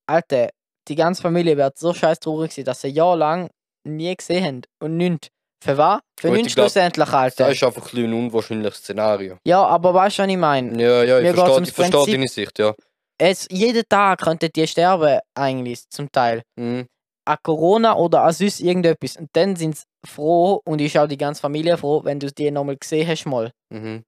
Alter, 0.09 0.49
die 0.87 0.95
ganze 0.95 1.21
Familie 1.21 1.57
wird 1.57 1.77
so 1.77 1.93
scheiß 1.93 2.19
traurig 2.19 2.53
sein, 2.53 2.65
dass 2.65 2.81
sie 2.81 2.89
ein 2.89 2.95
Jahr 2.95 3.15
lang 3.15 3.49
nie 3.83 4.15
gesehen 4.15 4.45
haben. 4.45 4.61
Und 4.81 4.97
nichts. 4.97 5.29
Für 5.63 5.75
was? 5.77 6.01
Für 6.19 6.29
nichts 6.29 6.47
ich 6.47 6.53
schlussendlich, 6.53 7.09
Alter. 7.09 7.45
das 7.45 7.55
ist 7.55 7.63
einfach 7.63 7.81
ein, 7.81 7.91
bisschen 7.91 8.05
ein 8.05 8.13
unwahrscheinliches 8.13 8.77
Szenario. 8.77 9.37
Ja, 9.43 9.65
aber 9.65 9.93
weißt 9.93 10.19
du, 10.19 10.23
was 10.23 10.29
ich 10.29 10.37
meine? 10.37 10.81
Ja, 10.81 11.03
ja, 11.03 11.19
ich 11.19 11.35
verstehe, 11.35 11.63
ich 11.63 11.73
verstehe 11.73 12.13
deine 12.13 12.27
Sicht, 12.27 12.59
ja. 12.59 12.75
Es, 13.19 13.47
jeden 13.49 13.83
Tag 13.89 14.21
könnten 14.21 14.51
die 14.55 14.67
sterben, 14.67 15.19
eigentlich, 15.33 15.89
zum 15.89 16.11
Teil. 16.11 16.43
Mhm. 16.57 16.85
an 17.25 17.37
Corona 17.43 17.95
oder 17.95 18.23
an 18.23 18.33
sonst 18.33 18.59
irgendetwas. 18.61 19.17
Und 19.17 19.29
dann 19.33 19.55
sind 19.55 19.77
sie 19.77 19.83
froh 20.05 20.61
und 20.63 20.79
ist 20.79 20.95
auch 20.95 21.07
die 21.07 21.17
ganze 21.17 21.41
Familie 21.41 21.77
froh, 21.77 22.03
wenn 22.03 22.19
du 22.19 22.31
die 22.31 22.51
nochmal 22.51 22.77
gesehen 22.77 23.07
hast. 23.07 23.25
Mal. 23.25 23.51
Mhm. 23.69 24.03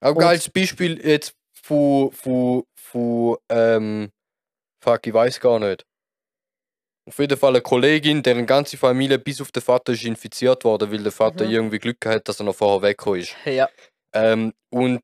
Auch 0.00 0.14
geiles 0.14 0.50
Beispiel 0.50 1.00
jetzt 1.04 1.32
von, 1.54 2.10
von, 2.10 2.64
von 2.74 3.36
ähm, 3.48 4.10
fuck, 4.82 5.06
ich 5.06 5.14
weiß 5.14 5.38
gar 5.38 5.60
nicht. 5.60 5.84
Auf 7.08 7.18
jeden 7.18 7.36
Fall 7.36 7.50
eine 7.50 7.60
Kollegin, 7.62 8.22
deren 8.22 8.46
ganze 8.46 8.76
Familie 8.76 9.18
bis 9.18 9.40
auf 9.40 9.50
den 9.50 9.62
Vater 9.62 9.92
ist 9.92 10.04
infiziert 10.04 10.64
worden, 10.64 10.90
weil 10.92 11.02
der 11.02 11.10
Vater 11.12 11.44
Mhm. 11.44 11.50
irgendwie 11.50 11.78
Glück 11.78 12.00
gehabt 12.00 12.28
dass 12.28 12.40
er 12.40 12.44
noch 12.44 12.54
vorher 12.54 12.82
weggekommen 12.82 13.20
ist. 13.20 13.34
Ja. 13.44 13.68
Ähm, 14.14 14.52
und 14.70 15.00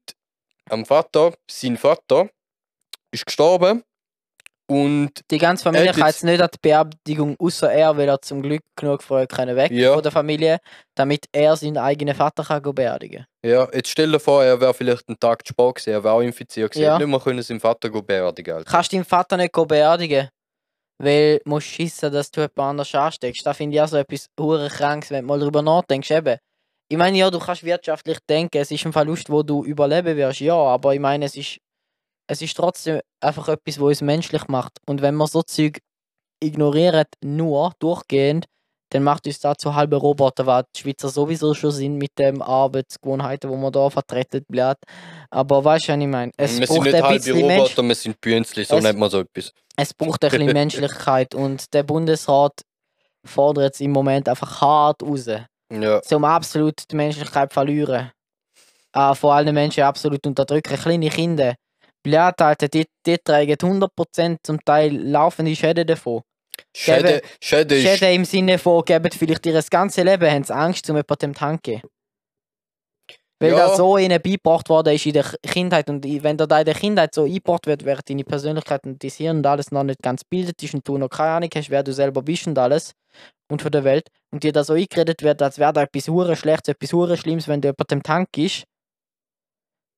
am 0.71 0.85
Vater, 0.87 1.35
sein 1.51 1.77
Vater, 1.77 2.29
ist 3.11 3.27
gestorben 3.27 3.83
und 4.71 5.23
Die 5.31 5.39
ganze 5.39 5.65
Familie 5.65 5.93
kann 5.93 6.07
jetzt 6.09 6.25
nicht 6.25 6.41
an 6.43 6.51
die 6.53 6.59
Beerdigung, 6.61 7.35
außer 7.39 7.73
er, 7.73 7.97
weil 7.97 8.09
er 8.09 8.21
zum 8.21 8.43
Glück 8.43 8.63
genug 8.77 9.03
früh 9.03 9.27
können 9.27 9.57
weg 9.57 9.73
Ja. 9.73 9.95
von 9.95 10.03
der 10.03 10.13
Familie, 10.13 10.59
damit 10.95 11.25
er 11.33 11.57
seinen 11.57 11.79
eigenen 11.79 12.15
Vater 12.15 12.45
kann 12.45 12.63
beerdigen 12.75 13.27
ja, 13.45 13.67
jetzt 13.73 13.89
stell 13.89 14.13
dir 14.13 14.21
vor, 14.21 14.45
er 14.45 14.61
wäre 14.61 14.75
vielleicht 14.75 15.09
einen 15.09 15.19
Tag 15.19 15.47
zu 15.47 15.53
spät 15.53 15.75
gewesen, 15.77 15.91
er 15.91 16.05
wäre 16.05 16.13
auch 16.15 16.21
infiziert 16.21 16.73
gewesen, 16.73 16.85
Ja. 16.85 16.99
nicht 16.99 17.07
mehr 17.09 17.21
können 17.21 17.43
seinen 17.43 17.61
Vater 17.61 17.89
beerdigen. 17.89 18.57
Alter. 18.57 18.71
Kannst 18.71 18.93
deinen 18.93 19.05
Vater 19.05 19.37
nicht 19.39 19.53
beerdigen, 19.53 20.29
weil 20.99 21.39
du 21.39 21.51
musst 21.51 21.69
schissen, 21.69 22.13
dass 22.13 22.31
du 22.31 22.41
jemand 22.41 22.59
anders 22.59 22.95
ansteckst. 22.95 23.47
Da 23.47 23.55
finde 23.55 23.77
ich 23.77 23.83
auch 23.83 23.89
so 23.89 23.97
etwas 23.97 24.29
hure 24.39 24.69
krankes, 24.69 25.11
wenn 25.11 25.23
du 25.23 25.29
mal 25.29 25.39
drüber 25.39 25.63
nachdenkst. 25.63 26.11
Eben. 26.11 26.39
Ich 26.91 26.97
meine, 26.97 27.19
ja, 27.19 27.31
du 27.31 27.39
kannst 27.39 27.65
wirtschaftlich 27.65 28.19
denken, 28.29 28.59
es 28.59 28.71
ist 28.71 28.85
ein 28.87 28.93
Verlust, 28.93 29.31
wo 29.31 29.43
du 29.43 29.65
überleben 29.65 30.17
wirst, 30.17 30.41
ja, 30.41 30.57
aber 30.57 30.95
ich 30.95 31.01
meine, 31.01 31.27
es 31.27 31.37
ist, 31.37 31.59
es 32.27 32.41
ist 32.41 32.57
trotzdem 32.57 33.01
einfach 33.21 33.49
etwas, 33.49 33.79
was 33.79 33.85
uns 33.85 34.01
menschlich 34.01 34.49
macht. 34.49 34.79
Und 34.87 35.03
wenn 35.03 35.15
man 35.15 35.27
so 35.27 35.43
Zeug 35.43 35.81
ignoriert, 36.43 37.09
nur 37.23 37.73
durchgehend, 37.79 38.47
dann 38.91 39.03
macht 39.03 39.27
uns 39.27 39.39
das 39.41 39.57
zu 39.59 39.75
halben 39.75 39.95
Roboter, 39.99 40.47
was 40.47 40.65
die 40.75 40.81
Schweizer 40.83 41.09
sowieso 41.09 41.53
schon 41.55 41.71
sind 41.73 41.97
mit 41.99 42.11
den 42.19 42.41
Arbeitsgewohnheiten, 42.43 43.51
die 43.51 43.57
man 43.57 43.73
da 43.73 43.91
vertreten 43.91 44.45
bleibt. 44.49 44.85
Aber 45.31 45.65
weißt 45.65 45.89
du, 45.89 45.93
was 45.93 45.99
ich 46.01 46.07
meine? 46.07 46.33
Es 46.37 46.59
wir 46.59 46.67
sind 46.67 46.77
braucht 46.77 46.85
nicht 46.87 46.95
ein 46.97 47.03
halbe 47.03 47.15
bisschen 47.19 47.47
Mensch 47.47 47.61
Roboter, 47.63 47.83
wir 47.89 47.95
sind 47.95 48.21
Bünzli, 48.21 48.65
so 48.65 48.77
Es- 48.77 48.83
nennt 48.85 48.99
man 48.99 49.11
so 49.11 49.21
etwas. 49.21 49.53
es 49.77 49.95
braucht 49.95 50.25
ein 50.25 50.31
bisschen 50.31 50.53
Menschlichkeit 50.53 51.35
und 51.35 51.73
der 51.75 51.83
Bundesrat 51.83 52.53
fordert 53.27 53.75
es 53.75 53.81
im 53.81 53.91
Moment 53.93 54.29
einfach 54.29 54.61
hart 54.61 55.03
raus, 55.03 55.27
Ja. 55.71 56.01
um 56.13 56.25
absolut 56.25 56.75
die 56.91 56.97
Menschlichkeit 56.97 57.51
zu 57.51 57.55
verlieren. 57.55 58.11
Äh, 58.95 59.15
vor 59.15 59.35
allem 59.35 59.55
Menschen 59.55 59.83
absolut 59.85 60.27
unterdrücken, 60.27 60.77
kleine 60.79 61.11
Kinder. 61.11 61.55
Blöd, 62.03 62.41
Alter, 62.41 62.69
die, 62.69 62.87
die 63.05 63.19
tragen 63.23 63.57
100% 63.57 64.39
zum 64.43 64.59
Teil 64.65 64.97
laufende 64.97 65.55
Schäden 65.55 65.87
davon. 65.87 66.23
Schäden, 66.75 67.21
Schäden. 67.41 67.79
Schäden 67.81 68.15
im 68.15 68.25
Sinne 68.25 68.59
von, 68.59 68.85
geben 68.85 69.11
vielleicht 69.11 69.47
ihr 69.47 69.63
ganzes 69.71 70.03
Leben, 70.05 70.31
haben 70.31 70.45
sie 70.45 70.55
Angst, 70.55 70.89
um 70.91 70.97
jemandem 70.97 71.35
zu 71.35 71.41
hanken. 71.41 71.83
Weil 73.41 73.51
Ja. 73.51 73.69
das 73.69 73.77
so 73.77 73.97
ihnen 73.97 74.21
beigebracht 74.21 74.69
worden 74.69 74.95
ist 74.95 75.07
in 75.07 75.13
der 75.13 75.25
Kindheit 75.47 75.89
und 75.89 76.05
wenn 76.05 76.37
dir 76.37 76.49
da 76.49 76.59
in 76.59 76.65
der 76.65 76.75
Kindheit 76.75 77.15
so 77.15 77.23
eingebracht 77.23 77.67
wird, 77.67 77.85
während 77.85 78.11
deine 78.11 78.25
Persönlichkeit 78.25 78.85
und 78.85 79.03
dein 79.03 79.11
Hirn 79.11 79.37
und 79.39 79.47
alles 79.47 79.71
noch 79.71 79.85
nicht 79.85 80.03
ganz 80.03 80.25
bildet 80.25 80.61
ist 80.63 80.75
und 80.75 80.87
du 80.89 80.99
noch 80.99 81.09
keine 81.09 81.31
Ahnung 81.31 81.51
hast, 81.55 81.71
wer 81.71 81.85
du 81.85 81.93
selber 81.93 82.23
bist 82.23 82.49
und 82.49 82.59
alles 82.59 82.93
und 83.49 83.63
von 83.63 83.71
der 83.71 83.85
Welt, 83.85 84.09
und 84.31 84.43
dir 84.43 84.53
da 84.53 84.65
so 84.65 84.75
eingeredet 84.75 85.23
wird, 85.23 85.41
als 85.41 85.59
wäre 85.59 85.73
da 85.73 85.83
etwas 85.83 86.09
hure 86.09 86.37
Schlechtes, 86.37 86.75
etwas 86.75 86.93
hure 86.93 87.17
Schlimmes, 87.17 87.49
wenn 87.49 87.61
du 87.61 87.69
jemand 87.69 87.93
im 87.93 88.03
Tank 88.03 88.37
ist, 88.37 88.65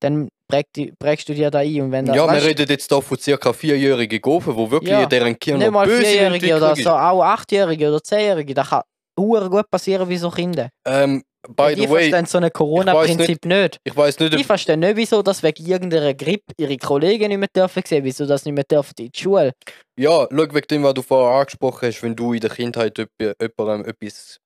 dann 0.01 0.29
prägst 0.51 0.77
du, 0.77 0.93
prägst 0.99 1.29
du 1.29 1.35
dir 1.35 1.51
da 1.51 1.59
ein. 1.61 1.81
Und 1.81 1.93
wenn 1.93 2.05
da, 2.07 2.15
Ja, 2.15 2.27
wir 2.27 2.35
weißt, 2.35 2.47
reden 2.47 2.67
jetzt 2.69 2.89
hier 2.91 3.03
von 3.03 3.19
circa 3.19 3.53
vierjährigen 3.53 4.21
Gofen, 4.21 4.55
wo 4.57 4.71
wirklich 4.71 4.91
Ja, 4.91 5.07
deren 5.07 5.39
Kirn 5.39 5.59
nicht 5.59 5.71
mal 5.71 5.87
böse 5.87 6.03
Vierjährige 6.03 6.57
oder 6.57 6.77
so, 6.77 6.91
auch 6.91 7.23
Achtjährige 7.23 7.89
oder 7.89 8.03
Zehnjährige, 8.03 8.55
das 8.55 8.69
kann 8.71 8.83
gut 9.17 9.71
passieren 9.71 10.09
wie 10.09 10.17
so 10.17 10.31
Kinder. 10.31 10.71
Ähm, 10.87 11.23
by 11.49 11.75
die 11.75 11.83
the 11.83 11.91
way, 11.91 12.11
verstehen 12.11 12.27
so 12.27 12.39
ein 12.39 12.51
Corona-Prinzip 12.53 13.45
nicht. 13.45 13.79
ich 13.85 13.97
weiß 13.97 14.19
nicht, 14.19 14.33
Die 14.33 14.39
ob 14.39 14.45
verstehen 14.45 14.81
nicht, 14.81 14.97
wieso 14.97 15.23
das 15.23 15.43
wegen 15.43 15.67
irgendeiner 15.67 16.15
Grippe 16.15 16.53
ihre 16.59 16.77
Kollegen 16.77 17.29
nicht 17.29 17.39
mehr 17.39 17.49
dürfen 17.55 17.83
sehen, 17.87 18.05
wieso 18.05 18.27
das 18.27 18.45
nicht 18.45 18.55
mehr 18.55 18.65
dürfen 18.65 18.95
in 18.99 19.11
die 19.11 19.19
Schule. 19.19 19.53
Ja, 19.99 20.27
schau 20.31 20.55
wegen 20.55 20.67
dem, 20.71 20.83
was 20.83 20.95
du 20.95 21.03
vorher 21.03 21.39
angesprochen 21.41 21.89
hast, 21.89 22.03
wenn 22.03 22.17
du 22.17 22.33
in 22.33 22.41
der 22.41 22.51
Kindheit 22.51 22.99
jemandem 23.21 23.87
etwas 23.87 24.39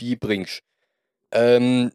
beibringst. 0.00 0.60
Ähm, 1.32 1.90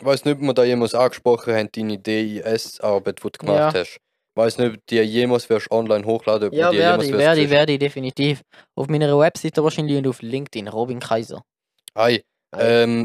ich 0.00 0.04
weiß 0.04 0.24
nicht, 0.24 0.34
ob 0.36 0.40
wir 0.42 0.54
da 0.54 0.64
jemals 0.64 0.94
angesprochen 0.94 1.54
haben, 1.54 1.68
deine 1.72 1.98
DIS-Arbeit, 1.98 3.18
die 3.22 3.30
du 3.30 3.38
gemacht 3.38 3.74
Ja. 3.74 3.80
hast. 3.80 3.96
Ich 3.96 4.42
weiß 4.42 4.58
nicht, 4.58 4.76
ob 4.76 4.86
die 4.86 4.96
jemals 4.96 5.48
wirst 5.48 5.70
online 5.70 6.04
hochladen, 6.04 6.48
ob 6.48 6.54
Ja, 6.54 6.70
die 6.70 6.78
werde 6.78 7.04
ich, 7.06 7.12
werde 7.12 7.40
ich, 7.42 7.50
werde 7.50 7.72
ich 7.72 7.78
definitiv. 7.78 8.42
Auf 8.74 8.88
meiner 8.88 9.16
Webseite 9.16 9.62
wahrscheinlich 9.62 9.96
und 9.96 10.08
auf 10.08 10.22
LinkedIn, 10.22 10.66
Robin 10.68 10.98
Kaiser. 10.98 11.42
Hi. 11.96 12.24
Hi. 12.54 12.62
Ähm, 12.62 13.04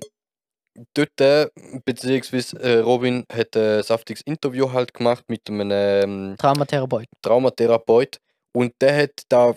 dort, 0.96 1.22
äh, 1.22 1.48
beziehungsweise 1.86 2.60
äh, 2.60 2.80
Robin 2.80 3.26
hat 3.32 3.56
ein 3.56 3.84
saftiges 3.84 4.22
Interview 4.24 4.72
halt 4.72 4.94
gemacht 4.94 5.26
mit 5.28 5.48
einem 5.50 5.72
ähm, 5.72 6.36
Traumatherapeut. 6.40 7.08
Traumatherapeut 7.22 8.18
und 8.54 8.74
der 8.82 9.04
hat 9.04 9.22
da 9.30 9.56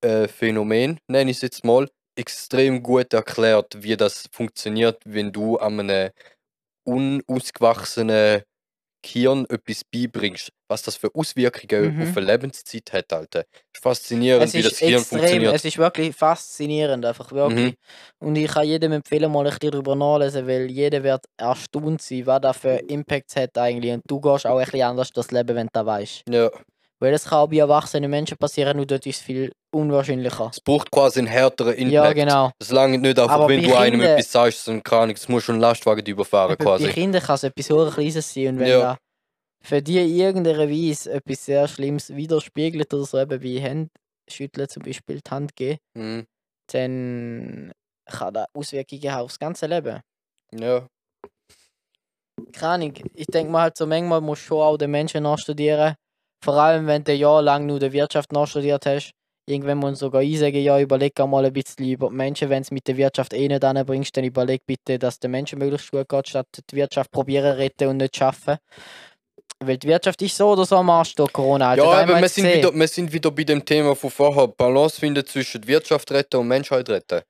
äh, 0.00 0.28
Phänomen, 0.28 0.98
nenne 1.08 1.30
ich 1.32 1.38
es 1.38 1.42
jetzt 1.42 1.62
extrem 2.14 2.82
gut 2.82 3.12
erklärt, 3.14 3.82
wie 3.82 3.96
das 3.96 4.28
funktioniert, 4.32 5.00
wenn 5.04 5.32
du 5.32 5.56
an 5.56 5.80
einem 5.80 6.10
unausgewachsenen 6.84 8.42
Hirn 9.04 9.46
etwas 9.50 9.82
beibringst. 9.84 10.50
Was 10.68 10.82
das 10.82 10.94
für 10.94 11.10
Auswirkungen 11.12 11.96
Mhm. 11.96 12.02
auf 12.02 12.16
eine 12.16 12.26
Lebenszeit 12.26 12.92
hat, 12.92 13.12
Alter. 13.12 13.40
Es 13.50 13.78
ist 13.78 13.82
faszinierend, 13.82 14.44
Es 14.44 14.54
wie 14.54 14.62
das 14.62 14.78
Hirn 14.78 14.94
extrem, 14.94 15.18
funktioniert. 15.18 15.54
es 15.54 15.64
ist 15.64 15.78
wirklich 15.78 16.14
faszinierend, 16.14 17.04
einfach 17.04 17.32
wirklich. 17.32 17.74
Und 18.20 18.36
ich 18.36 18.48
kann 18.48 18.64
jedem 18.66 18.92
empfehlen, 18.92 19.32
mal 19.32 19.40
ein 19.44 19.50
bisschen 19.50 19.72
darüber 19.72 19.96
nachlesen, 19.96 20.46
weil 20.46 20.70
jeder 20.70 21.02
wird 21.02 21.24
erstaunt 21.36 22.00
sein, 22.00 22.26
was 22.26 22.40
das 22.42 22.56
für 22.58 22.76
Impacts 22.76 23.34
hat 23.34 23.58
eigentlich. 23.58 23.92
Und 23.92 24.02
du 24.06 24.20
gehst 24.20 24.46
auch 24.46 24.58
ein 24.58 24.64
bisschen 24.66 24.82
anders 24.82 25.10
durchs 25.10 25.32
Leben, 25.32 25.56
wenn 25.56 25.66
du 25.66 25.70
das 25.72 25.86
weißt. 25.86 26.22
Ja. 26.28 26.48
Weil 27.00 27.10
das 27.10 27.24
kann 27.24 27.38
auch 27.40 27.48
bei 27.48 27.56
erwachsenen 27.56 28.08
Menschen 28.08 28.36
passieren 28.38 28.78
und 28.78 28.88
dort 28.88 29.04
ist 29.04 29.16
es 29.16 29.22
viel 29.22 29.50
unwahrscheinlicher. 29.72 30.50
Es 30.52 30.60
braucht 30.60 30.90
quasi 30.90 31.20
einen 31.20 31.28
härteren 31.28 31.74
Impact. 31.74 31.92
Ja, 31.92 32.12
genau. 32.12 32.50
Es 32.58 32.70
lange 32.70 32.98
nicht 32.98 33.18
einfach, 33.18 33.34
Aber 33.34 33.48
wenn 33.48 33.62
du 33.62 33.74
einem 33.76 34.00
etwas 34.00 34.30
sagst, 34.30 34.64
so 34.64 34.80
keine 34.80 35.02
Ahnung, 35.02 35.16
es 35.16 35.28
muss 35.28 35.44
schon 35.44 35.56
ein 35.56 35.60
Lastwagen 35.60 36.04
überfahren 36.06 36.52
Eben, 36.52 36.64
quasi. 36.64 36.86
Bei 36.86 36.92
Kindern 36.92 37.22
kann 37.22 37.34
es 37.36 37.42
etwas 37.44 37.66
sehr 37.66 37.90
Kleines 37.90 38.32
sein 38.34 38.46
und 38.48 38.58
wenn 38.60 38.68
Ja. 38.68 38.80
da 38.80 38.98
für 39.64 39.80
die 39.80 39.98
irgendeiner 39.98 40.68
Weise 40.68 41.12
etwas 41.12 41.44
sehr 41.44 41.68
Schlimmes 41.68 42.14
widerspiegelt 42.14 42.92
oder 42.92 43.04
so, 43.04 43.18
eben 43.18 43.40
wie 43.42 43.60
Hände 43.60 43.90
schütteln 44.30 44.68
zum 44.68 44.82
Beispiel, 44.82 45.20
die 45.20 45.30
Hand 45.30 45.54
geben, 45.56 45.78
Mhm. 45.96 46.26
dann 46.72 47.72
kann 48.06 48.34
das 48.34 48.46
Auswirkungen 48.54 49.12
haben 49.12 49.22
aufs 49.24 49.38
ganze 49.38 49.66
Leben. 49.66 50.00
Ja. 50.52 50.86
Keine 52.52 52.72
Ahnung, 52.74 52.94
ich 53.14 53.26
denke 53.26 53.52
mal 53.52 53.62
halt 53.62 53.76
so 53.76 53.86
manchmal 53.86 54.20
musst 54.20 54.42
du 54.42 54.46
schon 54.48 54.60
auch 54.62 54.76
den 54.76 54.90
Menschen 54.90 55.22
nachstudieren, 55.22 55.94
vor 56.44 56.54
allem 56.54 56.86
wenn 56.86 57.04
du 57.04 57.12
jahrelang 57.14 57.66
nur 57.66 57.78
der 57.78 57.92
Wirtschaft 57.92 58.32
nachstudiert 58.32 58.84
hast. 58.86 59.12
Irgendwann 59.46 59.78
muss 59.78 59.84
man 59.84 59.94
sogar 59.96 60.20
einsagen, 60.20 60.62
ja, 60.62 60.78
überleg 60.78 61.18
mal 61.18 61.44
ein 61.44 61.52
bisschen 61.52 61.84
über 61.86 62.08
die 62.08 62.14
Menschen, 62.14 62.48
wenn 62.48 62.62
du 62.62 62.66
es 62.66 62.70
mit 62.70 62.86
der 62.86 62.96
Wirtschaft 62.96 63.32
eh 63.32 63.48
nicht 63.48 63.64
anbringst, 63.64 64.16
dann 64.16 64.24
überleg 64.24 64.64
bitte, 64.64 64.98
dass 64.98 65.18
den 65.18 65.32
Menschen 65.32 65.58
möglichst 65.58 65.90
gut 65.90 66.08
geht, 66.08 66.28
statt 66.28 66.46
die 66.70 66.76
Wirtschaft 66.76 67.10
probieren 67.10 67.56
retten 67.56 67.88
und 67.88 67.96
nicht 67.96 68.16
schaffen. 68.16 68.58
Weil 69.58 69.78
die 69.78 69.88
Wirtschaft 69.88 70.22
ist 70.22 70.36
so 70.36 70.50
oder 70.50 70.64
so 70.64 70.76
am 70.76 70.90
Arsch 70.90 71.14
durch 71.14 71.32
Corona. 71.32 71.70
Alter. 71.70 71.84
Ja, 71.84 71.90
aber 71.90 72.20
wir 72.20 72.28
sind, 72.28 72.44
gesehen. 72.44 72.58
wieder, 72.58 72.74
wir 72.74 72.88
sind 72.88 73.12
wieder 73.12 73.30
bei 73.30 73.44
dem 73.44 73.64
Thema 73.64 73.94
von 73.96 74.10
vorher. 74.10 74.48
Balance 74.48 74.98
finden 74.98 75.24
zwischen 75.26 75.66
Wirtschaft 75.66 76.10
retten 76.12 76.36
und 76.38 76.48
Menschheit 76.48 76.88
retten. 76.88 77.22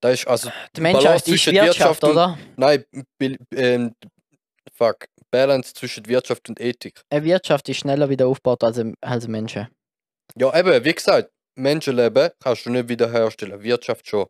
Da 0.00 0.10
ist 0.10 0.26
also, 0.26 0.50
Die 0.74 0.80
Menschheit 0.80 1.04
Balance 1.04 1.24
ist 1.24 1.30
zwischen 1.30 1.54
Wirtschaft, 1.54 2.02
Wirtschaft 2.02 2.04
und- 2.04 2.10
oder? 2.10 2.38
nein, 2.56 2.84
ähm, 3.54 3.94
fuck, 4.72 5.06
Balance 5.30 5.72
zwischen 5.74 6.06
Wirtschaft 6.06 6.48
und 6.48 6.60
Ethik. 6.60 7.00
Eine 7.10 7.24
Wirtschaft 7.24 7.68
ist 7.68 7.78
schneller 7.78 8.08
wieder 8.08 8.26
aufgebaut 8.26 8.64
als, 8.64 8.80
als 9.00 9.28
Menschen. 9.28 9.68
Ja, 10.36 10.58
eben, 10.58 10.84
wie 10.84 10.94
gesagt, 10.94 11.30
Menschenleben 11.56 12.30
kannst 12.42 12.66
du 12.66 12.70
nicht 12.70 12.88
wiederherstellen, 12.88 13.62
Wirtschaft 13.62 14.06
schon. 14.08 14.26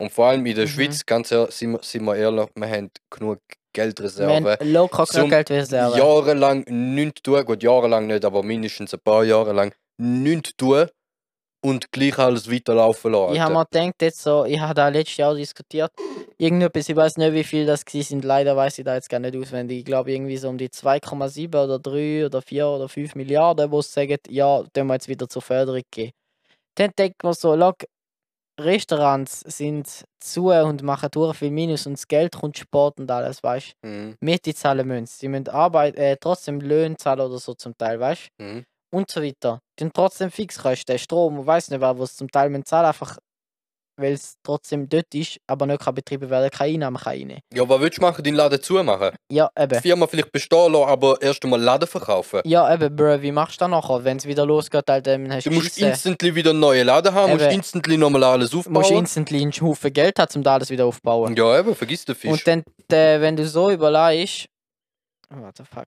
Und 0.00 0.12
vor 0.12 0.26
allem 0.26 0.46
in 0.46 0.54
der 0.54 0.64
Mhm. 0.66 0.70
Schweiz, 0.70 1.04
ganz 1.04 1.30
ehrlich, 1.32 1.54
sind 1.54 1.72
wir, 1.72 1.82
sind 1.82 2.04
wir 2.04 2.16
ehrlich, 2.16 2.46
wir 2.54 2.68
haben 2.68 2.90
genug 3.10 3.38
Geldreserven. 3.74 4.72
locker 4.72 5.04
genug 5.06 5.30
Geld 5.30 5.50
reserven. 5.50 5.98
jahrelang 5.98 6.64
nichts 6.68 7.22
tun, 7.22 7.44
gut, 7.44 7.62
jahrelang 7.62 8.06
nicht, 8.06 8.24
aber 8.24 8.42
mindestens 8.42 8.94
ein 8.94 9.00
paar 9.04 9.24
Jahre 9.24 9.52
lang 9.52 9.74
nichts 9.98 10.52
tun 10.56 10.88
und 11.62 11.92
gleich 11.92 12.18
alles 12.18 12.50
weiterlaufen 12.50 13.12
lassen. 13.12 13.34
Ich 13.34 13.40
habe 13.40 13.54
mir 13.54 13.66
gedacht, 13.66 14.02
jetzt 14.02 14.22
so, 14.22 14.44
ich 14.44 14.58
habe 14.60 14.74
da 14.74 14.88
letztes 14.88 15.16
Jahr 15.18 15.34
diskutiert. 15.34 15.92
Irgendetwas, 16.38 16.88
ich 16.88 16.96
weiß 16.96 17.16
nicht, 17.18 17.32
wie 17.34 17.44
viel 17.44 17.66
das 17.66 17.84
sind. 17.86 18.24
Leider 18.24 18.56
weiß 18.56 18.78
ich 18.78 18.84
da 18.84 18.94
jetzt 18.94 19.10
gar 19.10 19.20
nicht 19.20 19.36
auswendig. 19.36 19.78
Ich 19.78 19.84
glaube, 19.84 20.12
irgendwie 20.12 20.36
so 20.36 20.48
um 20.48 20.56
die 20.56 20.68
2,7 20.70 21.48
oder 21.62 21.78
3 21.78 22.26
oder 22.26 22.40
4 22.40 22.66
oder 22.66 22.88
5 22.88 23.14
Milliarden, 23.14 23.70
wo 23.70 23.82
sie 23.82 23.90
sagen, 23.90 24.16
ja, 24.28 24.62
den 24.74 24.86
wir 24.86 24.94
jetzt 24.94 25.08
wieder 25.08 25.28
zur 25.28 25.42
Förderung 25.42 25.82
geben. 25.90 26.12
Dann 26.76 26.90
denkt 26.96 27.22
man 27.22 27.34
so, 27.34 27.54
look, 27.54 27.84
Restaurants 28.60 29.40
sind 29.40 30.04
zu 30.22 30.50
und 30.50 30.82
machen 30.82 31.08
durch 31.10 31.36
viel 31.36 31.50
Minus 31.50 31.86
und 31.86 31.94
das 31.94 32.06
Geld 32.06 32.36
kommt 32.36 32.58
Sport 32.58 33.00
und 33.00 33.10
alles, 33.10 33.42
weißt 33.42 33.74
du. 33.82 33.88
Mhm. 33.88 34.16
Miete 34.20 34.54
zahlen 34.54 34.86
müssen. 34.86 35.06
Sie 35.06 35.28
müssen 35.28 35.48
Arbeit, 35.48 35.96
äh, 35.96 36.16
trotzdem 36.20 36.60
Löhne 36.60 36.96
zahlen 36.96 37.20
oder 37.20 37.38
so 37.38 37.54
zum 37.54 37.76
Teil, 37.76 37.98
weißt 37.98 38.28
du 38.38 38.44
Mhm. 38.44 38.64
Und 38.90 39.10
so 39.10 39.22
weiter. 39.22 39.60
Dann 39.76 39.92
trotzdem 39.92 40.30
Fixkosten, 40.30 40.98
Strom, 40.98 41.38
und 41.38 41.46
weiß 41.46 41.70
nicht 41.70 41.80
was, 41.80 41.98
was 41.98 42.16
zum 42.16 42.30
Teil 42.30 42.50
müssen 42.50 42.64
zahlen, 42.66 42.86
einfach 42.86 43.18
weil 43.96 44.14
es 44.14 44.36
trotzdem 44.42 44.88
dort 44.88 45.14
ist, 45.14 45.36
aber 45.46 45.66
nicht 45.66 45.82
kann 45.82 45.94
betrieben 45.94 46.30
werden, 46.30 46.48
keine 46.50 46.72
Einnahmen 46.72 46.96
kann 46.96 47.12
rein. 47.12 47.40
Ja, 47.52 47.68
was 47.68 47.80
willst 47.82 47.98
du 47.98 48.00
machen? 48.02 48.24
Deinen 48.24 48.36
Laden 48.36 48.62
zumachen? 48.62 49.10
Ja, 49.30 49.50
Die 49.58 49.62
eben. 49.62 49.80
Firma 49.82 50.06
vielleicht 50.06 50.32
bestehen 50.32 50.72
lassen, 50.72 50.88
aber 50.88 51.20
erst 51.20 51.44
einmal 51.44 51.60
Laden 51.60 51.86
verkaufen. 51.86 52.40
Ja, 52.46 52.72
eben, 52.72 52.96
Bro, 52.96 53.20
wie 53.20 53.30
machst 53.30 53.60
du 53.60 53.64
das 53.66 53.70
nachher? 53.70 54.02
Wenn 54.02 54.16
es 54.16 54.24
wieder 54.24 54.46
losgeht, 54.46 54.84
halt, 54.88 55.06
dann 55.06 55.30
hast 55.30 55.44
Du 55.44 55.50
du 55.50 55.56
musst 55.56 55.74
Scheisse. 55.74 55.90
instantly 55.90 56.34
wieder 56.34 56.50
einen 56.50 56.60
neuen 56.60 56.86
Laden 56.86 57.12
haben, 57.12 57.32
musst 57.32 57.44
Eben. 57.44 57.56
instantly 57.56 57.98
nochmal 57.98 58.24
alles 58.24 58.48
Du 58.50 58.56
musst 58.68 58.68
aufbauen. 58.86 59.00
instantly 59.00 59.42
einen 59.42 59.52
Haufen 59.52 59.92
Geld 59.92 60.18
haben, 60.18 60.32
um 60.34 60.42
da 60.44 60.54
alles 60.54 60.70
wieder 60.70 60.86
aufzubauen. 60.86 61.36
Ja, 61.36 61.58
eben, 61.58 61.74
vergiss 61.74 62.02
den 62.06 62.14
Fisch. 62.14 62.30
Und 62.30 62.46
dann, 62.46 62.60
äh, 62.90 63.20
wenn 63.20 63.36
du 63.36 63.46
so 63.46 63.70
überlegst. 63.70 64.46
Oh, 65.30 65.42
what 65.42 65.58
the 65.58 65.64
fuck? 65.64 65.84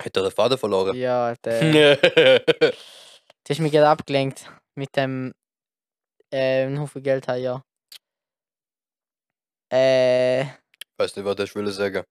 Hat 0.00 0.16
er 0.16 0.22
den 0.22 0.32
Faden 0.32 0.58
verloren? 0.58 0.96
Ja, 0.96 1.34
der. 1.44 1.98
Du 3.44 3.50
hast 3.52 3.58
mich 3.58 3.72
gerade 3.72 3.88
abgelenkt 3.88 4.48
mit 4.76 4.94
dem 4.94 5.34
äh, 6.32 6.62
einen 6.64 6.78
Haufen 6.78 7.02
Geld 7.02 7.26
haben, 7.26 7.42
ja. 7.42 7.64
Äh, 9.68 10.46
Weißt 10.96 11.16
du, 11.16 11.24
was 11.24 11.40
ich 11.40 11.52
will 11.56 11.68
sagen? 11.72 12.04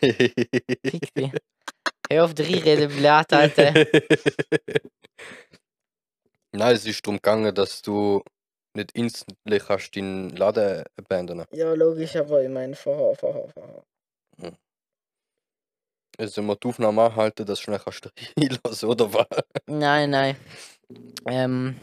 fick 0.00 1.14
dich. 1.14 1.32
Hör 2.10 2.24
auf 2.24 2.34
drei 2.34 2.58
reden, 2.58 2.90
blöd, 2.90 3.32
Alter. 3.32 3.72
Nein, 6.52 6.74
es 6.74 6.84
ist 6.84 7.06
darum 7.06 7.16
gegangen, 7.16 7.54
dass 7.54 7.80
du 7.80 8.22
nicht 8.74 8.92
instantly 8.92 9.58
kannst 9.58 9.96
deinen 9.96 10.30
Laden 10.30 10.84
abandonen. 10.96 11.46
Ja, 11.52 11.72
logisch, 11.74 12.16
aber 12.16 12.42
ich 12.42 12.48
meine, 12.48 12.74
vorher, 12.74 13.14
vorher, 13.16 13.48
vorher. 13.48 13.82
Also 16.18 16.42
wir 16.42 16.56
die 16.56 16.68
Aufnahme 16.68 17.02
anhalten, 17.02 17.46
dass 17.46 17.60
du 17.60 17.64
schnell 17.64 17.78
kannst 17.78 18.10
reinlassen, 18.38 18.88
oder 18.88 19.12
was? 19.12 19.26
Nein, 19.66 20.10
nein. 20.10 20.36
Ähm. 21.26 21.76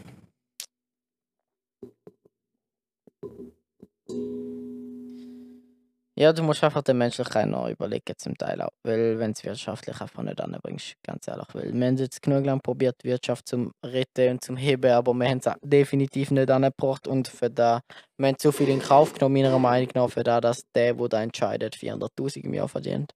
Ja, 6.20 6.34
du 6.34 6.42
musst 6.42 6.64
einfach 6.64 6.82
den 6.82 6.98
Menschlichkeit 6.98 7.48
noch 7.48 7.70
überlegen, 7.70 8.16
zum 8.18 8.36
Teil 8.36 8.60
auch. 8.64 8.72
Weil, 8.82 9.20
wenn 9.20 9.34
es 9.34 9.44
wirtschaftlich 9.44 10.02
einfach 10.02 10.24
nicht 10.24 10.42
anbringst, 10.42 10.96
ganz 11.04 11.28
ehrlich. 11.28 11.46
Weil 11.54 11.72
wir 11.72 11.88
haben 11.88 11.98
jetzt 11.98 12.24
genug 12.24 12.44
lang 12.44 12.60
probiert, 12.60 12.96
die 13.04 13.10
Wirtschaft 13.10 13.48
zum 13.48 13.72
retten 13.86 14.32
und 14.32 14.44
zum 14.44 14.58
heben, 14.58 14.92
aber 14.92 15.14
wir 15.14 15.30
haben 15.30 15.38
es 15.38 15.52
definitiv 15.62 16.32
nicht 16.32 16.50
angebracht. 16.50 17.08
Und 17.08 17.28
für 17.28 17.52
da, 17.52 17.82
wir 18.18 18.30
haben 18.30 18.38
zu 18.40 18.52
viel 18.52 18.70
in 18.70 18.80
Kauf 18.80 19.14
genommen, 19.14 19.36
meiner 19.36 19.60
Meinung 19.60 19.90
nach, 19.94 20.10
für 20.10 20.24
da, 20.24 20.42
dass 20.42 20.64
der, 20.74 20.96
der 20.96 21.08
da 21.08 21.22
entscheidet, 21.22 21.76
400.000 21.76 22.46
im 22.46 22.54
Jahr 22.56 22.68
verdient. 22.68 23.14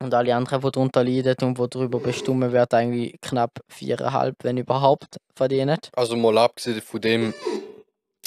Und 0.00 0.14
alle 0.14 0.36
anderen, 0.36 0.60
die 0.60 0.70
darunter 0.70 1.02
leiden 1.02 1.34
und 1.42 1.58
die 1.58 1.68
darüber 1.68 1.98
bestimmen, 1.98 2.52
werden 2.52 2.78
eigentlich 2.78 3.16
knapp 3.20 3.58
4,5, 3.72 4.34
wenn 4.42 4.56
überhaupt, 4.56 5.16
verdienen. 5.34 5.78
Also 5.96 6.14
mal 6.14 6.38
abgesehen 6.38 6.80
von 6.80 7.00
dem, 7.00 7.34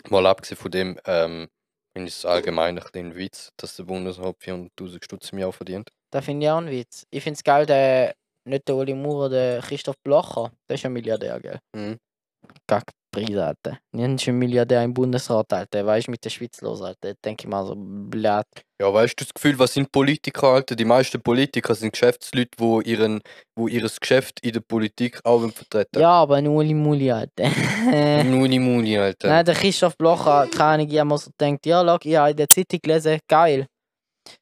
mal 0.10 0.26
abgesehen 0.26 0.58
von 0.58 0.72
dem, 0.72 1.00
ähm, 1.06 1.48
finde 1.94 2.10
ich 2.10 2.16
es 2.16 2.26
allgemein 2.26 2.78
ein 2.78 2.84
bisschen 2.84 3.08
ein 3.08 3.16
Witz, 3.16 3.50
dass 3.58 3.76
der 3.76 3.84
Bundesrat 3.84 4.36
400'000 4.40 5.04
Stutz 5.04 5.32
im 5.32 5.40
Jahr 5.40 5.54
verdient. 5.54 5.90
Da 6.12 6.22
finde 6.22 6.46
ich 6.46 6.52
auch 6.52 6.58
einen 6.58 6.72
Witz. 6.72 7.06
Ich 7.12 7.24
finde 7.24 7.38
es 7.38 7.44
geil, 7.44 7.66
der 7.66 8.16
nicht 8.46 8.68
der 8.68 8.76
Uli 8.76 8.94
Maurer, 8.94 9.30
der 9.30 9.62
Christoph 9.62 9.96
Blocher. 10.04 10.52
Der 10.70 10.76
ist 10.76 10.86
ein 10.86 10.94
Milliardär, 10.94 11.40
gell? 11.40 11.60
Mhm. 11.76 11.98
Kack 12.68 12.92
Preis, 13.14 13.38
Alter. 13.38 13.78
Nicht 13.92 14.28
ein 14.28 14.38
Milliardär 14.40 14.84
im 14.84 14.94
Bundesrat, 14.94 15.54
Alter. 15.54 15.86
Weißt 15.86 16.08
du, 16.08 16.12
mit 16.12 16.26
der 16.26 16.32
Schweiz 16.32 16.60
los, 16.62 16.82
Alter. 16.82 17.14
Denke 17.24 17.44
ich 17.44 17.48
mal 17.48 17.66
so, 17.66 17.76
blöd. 17.78 18.44
Ja, 18.82 18.92
weißt 18.92 19.20
du 19.20 19.24
das 19.24 19.34
Gefühl, 19.34 19.58
was 19.60 19.74
sind 19.74 19.92
Politiker, 19.92 20.48
Alter? 20.48 20.76
Die 20.76 20.84
meisten 20.84 21.22
Politiker 21.22 21.76
sind 21.76 21.92
Geschäftsleute, 21.92 22.52
wo 22.58 22.82
ihren, 22.82 23.22
wo 23.56 23.68
ihres 23.68 24.00
Geschäft 24.00 24.40
in 24.42 24.54
der 24.54 24.62
Politik 24.62 25.20
auch 25.24 25.48
vertreten. 25.52 26.00
Ja, 26.02 26.10
aber 26.10 26.38
ein 26.38 26.48
Uli 26.48 26.74
Muli, 26.74 27.12
Alter. 27.12 27.50
Nuni 28.24 28.58
Muni, 28.58 28.98
Alter. 28.98 29.28
Nein, 29.28 29.46
der 29.46 29.56
Christoph 29.56 29.96
Blocher, 29.96 30.48
keine 30.48 30.64
Ahnung, 30.64 30.90
ich 30.90 31.00
habe 31.00 31.18
so 31.18 31.30
gedacht, 31.38 31.66
ja, 31.66 31.86
schau, 31.86 31.98
ich 32.04 32.16
habe 32.16 32.32
in 32.32 32.38
der 32.38 32.50
Zeitung 32.50 32.80
gelesen, 32.82 33.20
geil. 33.28 33.68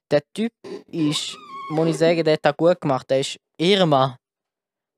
Der 0.10 0.22
Typ 0.34 0.54
ist, 0.88 1.38
muss 1.70 1.90
ich 1.90 1.98
sagen, 1.98 2.24
der 2.24 2.34
hat 2.34 2.46
das 2.46 2.56
gut 2.56 2.80
gemacht, 2.80 3.10
der 3.10 3.20
ist 3.20 3.38
Irma. 3.58 4.18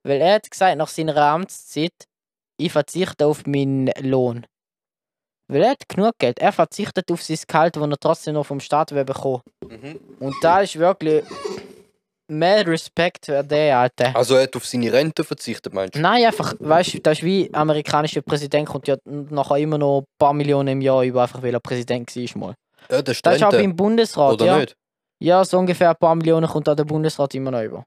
Weil 0.06 0.22
er 0.22 0.36
hat 0.36 0.52
gesagt, 0.52 0.78
nach 0.78 0.90
seiner 0.90 1.18
Amtszeit, 1.18 1.94
ich 2.58 2.72
verzichte 2.72 3.26
auf 3.26 3.46
meinen 3.46 3.92
Lohn. 4.02 4.46
Weil 5.48 5.64
er 5.64 5.72
hat 5.72 5.90
genug 5.90 6.14
Geld, 6.20 6.40
er 6.40 6.52
verzichtet 6.52 7.12
auf 7.12 7.22
sein 7.22 7.38
Gehalt, 7.48 7.76
das 7.76 7.84
er 7.84 8.00
trotzdem 8.00 8.34
noch 8.36 8.46
vom 8.46 8.60
Staat 8.60 8.92
will 8.94 9.06
bekommen. 9.06 9.42
Mhm. 9.68 10.00
Und 10.20 10.36
da 10.42 10.62
ist 10.62 10.80
wirklich 10.80 11.24
mehr 12.28 12.66
Respekt 12.66 13.26
für 13.26 13.44
den, 13.44 13.74
Alter. 13.74 14.16
Also 14.16 14.36
er 14.36 14.44
hat 14.44 14.56
auf 14.56 14.66
seine 14.66 14.92
Rente 14.92 15.24
verzichtet, 15.24 15.74
meinst 15.74 15.96
du? 15.96 16.00
Nein, 16.00 16.26
einfach, 16.26 16.56
weißt 16.60 16.96
du, 16.96 17.00
das 17.00 17.20
ist 17.20 17.24
wie 17.24 17.54
amerikanischer 17.54 18.22
Präsident 18.22 18.68
kommt 18.68 18.88
ja 18.88 18.96
nachher 19.06 19.58
immer 19.58 19.78
noch 19.78 20.02
ein 20.02 20.06
paar 20.18 20.34
Millionen 20.34 20.70
im 20.70 20.82
Jahr 20.82 21.04
über, 21.04 21.24
einfach 21.24 21.42
weil 21.42 21.54
er 21.54 21.60
Präsident 21.60 22.16
war. 22.16 22.38
Mal. 22.40 22.56
Ja, 22.90 23.02
das 23.02 23.18
ist 23.18 23.26
Das 23.26 23.36
ist 23.36 23.44
auch 23.44 23.52
beim 23.52 23.76
Bundesrat, 23.76 24.34
Oder 24.34 24.46
ja. 24.46 24.58
nicht? 24.60 24.76
Ja, 25.20 25.46
so 25.46 25.58
ungefähr 25.58 25.90
ein 25.90 25.96
paar 25.96 26.16
Millionen 26.16 26.48
kommt 26.48 26.68
auch 26.68 26.76
der 26.76 26.84
Bundesrat 26.84 27.34
immer 27.36 27.52
noch 27.52 27.62
über. 27.62 27.86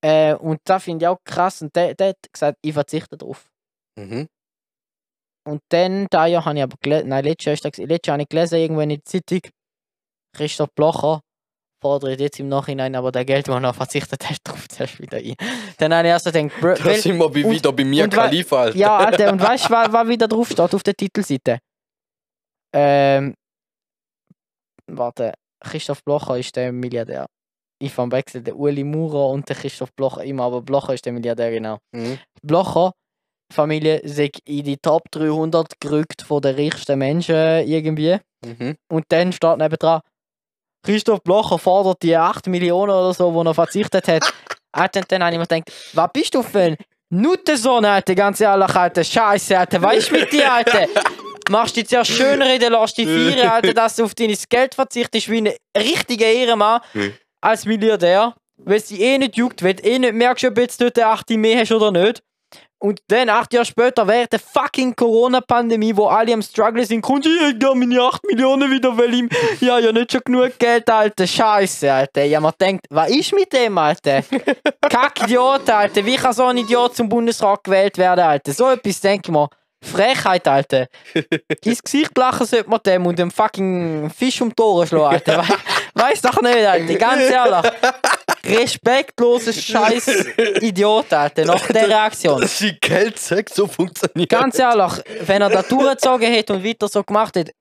Äh, 0.00 0.34
und 0.34 0.60
das 0.64 0.84
finde 0.84 1.04
ich 1.04 1.08
auch 1.08 1.18
krass. 1.24 1.62
Und 1.62 1.74
der, 1.74 1.94
der 1.94 2.10
hat 2.10 2.16
gesagt, 2.32 2.58
ich 2.62 2.72
verzichte 2.72 3.16
drauf. 3.16 3.48
Mhm. 3.98 4.26
Und 5.46 5.60
dann, 5.68 6.06
da 6.10 6.26
Jahr 6.26 6.44
habe 6.44 6.56
ich 6.58 6.62
aber 6.64 6.76
gelesen, 6.82 7.08
nein, 7.08 7.24
letztes 7.24 7.60
Jahr, 7.62 7.72
letztes 7.86 8.06
Jahr 8.08 8.14
habe 8.14 8.22
ich 8.22 8.28
gelesen, 8.28 8.58
irgendwo 8.58 8.80
in 8.80 8.88
der 8.90 9.04
Zeitung, 9.04 9.40
Christoph 10.36 10.70
Blocher 10.74 11.20
fordert 11.82 12.18
jetzt 12.20 12.40
im 12.40 12.48
Nachhinein 12.48 12.94
aber 12.96 13.12
das 13.12 13.24
Geld, 13.26 13.46
das 13.48 13.62
er 13.62 13.74
verzichtet 13.74 14.28
hat, 14.28 14.38
drauf 14.44 14.68
zuerst 14.68 14.98
wieder 15.00 15.18
ein. 15.18 15.34
Dann 15.78 15.94
habe 15.94 16.08
ich 16.08 16.10
erst 16.12 16.24
so 16.24 16.32
gedacht, 16.32 16.60
bro, 16.60 16.74
Da 16.74 16.94
sind 16.94 17.18
wir 17.18 17.26
und- 17.26 17.34
wieder 17.34 17.72
bei 17.72 17.84
mir 17.84 18.04
und 18.04 18.12
Khalifa, 18.12 18.62
Alter. 18.62 18.76
Ja, 18.76 18.96
Alter, 19.06 19.32
und 19.32 19.40
weißt 19.40 19.66
du, 19.66 19.70
was, 19.70 19.92
was 19.92 20.08
wieder 20.08 20.26
drauf 20.28 20.48
steht 20.50 20.74
auf 20.74 20.82
der 20.82 20.94
Titelseite? 20.94 21.58
Ähm. 22.74 23.34
Warte, 24.88 25.32
Christoph 25.60 26.02
Blocher 26.04 26.38
ist 26.38 26.54
der 26.56 26.72
Milliardär. 26.72 27.26
Ich 27.80 27.92
vom 27.92 28.10
Wechsel 28.12 28.42
der 28.42 28.56
Uli 28.56 28.84
Maurer 28.84 29.30
und 29.30 29.48
der 29.48 29.56
Christoph 29.56 29.92
Blocher 29.94 30.24
immer, 30.24 30.44
aber 30.44 30.62
Blocher 30.62 30.94
ist 30.94 31.04
der 31.04 31.12
Milliardär, 31.12 31.50
genau. 31.50 31.78
Mhm. 31.92 32.18
Blocher, 32.42 32.92
Familie, 33.52 34.00
sind 34.04 34.38
in 34.44 34.64
die 34.64 34.76
Top 34.76 35.10
300 35.10 35.80
gerückt 35.80 36.22
von 36.22 36.42
den 36.42 36.56
reichsten 36.56 36.98
Menschen 36.98 37.34
irgendwie. 37.66 38.18
Mhm. 38.44 38.76
Und 38.88 39.04
dann 39.08 39.32
steht 39.32 39.58
nebendran, 39.58 40.00
Christoph 40.82 41.22
Blocher 41.22 41.58
fordert 41.58 42.02
die 42.02 42.16
8 42.16 42.46
Millionen 42.46 42.92
oder 42.92 43.12
so, 43.12 43.30
die 43.30 43.48
er 43.48 43.54
verzichtet 43.54 44.08
hat. 44.08 44.22
Und 44.76 45.10
dann 45.10 45.22
habe 45.24 45.32
ich 45.32 45.38
mir 45.38 45.46
gedacht, 45.46 45.72
was 45.94 46.10
bist 46.12 46.34
du 46.34 46.42
für 46.42 46.60
ein 46.60 46.76
Nuttensohn, 47.08 47.84
Alter, 47.84 48.14
ganz 48.14 48.40
ehrlich, 48.40 48.74
Alter, 48.74 49.04
Scheiße, 49.04 49.58
Alter, 49.58 49.80
weißt 49.80 50.10
du 50.10 50.14
mit 50.14 50.32
dir, 50.32 50.52
Alter? 50.52 50.86
Machst 51.48 51.76
dich 51.76 51.88
zuerst 51.88 52.10
schön 52.10 52.42
reden, 52.42 52.72
lass 52.72 52.94
dich 52.94 53.06
feiern, 53.06 53.48
Alter, 53.48 53.72
dass 53.72 53.96
du 53.96 54.04
auf 54.04 54.14
dein 54.14 54.36
Geld 54.48 54.74
verzichtest 54.74 55.30
wie 55.30 55.38
ein 55.38 55.52
richtiger 55.76 56.26
Ehrenmann 56.26 56.80
als 57.40 57.64
Milliardär, 57.64 58.34
weil 58.56 58.80
dich 58.80 59.00
eh 59.00 59.18
nicht 59.18 59.36
juckt, 59.36 59.62
weil 59.62 59.74
du 59.74 59.84
eh 59.84 59.98
nicht 59.98 60.14
merkst, 60.14 60.44
ob 60.44 60.58
jetzt 60.58 60.80
dort 60.80 60.98
8 60.98 61.30
mehr 61.30 61.60
hast 61.60 61.72
oder 61.72 61.90
nicht. 61.90 62.22
Und 62.78 63.00
dann, 63.08 63.30
acht 63.30 63.54
Jahre 63.54 63.64
später, 63.64 64.06
während 64.06 64.32
der 64.32 64.38
fucking 64.38 64.94
Corona-Pandemie, 64.94 65.96
wo 65.96 66.06
alle 66.08 66.34
am 66.34 66.42
Struggle 66.42 66.84
sind, 66.84 67.00
kommt 67.00 67.24
ich 67.24 67.40
hätte 67.40 67.74
meine 67.74 68.00
8 68.00 68.22
Millionen 68.26 68.70
wieder, 68.70 68.96
weil 68.96 69.14
ich, 69.14 69.62
ja, 69.62 69.78
ja, 69.78 69.92
nicht 69.92 70.12
schon 70.12 70.20
genug 70.24 70.58
Geld, 70.58 70.88
Alter. 70.90 71.26
Scheiße, 71.26 71.90
Alter. 71.90 72.24
Ja, 72.24 72.38
man 72.38 72.52
denkt, 72.60 72.86
was 72.90 73.10
ist 73.10 73.32
mit 73.32 73.50
dem, 73.52 73.78
Alter? 73.78 74.22
Kack-Idiot, 74.88 75.70
Alter. 75.70 76.04
Wie 76.04 76.16
kann 76.16 76.34
so 76.34 76.44
ein 76.44 76.58
Idiot 76.58 76.94
zum 76.94 77.08
Bundesrat 77.08 77.64
gewählt 77.64 77.96
werden, 77.96 78.20
Alter? 78.20 78.52
So 78.52 78.68
etwas 78.68 79.00
denke 79.00 79.30
ich 79.30 79.32
mir. 79.32 79.48
Frechheit, 79.82 80.46
Alter. 80.46 80.86
Ins 81.64 81.82
Gesicht 81.82 82.16
lachen 82.16 82.46
sollte 82.46 82.68
man 82.68 82.80
dem 82.84 83.06
und 83.06 83.18
dem 83.18 83.30
fucking 83.30 84.10
Fisch 84.10 84.40
um 84.42 84.54
die 84.54 84.62
Ohren 84.62 84.86
schlagen, 84.86 85.14
Alter. 85.14 85.44
We 85.94 86.02
weiss 86.02 86.20
doch 86.20 86.42
nicht, 86.42 86.66
Alter. 86.66 86.94
Ganz 86.94 87.22
ehrlich. 87.22 87.72
Respektloser 88.48 89.52
Scheiß 89.52 90.08
Idiot, 90.60 91.12
Alter. 91.12 91.44
Nach 91.44 91.66
der 91.72 91.88
Reaktion. 91.88 92.40
Dass 92.40 92.58
die 92.58 92.76
Geldsäcke 92.80 93.52
so 93.52 93.66
funktioniert. 93.66 94.28
Ganz 94.30 94.58
ehrlich, 94.58 94.92
wenn 95.22 95.42
er 95.42 95.50
da 95.50 95.62
durchgezogen 95.62 96.32
hätte 96.32 96.52
und 96.54 96.64
weiter 96.64 96.88
so 96.88 97.02
gemacht 97.02 97.36
hätte, 97.36 97.52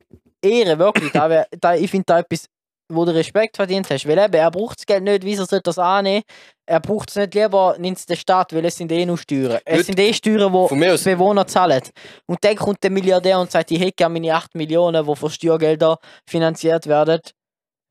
Ehre, 0.44 0.78
wirklich. 0.78 1.12
Da 1.12 1.30
wär, 1.30 1.48
da, 1.60 1.76
ich 1.76 1.90
finde 1.90 2.06
da 2.06 2.20
etwas, 2.20 2.46
wo 2.92 3.04
du 3.04 3.16
Respekt 3.16 3.56
verdient 3.56 3.90
hast. 3.90 4.08
Weil 4.08 4.18
eben, 4.20 4.34
er 4.34 4.52
braucht 4.52 4.80
das 4.80 4.86
Geld 4.86 5.04
nicht, 5.04 5.24
wieso 5.24 5.44
sollte 5.46 5.56
er 5.56 5.62
das 5.62 5.80
annehmen? 5.80 6.22
Er 6.68 6.80
braucht 6.80 7.10
es 7.10 7.16
nicht 7.16 7.34
lieber, 7.34 7.76
nimmt 7.80 7.98
es 7.98 8.06
der 8.06 8.16
Staat, 8.16 8.54
weil 8.54 8.66
es 8.66 8.76
sind 8.76 8.92
eh 8.92 9.06
nur 9.06 9.18
Steuern. 9.18 9.60
Es 9.66 9.88
sind 9.88 10.00
eh 10.00 10.14
Steuern, 10.14 10.52
die 10.52 10.88
aus- 10.90 11.04
Bewohner 11.04 11.48
zahlen. 11.48 11.82
Und 12.28 12.44
dann 12.44 12.56
kommt 12.56 12.84
der 12.84 12.92
Milliardär 12.92 13.40
und 13.40 13.50
sagt, 13.52 13.72
ich 13.72 13.80
hätte 13.80 13.94
gerne 13.94 14.14
meine 14.14 14.36
8 14.36 14.54
Millionen, 14.56 15.06
die 15.06 15.16
von 15.16 15.30
Steuergeldern 15.32 15.98
finanziert 16.30 16.86
werden, 16.88 17.22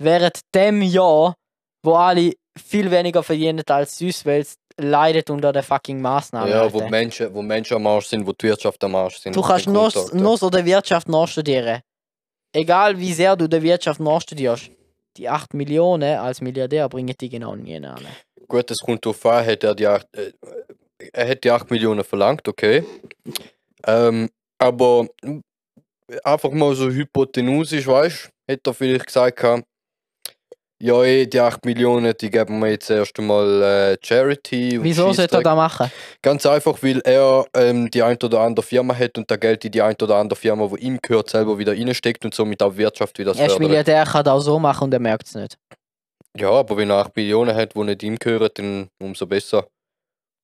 während 0.00 0.40
dem 0.54 0.80
Jahr, 0.82 1.34
wo 1.84 1.94
alle 1.94 2.32
viel 2.58 2.90
weniger 2.90 3.22
verdienen 3.22 3.62
als 3.68 3.98
sonst, 3.98 4.26
weil 4.26 4.40
es 4.40 4.56
leidet 4.76 5.30
unter 5.30 5.52
der 5.52 5.62
fucking 5.62 6.00
Maßnahmen. 6.00 6.50
Ja, 6.50 6.72
wo 6.72 6.78
Alter. 6.78 6.90
Menschen, 6.90 7.34
wo 7.34 7.42
Menschen 7.42 7.76
am 7.76 7.86
Arsch 7.86 8.06
sind, 8.06 8.26
wo 8.26 8.32
die 8.32 8.46
Wirtschaft 8.46 8.82
am 8.84 8.94
Arsch 8.94 9.18
sind. 9.18 9.36
Du 9.36 9.42
kannst 9.42 9.66
nur, 9.66 9.92
nur 10.12 10.38
so 10.38 10.50
der 10.50 10.64
Wirtschaft 10.64 11.08
nachstudieren. 11.08 11.80
Egal 12.52 12.98
wie 12.98 13.12
sehr 13.12 13.36
du 13.36 13.48
der 13.48 13.62
Wirtschaft 13.62 14.00
nachstudierst. 14.00 14.70
Die 15.16 15.28
8 15.28 15.54
Millionen 15.54 16.18
als 16.18 16.40
Milliardär 16.40 16.88
bringen 16.88 17.14
die 17.20 17.28
genau 17.28 17.54
nie 17.54 17.76
an. 17.76 18.04
Gut, 18.48 18.70
es 18.70 18.80
kommt 18.80 19.04
darauf 19.04 19.24
an, 19.26 19.46
hat 19.46 19.62
er 19.62 19.74
die 19.74 19.86
8, 19.86 20.06
äh, 20.16 20.32
er 21.12 21.28
hat 21.28 21.44
die 21.44 21.50
8 21.50 21.70
Millionen 21.70 22.02
verlangt, 22.02 22.46
okay. 22.48 22.84
Ähm, 23.86 24.28
aber 24.58 25.06
einfach 26.24 26.50
mal 26.50 26.74
so 26.74 26.90
hypotenusisch, 26.90 27.86
weißt 27.86 28.24
du, 28.24 28.52
hätte 28.52 28.70
er 28.70 28.74
vielleicht 28.74 29.06
gesagt, 29.06 29.44
ja, 30.84 31.02
eh, 31.02 31.26
die 31.26 31.40
8 31.40 31.64
Millionen, 31.64 32.14
die 32.14 32.30
geben 32.30 32.58
wir 32.58 32.68
jetzt 32.68 32.90
erst 32.90 33.18
einmal 33.18 33.62
äh, 33.62 33.96
Charity. 34.02 34.78
Wieso 34.82 35.14
sollte 35.14 35.38
er 35.38 35.42
das 35.42 35.56
machen? 35.56 35.90
Ganz 36.20 36.44
einfach, 36.44 36.82
weil 36.82 37.00
er 37.00 37.46
ähm, 37.54 37.90
die 37.90 38.02
ein 38.02 38.18
oder 38.22 38.40
andere 38.40 38.62
Firma 38.62 38.94
hat 38.94 39.16
und 39.16 39.30
da 39.30 39.36
Geld 39.36 39.64
in 39.64 39.72
die 39.72 39.80
ein 39.80 39.96
oder 40.02 40.16
andere 40.16 40.38
Firma, 40.38 40.70
wo 40.70 40.76
ihm 40.76 40.98
gehört, 41.00 41.30
selber 41.30 41.56
wieder 41.56 41.72
reinsteckt 41.72 42.26
und 42.26 42.34
somit 42.34 42.62
auch 42.62 42.72
die 42.72 42.78
Wirtschaft 42.78 43.18
wieder 43.18 43.30
Er 43.30 43.46
ist 43.46 43.52
fördert. 43.52 43.60
Milliardär, 43.60 44.04
kann 44.04 44.24
das 44.24 44.34
auch 44.34 44.40
so 44.40 44.58
machen 44.58 44.84
und 44.84 44.92
er 44.92 45.00
merkt 45.00 45.26
es 45.26 45.34
nicht. 45.34 45.56
Ja, 46.36 46.50
aber 46.50 46.76
wenn 46.76 46.90
er 46.90 46.96
8 46.96 47.16
Millionen 47.16 47.56
hat, 47.56 47.74
die 47.74 47.82
nicht 47.82 48.02
ihm 48.02 48.18
gehören, 48.18 48.50
dann 48.54 48.88
umso 49.02 49.26
besser. 49.26 49.66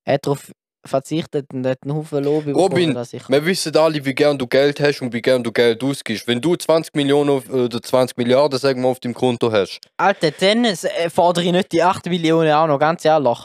Er 0.06 0.14
hat 0.14 0.24
darauf 0.24 0.50
verzichtet 0.84 1.52
und 1.52 1.66
hat 1.66 1.78
einen 1.82 1.94
Haufen 1.94 2.24
Lob 2.24 2.46
Robin, 2.46 3.04
sicher. 3.04 3.28
Wir 3.28 3.44
wissen 3.44 3.76
alle, 3.76 4.04
wie 4.04 4.14
gern 4.14 4.38
du 4.38 4.46
Geld 4.46 4.80
hast 4.80 5.00
und 5.02 5.12
wie 5.12 5.22
gern 5.22 5.42
du 5.42 5.52
Geld 5.52 5.82
ausgibst. 5.84 6.26
Wenn 6.26 6.40
du 6.40 6.56
20 6.56 6.94
Millionen 6.94 7.30
oder 7.30 7.82
20 7.82 8.16
Milliarden 8.16 8.58
sagen 8.58 8.82
wir, 8.82 8.88
auf 8.88 9.00
deinem 9.00 9.14
Konto 9.14 9.52
hast, 9.52 9.80
Alter, 9.96 10.30
dann 10.32 10.64
äh, 10.64 10.76
fordere 11.10 11.44
ich 11.44 11.52
nicht 11.52 11.72
die 11.72 11.82
8 11.82 12.06
Millionen 12.06 12.50
auch 12.52 12.66
noch, 12.66 12.78
ganz 12.78 13.04
ehrlich. 13.04 13.38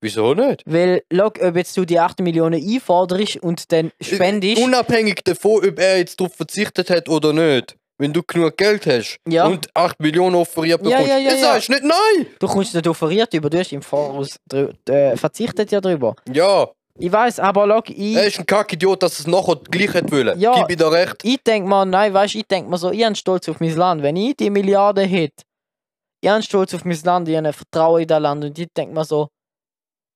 wieso 0.00 0.34
nicht? 0.34 0.62
Weil, 0.66 1.02
schau, 1.12 1.26
ob 1.26 1.56
jetzt 1.56 1.76
du 1.76 1.84
die 1.84 1.98
8 1.98 2.20
Millionen 2.20 2.62
einforderst 2.62 3.36
und 3.36 3.70
dann 3.72 3.92
spendest. 4.00 4.62
Unabhängig 4.62 5.22
davon, 5.24 5.68
ob 5.68 5.78
er 5.78 5.98
jetzt 5.98 6.20
darauf 6.20 6.34
verzichtet 6.34 6.90
hat 6.90 7.08
oder 7.08 7.32
nicht. 7.32 7.77
Wenn 8.00 8.12
du 8.12 8.22
genug 8.22 8.56
Geld 8.56 8.86
hast 8.86 9.18
Ja. 9.28 9.46
und 9.46 9.68
8 9.74 9.98
Millionen 10.00 10.36
offeriert 10.36 10.82
bekommst, 10.82 11.08
ja, 11.08 11.18
ja, 11.18 11.30
dann 11.30 11.38
ja. 11.38 11.44
sagst 11.54 11.68
du 11.68 11.72
nicht 11.72 11.84
nein. 11.84 12.26
Du 12.38 12.46
kommst 12.46 12.72
nicht 12.74 12.86
offeriert 12.86 13.34
über, 13.34 13.50
du 13.50 13.58
hast 13.58 13.72
im 13.72 13.82
Voraus 13.82 14.36
äh, 14.52 15.16
verzichtet 15.16 15.72
ja 15.72 15.80
drüber. 15.80 16.14
Ja, 16.32 16.68
Ich 17.00 17.10
weiß, 17.10 17.40
aber 17.40 17.66
schau, 17.66 17.82
ich. 17.94 18.14
er 18.16 18.26
ist 18.26 18.38
ein 18.38 18.46
Kackidiot, 18.46 19.02
dass 19.02 19.18
es 19.18 19.26
nachher 19.26 19.56
gleich 19.70 19.94
hat 19.94 20.10
wollen. 20.12 20.38
Ja. 20.38 20.54
Gib 20.54 20.70
ihm 20.70 20.78
da 20.78 20.88
recht. 20.88 21.16
ich 21.24 21.42
denke 21.42 21.68
mal, 21.68 21.84
nein, 21.86 22.12
weißt 22.14 22.36
ich 22.36 22.46
denke 22.46 22.70
mal 22.70 22.76
so, 22.76 22.90
ich 22.92 22.98
bin 23.00 23.14
stolz 23.16 23.48
auf 23.48 23.58
mein 23.60 23.74
Land. 23.76 24.02
Wenn 24.02 24.16
ich 24.16 24.36
die 24.36 24.50
Milliarden 24.50 25.08
hätte, 25.08 25.42
ich 26.20 26.30
bin 26.30 26.42
stolz 26.42 26.74
auf 26.74 26.84
mein 26.84 26.98
Land, 27.04 27.28
ich 27.28 27.36
habe 27.36 27.52
Vertrauen 27.52 28.02
in 28.02 28.06
das 28.08 28.20
Land 28.20 28.44
und 28.44 28.58
ich 28.58 28.68
denke 28.76 28.94
mal 28.94 29.04
so, 29.04 29.28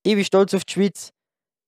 ich 0.05 0.15
bin 0.15 0.23
stolz 0.25 0.53
auf 0.53 0.63
die 0.65 0.73
Schweiz. 0.73 1.09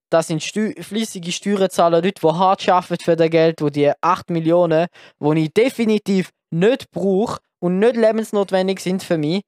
Das 0.09 0.27
sind 0.27 0.43
Steu 0.43 0.71
flüssige 0.81 1.31
Steuerzahler, 1.31 2.01
Leute, 2.01 2.21
die 2.21 2.27
hart 2.27 2.67
arbeiten 2.69 3.03
für 3.03 3.15
das 3.15 3.29
Geld, 3.29 3.61
wo 3.61 3.69
die 3.69 3.91
8 4.01 4.29
Millionen, 4.29 4.87
die 5.19 5.43
ich 5.43 5.53
definitiv 5.53 6.31
nicht 6.51 6.91
brauche 6.91 7.39
und 7.59 7.79
nicht 7.79 7.95
lebensnotwendig 7.95 8.79
sind 8.79 9.03
für 9.03 9.17
mich, 9.17 9.41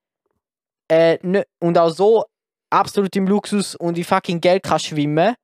äh, 0.89 1.17
und 1.59 1.77
auch 1.77 1.89
so 1.89 2.25
absolut 2.69 3.15
im 3.15 3.27
Luxus 3.27 3.75
und 3.75 3.97
in 3.97 4.03
fucking 4.03 4.41
Geld 4.41 4.63
kann 4.63 4.79
schwimmen, 4.79 5.35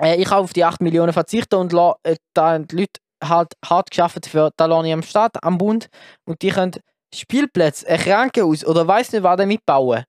äh, 0.00 0.16
ich 0.16 0.28
kann 0.28 0.38
auf 0.38 0.52
die 0.52 0.64
8 0.64 0.80
Millionen 0.80 1.12
verzichten 1.12 1.56
und 1.56 1.72
la, 1.72 1.96
äh, 2.02 2.16
da 2.32 2.58
die 2.58 2.76
Leute 2.76 3.00
halt 3.22 3.52
hart 3.64 3.90
geschafft 3.90 4.26
für 4.26 4.50
ich 4.58 4.92
am 4.92 5.02
Staat, 5.02 5.42
am 5.42 5.58
Bund 5.58 5.88
und 6.24 6.42
die 6.42 6.50
können 6.50 6.72
Spielplätze, 7.14 7.86
ein 7.86 7.98
Krankenhaus 8.00 8.64
oder 8.64 8.86
weiß 8.86 9.12
nicht 9.12 9.22
was 9.22 9.36
damit 9.36 9.64
bauen. 9.64 10.04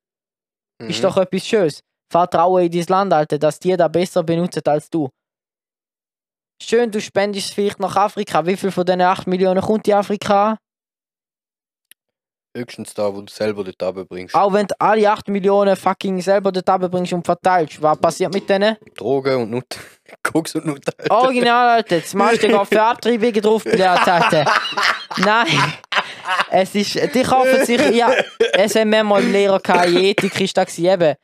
Ist 0.79 0.99
Mhm. 0.99 1.03
doch 1.03 1.17
etwas 1.17 1.45
Schönes. 1.45 1.81
Vertraue 2.09 2.65
in 2.65 2.71
dein 2.71 2.85
Land, 2.87 3.13
Alter, 3.13 3.37
dass 3.37 3.59
die 3.59 3.75
da 3.75 3.87
besser 3.87 4.23
benutzen 4.23 4.61
als 4.65 4.89
du. 4.89 5.09
Schön, 6.61 6.89
du 6.91 7.01
spendest 7.01 7.53
vielleicht 7.53 7.79
nach 7.79 7.95
Afrika. 7.95 8.45
Wie 8.45 8.55
viel 8.55 8.71
von 8.71 8.85
diesen 8.85 9.01
8 9.01 9.27
Millionen 9.27 9.61
kommt 9.61 9.87
in 9.87 9.93
Afrika 9.93 10.51
an? 10.51 10.57
Höchstens 12.55 12.93
da, 12.93 13.13
wo 13.13 13.19
du 13.19 13.31
selber 13.31 13.65
dort 13.65 13.83
runterbringst. 13.83 14.33
Auch 14.33 14.53
wenn 14.53 14.65
du 14.65 14.73
alle 14.79 15.11
8 15.11 15.27
Millionen 15.27 15.75
fucking 15.75 16.21
selber 16.21 16.53
dort 16.53 16.89
bringst 16.89 17.11
und 17.11 17.25
verteilst, 17.25 17.81
was 17.81 17.97
passiert 17.97 18.33
mit 18.33 18.49
denen? 18.49 18.77
Drogen 18.95 19.41
und 19.41 19.51
Nut. 19.51 19.77
Koks 20.23 20.55
und 20.55 20.67
Nut. 20.67 20.85
Original, 21.09 21.75
Alter. 21.75 21.99
Das 21.99 22.13
meiste 22.13 22.47
geht 22.47 22.67
für 22.67 22.81
Abtreibungen 22.81 23.41
drauf, 23.41 23.63
blöd, 23.65 23.81
Alter. 23.81 24.45
Nein. 25.17 25.73
Es 26.49 26.73
ist, 26.73 26.95
die 26.95 27.23
kaufen 27.23 27.65
sich, 27.65 27.79
ja, 27.93 28.13
es 28.53 28.75
haben 28.75 28.89
wir 28.91 29.03
mal 29.03 29.21
Lehrer 29.21 29.59
in 29.85 29.97
Ethik 29.97 30.39
ist 30.39 30.55
das 30.55 30.79
eben. 30.79 31.15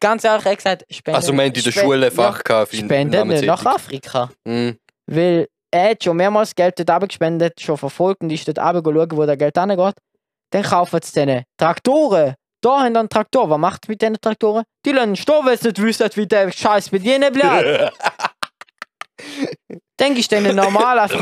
Ganz 0.00 0.24
ehrlich, 0.24 0.56
gesagt, 0.56 0.84
spenden. 0.90 1.16
Also, 1.16 1.32
wir 1.32 1.38
haben 1.40 1.46
in 1.48 1.52
der 1.52 1.60
spenden- 1.60 1.80
Schule 1.80 2.06
ein 2.06 2.12
Fach 2.12 2.36
ja, 2.38 2.42
gehabt 2.42 2.70
für 2.70 2.76
Spenden 2.76 3.28
nicht 3.28 3.44
nach 3.44 3.64
Afrika. 3.64 4.30
Mhm. 4.44 4.78
Weil 5.06 5.48
er 5.72 5.90
hat 5.90 6.04
schon 6.04 6.16
mehrmals 6.16 6.54
Geld 6.54 6.78
dort 6.78 6.90
abgespendet, 6.90 7.60
schon 7.60 7.76
verfolgt 7.76 8.22
und 8.22 8.30
ist 8.30 8.46
dort 8.48 8.58
runter 8.58 8.92
schauen, 8.92 9.10
wo 9.12 9.26
das 9.26 9.38
Geld 9.38 9.58
hingeht. 9.58 9.94
Dann 10.52 10.62
kaufen 10.62 11.00
sie 11.02 11.12
denen 11.12 11.44
Traktoren. 11.56 12.34
Da 12.62 12.80
haben 12.80 12.92
dann 12.92 13.08
Traktor. 13.08 13.48
Was 13.48 13.58
macht 13.58 13.88
mit 13.88 14.02
diesen 14.02 14.20
Traktoren? 14.20 14.64
Die 14.84 14.92
lassen 14.92 15.16
stehen, 15.16 15.44
weil 15.44 15.58
sie 15.58 15.68
nicht 15.68 15.80
wissen, 15.80 16.10
wie 16.14 16.26
der 16.26 16.50
Scheiß 16.52 16.90
bedienen 16.90 17.32
bleibt. 17.32 17.92
Dann 19.96 20.16
ist 20.16 20.32
denen 20.32 20.56
normal 20.56 20.98
einfach 20.98 21.20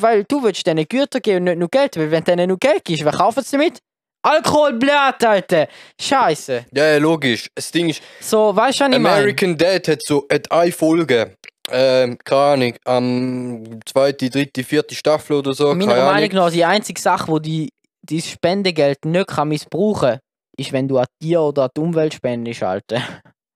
weil 0.00 0.24
du 0.24 0.42
willst 0.42 0.66
denen 0.66 0.86
Güter 0.86 1.20
geben 1.20 1.38
und 1.38 1.44
nicht 1.44 1.58
nur 1.58 1.68
Geld, 1.68 1.96
weil 1.96 2.10
wenn 2.10 2.22
du 2.22 2.30
denen 2.30 2.48
nur 2.48 2.58
Geld 2.58 2.84
gibst, 2.84 3.04
was 3.04 3.16
kaufen 3.16 3.42
sie 3.42 3.56
damit? 3.56 3.80
Alkohol, 4.26 4.72
Blatt, 4.74 5.24
Alter. 5.24 5.68
Scheiße. 6.00 6.66
Ja, 6.74 6.92
ja, 6.92 6.98
logisch. 6.98 7.48
Das 7.54 7.70
Ding 7.70 7.88
ist, 7.88 8.02
So, 8.20 8.54
weißt 8.54 8.80
du, 8.80 8.84
was 8.84 8.92
ich 8.92 8.98
meine? 8.98 9.08
American 9.14 9.56
Dad 9.56 9.88
hat 9.88 10.02
so 10.02 10.26
hat 10.30 10.50
eine 10.50 10.72
Folge. 10.72 11.36
Ähm, 11.70 12.16
keine 12.24 12.40
Ahnung, 12.40 12.74
am 12.84 13.80
zweite, 13.84 14.30
dritte, 14.30 14.62
vierte 14.62 14.94
Staffel 14.94 15.36
oder 15.36 15.52
so. 15.52 15.74
Meiner 15.74 15.86
Meinung 15.86 16.08
Ahnung. 16.08 16.30
nach, 16.32 16.50
die 16.50 16.64
einzige 16.64 17.00
Sache, 17.00 17.28
wo 17.28 17.38
die 17.38 17.68
dein 18.02 18.20
Spendegeld 18.20 19.04
nicht 19.04 19.26
kann 19.28 19.48
missbrauchen 19.48 20.10
kann, 20.10 20.18
ist, 20.56 20.72
wenn 20.72 20.86
du 20.88 20.98
an 20.98 21.06
Tier 21.20 21.40
oder 21.40 21.64
an 21.64 21.70
die 21.76 21.80
Umwelt 21.80 22.14
spendest, 22.14 22.62
Alter. 22.62 23.02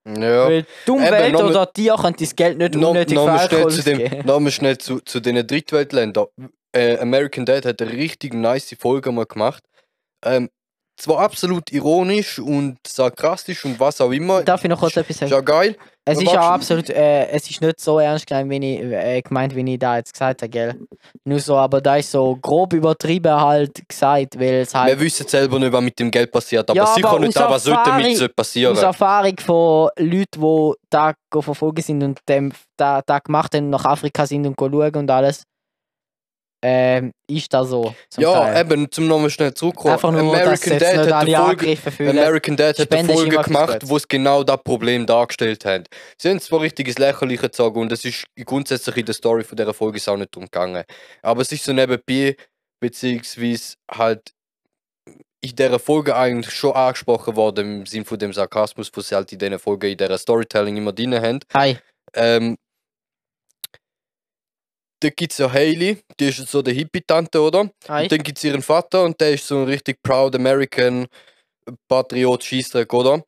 Ja. 0.08 0.46
Weil 0.48 0.66
die 0.86 0.90
Umwelt 0.90 1.32
noch 1.34 1.44
oder 1.50 1.72
Tier 1.72 1.94
können 1.94 2.16
dein 2.18 2.28
Geld 2.34 2.58
nicht 2.58 2.74
Noch, 2.74 2.88
unnötig 2.90 3.14
noch 3.14 3.28
Alkohol 3.28 3.70
schnell 3.70 3.70
zu 3.70 3.82
dem, 3.82 4.02
ausgeben. 4.02 4.26
noch 4.26 4.40
mal 4.40 4.50
schnell 4.50 4.78
zu, 4.78 5.00
zu 5.00 5.20
den 5.20 5.46
Drittweltländern. 5.46 6.26
Äh, 6.74 6.98
American 6.98 7.44
Dad 7.44 7.64
hat 7.66 7.80
eine 7.82 7.92
richtig 7.92 8.34
nice 8.34 8.74
Folge 8.78 9.12
mal 9.12 9.26
gemacht. 9.26 9.62
Ähm, 10.24 10.48
zwar 11.00 11.18
absolut 11.20 11.72
ironisch 11.72 12.38
und 12.38 12.78
sarkastisch 12.86 13.64
und 13.64 13.78
was 13.80 14.00
auch 14.00 14.10
immer. 14.10 14.42
Darf 14.42 14.62
ich 14.64 14.70
noch 14.70 14.78
kurz 14.78 14.96
etwas 14.96 15.18
sagen? 15.18 15.30
ja 15.32 15.40
geil. 15.40 15.76
Es 16.04 16.20
ist 16.20 16.32
du- 16.32 16.38
absolut, 16.40 16.88
äh, 16.90 17.28
es 17.28 17.48
ist 17.50 17.60
nicht 17.60 17.78
so 17.78 17.98
ernst 17.98 18.26
gemeint, 18.26 18.50
wie 18.50 18.74
ich, 18.76 18.80
äh, 18.82 19.20
gemeint, 19.22 19.54
wie 19.54 19.72
ich 19.74 19.78
da 19.78 19.98
jetzt 19.98 20.12
gesagt 20.12 20.42
habe, 20.42 20.48
gell? 20.50 20.74
Nur 21.24 21.38
so, 21.40 21.56
aber 21.56 21.80
da 21.80 21.96
ist 21.96 22.10
so 22.10 22.36
grob 22.36 22.72
übertrieben 22.72 23.32
halt 23.32 23.86
gesagt, 23.86 24.38
weil 24.40 24.62
es 24.62 24.74
halt 24.74 24.88
Wir 24.88 25.00
wissen 25.00 25.28
selber 25.28 25.58
nicht, 25.58 25.72
was 25.72 25.82
mit 25.82 25.98
dem 25.98 26.10
Geld 26.10 26.32
passiert, 26.32 26.68
aber 26.70 26.76
Ja, 26.76 26.86
sicher 26.86 27.08
aber 27.10 27.20
nicht, 27.20 27.36
was 27.36 27.64
sollte 27.64 28.16
sollte 28.16 28.34
passieren. 28.34 28.72
aus 28.76 28.82
Erfahrung 28.82 29.34
von 29.38 29.90
Leuten, 29.98 30.40
die 30.40 30.72
da 30.88 31.12
verfolgen 31.40 31.82
sind 31.82 32.02
und 32.02 32.18
dem 32.28 32.52
da, 32.76 33.02
da 33.04 33.18
gemacht 33.18 33.54
haben, 33.54 33.68
nach 33.70 33.84
Afrika 33.84 34.26
sind 34.26 34.46
und 34.46 34.56
schauen 34.58 34.94
und 34.96 35.10
alles, 35.10 35.42
ähm, 36.62 37.12
ist 37.26 37.52
das 37.52 37.68
so. 37.68 37.94
Ja, 38.18 38.32
Teil. 38.32 38.60
eben, 38.60 38.90
zum 38.90 39.06
nochmal 39.06 39.30
schnell 39.30 39.54
zurückkommen. 39.54 39.94
Einfach 39.94 40.12
nur, 40.12 40.36
dass 40.36 40.66
American 40.66 40.78
Dad 40.78 41.12
hat 41.12 41.28
Folge. 41.28 41.78
American 42.00 42.56
Dad 42.56 42.78
hat 42.78 42.92
eine 42.92 43.12
Folge 43.12 43.36
gemacht, 43.38 43.78
wo 43.84 43.96
es 43.96 44.06
genau 44.06 44.42
das 44.42 44.62
Problem 44.62 45.06
dargestellt 45.06 45.64
hat. 45.64 45.88
Sie 46.18 46.28
haben 46.28 46.40
zwar 46.40 46.60
richtiges 46.60 46.98
Lächerliche 46.98 47.42
gezogen 47.42 47.80
und 47.80 47.92
es 47.92 48.04
ist 48.04 48.24
grundsätzlich 48.44 48.96
in 48.98 49.06
der 49.06 49.14
Story 49.14 49.42
von 49.42 49.56
dieser 49.56 49.72
Folge 49.72 50.00
auch 50.06 50.16
nicht 50.16 50.34
drum 50.34 50.44
gegangen. 50.44 50.84
Aber 51.22 51.40
es 51.40 51.50
ist 51.50 51.64
so 51.64 51.72
nebenbei, 51.72 52.36
beziehungsweise 52.80 53.74
halt 53.90 54.32
in 55.42 55.56
dieser 55.56 55.78
Folge 55.78 56.14
eigentlich 56.14 56.54
schon 56.54 56.74
angesprochen 56.74 57.36
worden 57.36 57.80
im 57.80 57.86
Sinn 57.86 58.04
von 58.04 58.18
dem 58.18 58.32
Sarkasmus, 58.32 58.90
was 58.94 59.08
sie 59.08 59.14
halt 59.14 59.32
in 59.32 59.38
diesen 59.38 59.58
Folgen 59.58 59.90
in 59.90 59.96
dieser 59.96 60.18
Storytelling 60.18 60.76
immer 60.76 60.92
drin 60.92 61.14
haben. 61.14 61.40
Hi. 61.54 61.78
Ähm, 62.14 62.56
da 65.00 65.08
gibt 65.10 65.32
es 65.32 65.38
ja 65.38 65.50
Hailey, 65.50 65.98
die 66.18 66.26
ist 66.26 66.46
so 66.48 66.62
der 66.62 66.74
Hippie-Tante, 66.74 67.40
oder? 67.40 67.70
Hi. 67.88 68.04
Und 68.04 68.12
dann 68.12 68.22
gibt 68.22 68.38
es 68.38 68.44
ihren 68.44 68.62
Vater 68.62 69.04
und 69.04 69.20
der 69.20 69.32
ist 69.32 69.46
so 69.46 69.58
ein 69.58 69.64
richtig 69.64 70.02
proud 70.02 70.34
American 70.34 71.06
Patriot 71.88 72.44
Scheissdreck, 72.44 72.92
oder? 72.92 73.24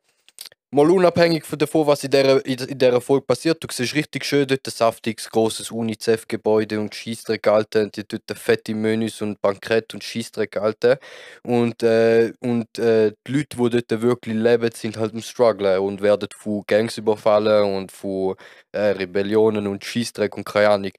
Mal 0.73 0.89
unabhängig 0.89 1.45
von 1.45 1.59
davon, 1.59 1.85
was 1.85 2.03
in 2.03 2.09
dieser, 2.09 2.43
in 2.43 2.57
dieser 2.79 2.99
Folge 2.99 3.27
passiert, 3.27 3.63
du 3.63 3.67
siehst 3.71 3.93
richtig 3.93 4.25
schön 4.25 4.47
dort 4.47 4.65
ein 4.65 4.71
saftiges, 4.71 5.29
grosses 5.29 5.69
UNICEF-Gebäude 5.69 6.79
und 6.79 6.95
Scheissdreck, 6.95 7.47
Alter. 7.47 7.83
Und 7.83 7.95
die 7.95 8.03
dort 8.07 8.39
fette 8.39 8.73
Menüs 8.73 9.21
und 9.21 9.39
Bankett 9.39 9.93
und 9.93 10.03
Scheissdreck, 10.03 10.57
Alter. 10.57 10.97
Und, 11.43 11.83
äh, 11.83 12.33
und 12.39 12.79
äh, 12.79 13.11
die 13.27 13.31
Leute, 13.33 13.57
die 13.57 13.69
dort 13.69 14.01
wirklich 14.01 14.33
leben, 14.33 14.71
sind 14.73 14.97
halt 14.97 15.13
im 15.13 15.21
Struggle 15.21 15.79
und 15.79 16.01
werden 16.01 16.29
von 16.35 16.63
Gangs 16.65 16.97
überfallen 16.97 17.75
und 17.75 17.91
von 17.91 18.33
äh, 18.71 18.79
Rebellionen 18.79 19.67
und 19.67 19.85
Scheissdreck 19.85 20.35
und 20.35 20.45
keine 20.45 20.69
Ahnung. 20.69 20.91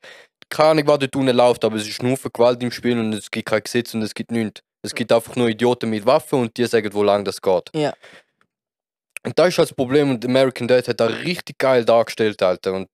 Keine 0.49 0.71
Ahnung, 0.71 0.87
was 0.87 0.99
dort 1.01 1.17
unten 1.17 1.37
läuft, 1.37 1.65
aber 1.65 1.77
es 1.77 1.89
ist 1.89 2.03
nur 2.03 2.17
für 2.17 2.31
Gewalt 2.31 2.63
im 2.63 2.71
Spiel 2.71 2.99
und 2.99 3.13
es 3.13 3.31
gibt 3.31 3.47
kein 3.49 3.63
Gesetz 3.63 3.95
und 3.95 4.03
es 4.03 4.15
gibt 4.15 4.31
nichts. 4.31 4.63
Es 4.83 4.95
gibt 4.95 5.11
einfach 5.13 5.35
nur 5.37 5.49
Idioten 5.49 5.89
mit 5.89 6.05
Waffen 6.05 6.41
und 6.41 6.57
die 6.57 6.67
sagen, 6.67 6.93
wo 6.93 7.03
lang 7.03 7.25
das 7.25 7.41
geht. 7.41 7.71
Ja. 7.75 7.95
Und 9.25 9.39
da 9.39 9.47
ist 9.47 9.57
halt 9.57 9.71
das 9.71 9.77
Problem 9.77 10.11
und 10.11 10.25
American 10.25 10.69
Dad 10.69 10.87
hat 10.87 11.01
da 11.01 11.07
richtig 11.07 11.59
geil 11.59 11.85
dargestellt, 11.85 12.43
Alter. 12.43 12.75
Und 12.75 12.89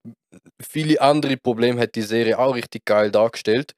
viele 0.63 1.01
andere 1.01 1.37
Probleme 1.37 1.81
hat 1.81 1.97
die 1.97 2.03
Serie 2.03 2.39
auch 2.39 2.55
richtig 2.55 2.85
geil 2.85 3.11
dargestellt. 3.11 3.75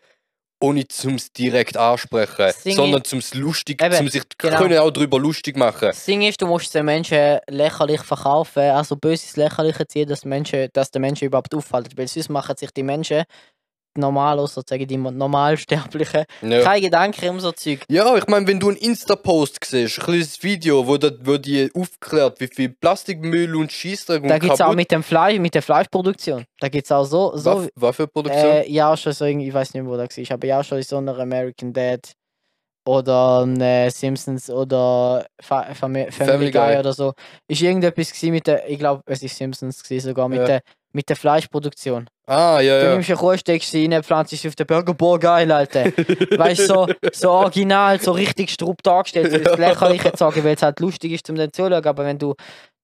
Ohne 0.60 0.86
zum 0.86 1.16
direkt 1.36 1.76
ansprechen, 1.76 2.36
Das 2.36 2.62
Ding 2.62 2.76
sondern 2.76 3.02
zum 3.02 3.20
lustig, 3.32 3.82
Eben, 3.82 3.96
zum 3.96 4.08
sich 4.08 4.22
genau. 4.38 4.58
können 4.58 4.78
auch 4.78 4.92
drüber 4.92 5.18
lustig 5.18 5.56
machen. 5.56 5.88
Das 5.88 6.04
Ding 6.04 6.22
ist, 6.22 6.40
du 6.40 6.46
musst 6.46 6.72
den 6.72 6.84
Menschen 6.84 7.40
lächerlich 7.48 8.00
verkaufen, 8.02 8.62
also 8.62 8.94
böses 8.94 9.34
Lächerliche 9.34 9.84
ziehen, 9.88 10.08
dass, 10.08 10.20
die 10.20 10.28
Menschen, 10.28 10.68
dass 10.72 10.92
der 10.92 11.00
Menschen 11.00 11.24
überhaupt 11.24 11.52
auffällt. 11.52 11.96
Weil 11.98 12.06
sonst 12.06 12.28
machen 12.28 12.56
sich 12.56 12.70
die 12.70 12.84
Menschen, 12.84 13.24
normal, 13.96 14.38
sozusagen 14.46 14.86
die 14.86 14.96
Normalsterblichen, 14.96 16.24
Ja. 16.42 16.62
keine 16.62 16.80
Gedanken 16.80 17.28
um 17.28 17.40
so 17.40 17.52
Zeug. 17.52 17.80
Ja, 17.88 18.16
ich 18.16 18.26
meine, 18.26 18.46
wenn 18.46 18.58
du 18.60 18.68
einen 18.68 18.76
Insta-Post 18.78 19.58
siehst, 19.64 19.98
ein 19.98 20.04
kleines 20.04 20.42
Video, 20.42 20.86
wo, 20.86 20.96
dat, 20.96 21.14
wo 21.22 21.36
die 21.36 21.70
aufklärt, 21.74 22.40
wie 22.40 22.48
viel 22.48 22.68
Plastikmüll 22.70 23.54
und 23.56 23.70
Scheissdreck 23.72 24.22
und 24.22 24.28
Da 24.28 24.38
gibt 24.38 24.52
es 24.54 24.60
auch 24.60 24.74
mit 24.74 24.90
dem 24.90 25.02
Fleisch, 25.02 25.38
mit 25.38 25.54
der 25.54 25.62
Fleischproduktion. 25.62 26.44
Da 26.60 26.68
gibt 26.68 26.84
es 26.86 26.92
auch 26.92 27.04
so, 27.04 27.36
so 27.36 27.62
Was, 27.64 27.68
was 27.74 27.96
für 27.96 28.06
Produktion? 28.08 28.44
äh, 28.52 28.70
ja 28.70 28.96
schon 28.96 29.12
so 29.12 29.24
irgendwie, 29.24 29.48
ich 29.48 29.54
weiß 29.54 29.74
nicht 29.74 29.84
wo 29.84 29.96
das 29.96 30.16
war, 30.16 30.30
aber 30.34 30.46
ja 30.46 30.64
schon 30.64 30.78
in 30.78 30.84
so 30.84 30.96
einer 30.98 31.18
American 31.18 31.72
Dad 31.72 32.12
oder 32.84 33.46
äh, 33.60 33.90
Simpsons 33.90 34.50
oder 34.50 35.24
Fa 35.40 35.72
Family, 35.74 36.10
Family, 36.10 36.32
Family 36.32 36.50
Guy 36.50 36.70
Guy. 36.72 36.78
oder 36.80 36.92
so. 36.92 37.12
Ist 37.48 37.62
irgendetwas 37.62 38.10
gewesen 38.12 38.32
mit 38.32 38.46
der, 38.46 38.68
ich 38.68 38.78
glaube, 38.78 39.02
es 39.06 39.22
ist 39.22 39.36
Simpsons 39.36 39.82
gewesen, 39.82 40.08
sogar 40.08 40.28
mit 40.28 40.38
Ja. 40.40 40.44
der 40.46 40.60
mit 40.94 41.08
der 41.08 41.16
Fleischproduktion. 41.16 42.08
Ah, 42.26 42.60
ja, 42.60 42.78
Du 42.78 42.84
ja. 42.86 42.92
nimmst 42.92 43.10
eine 43.10 43.18
Kuh, 43.18 43.36
steckst 43.36 43.70
sie 43.70 43.86
rein, 43.86 44.02
pflanzt 44.02 44.30
sie 44.36 44.48
auf 44.48 44.54
den 44.54 44.66
Burger, 44.66 44.94
boah, 44.94 45.18
geil, 45.18 45.50
Alter. 45.50 45.84
weißt 45.86 46.60
du, 46.60 46.66
so, 46.66 46.86
so 47.12 47.30
original, 47.30 48.00
so 48.00 48.12
richtig 48.12 48.50
strupp 48.50 48.82
dargestellt, 48.82 49.46
das 49.46 49.58
Lächerliche 49.58 50.12
zu 50.12 50.18
sagen, 50.18 50.44
weil 50.44 50.54
es 50.54 50.62
halt 50.62 50.80
lustig 50.80 51.12
ist, 51.12 51.26
zum 51.26 51.36
den 51.36 51.52
zuzuschauen, 51.52 51.84
aber 51.86 52.04
wenn 52.04 52.18
du 52.18 52.34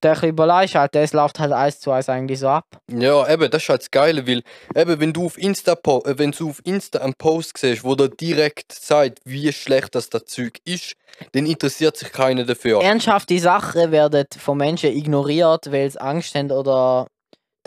ein 0.01 0.13
bisschen 0.13 0.29
überlegst, 0.31 0.75
halt, 0.77 0.95
es 0.95 1.13
läuft 1.13 1.41
halt 1.41 1.53
eins 1.53 1.81
zu 1.81 1.91
eins 1.91 2.09
eigentlich 2.09 2.39
so 2.39 2.49
ab. 2.49 2.65
Ja, 2.91 3.29
eben, 3.29 3.51
das 3.51 3.63
ist 3.63 3.69
halt 3.69 3.81
das 3.83 3.91
Geile, 3.91 4.27
weil 4.27 4.43
eben, 4.77 5.01
wenn 5.01 5.13
du 5.13 5.27
auf 5.27 5.37
Insta, 5.39 5.73
äh, 5.73 6.19
wenn 6.19 6.31
du 6.31 6.51
auf 6.51 6.61
Insta 6.65 7.01
einen 7.01 7.15
Post 7.15 7.59
siehst, 7.59 7.85
wo 7.85 7.95
der 7.95 8.09
direkt 8.09 8.73
sagt, 8.73 9.19
wie 9.25 9.53
schlecht 9.53 9.95
das, 9.95 10.09
das 10.09 10.27
Zeug 10.27 10.59
ist, 10.65 10.93
dann 11.33 11.47
interessiert 11.47 11.97
sich 11.97 12.13
keiner 12.13 12.45
dafür. 12.45 12.81
Ernsthafte 12.81 13.39
Sachen 13.39 13.91
werden 13.91 14.27
von 14.39 14.57
Menschen 14.57 14.97
ignoriert, 14.97 15.73
weil 15.73 15.91
sie 15.91 16.01
Angst 16.01 16.35
haben 16.37 16.53
oder 16.53 17.09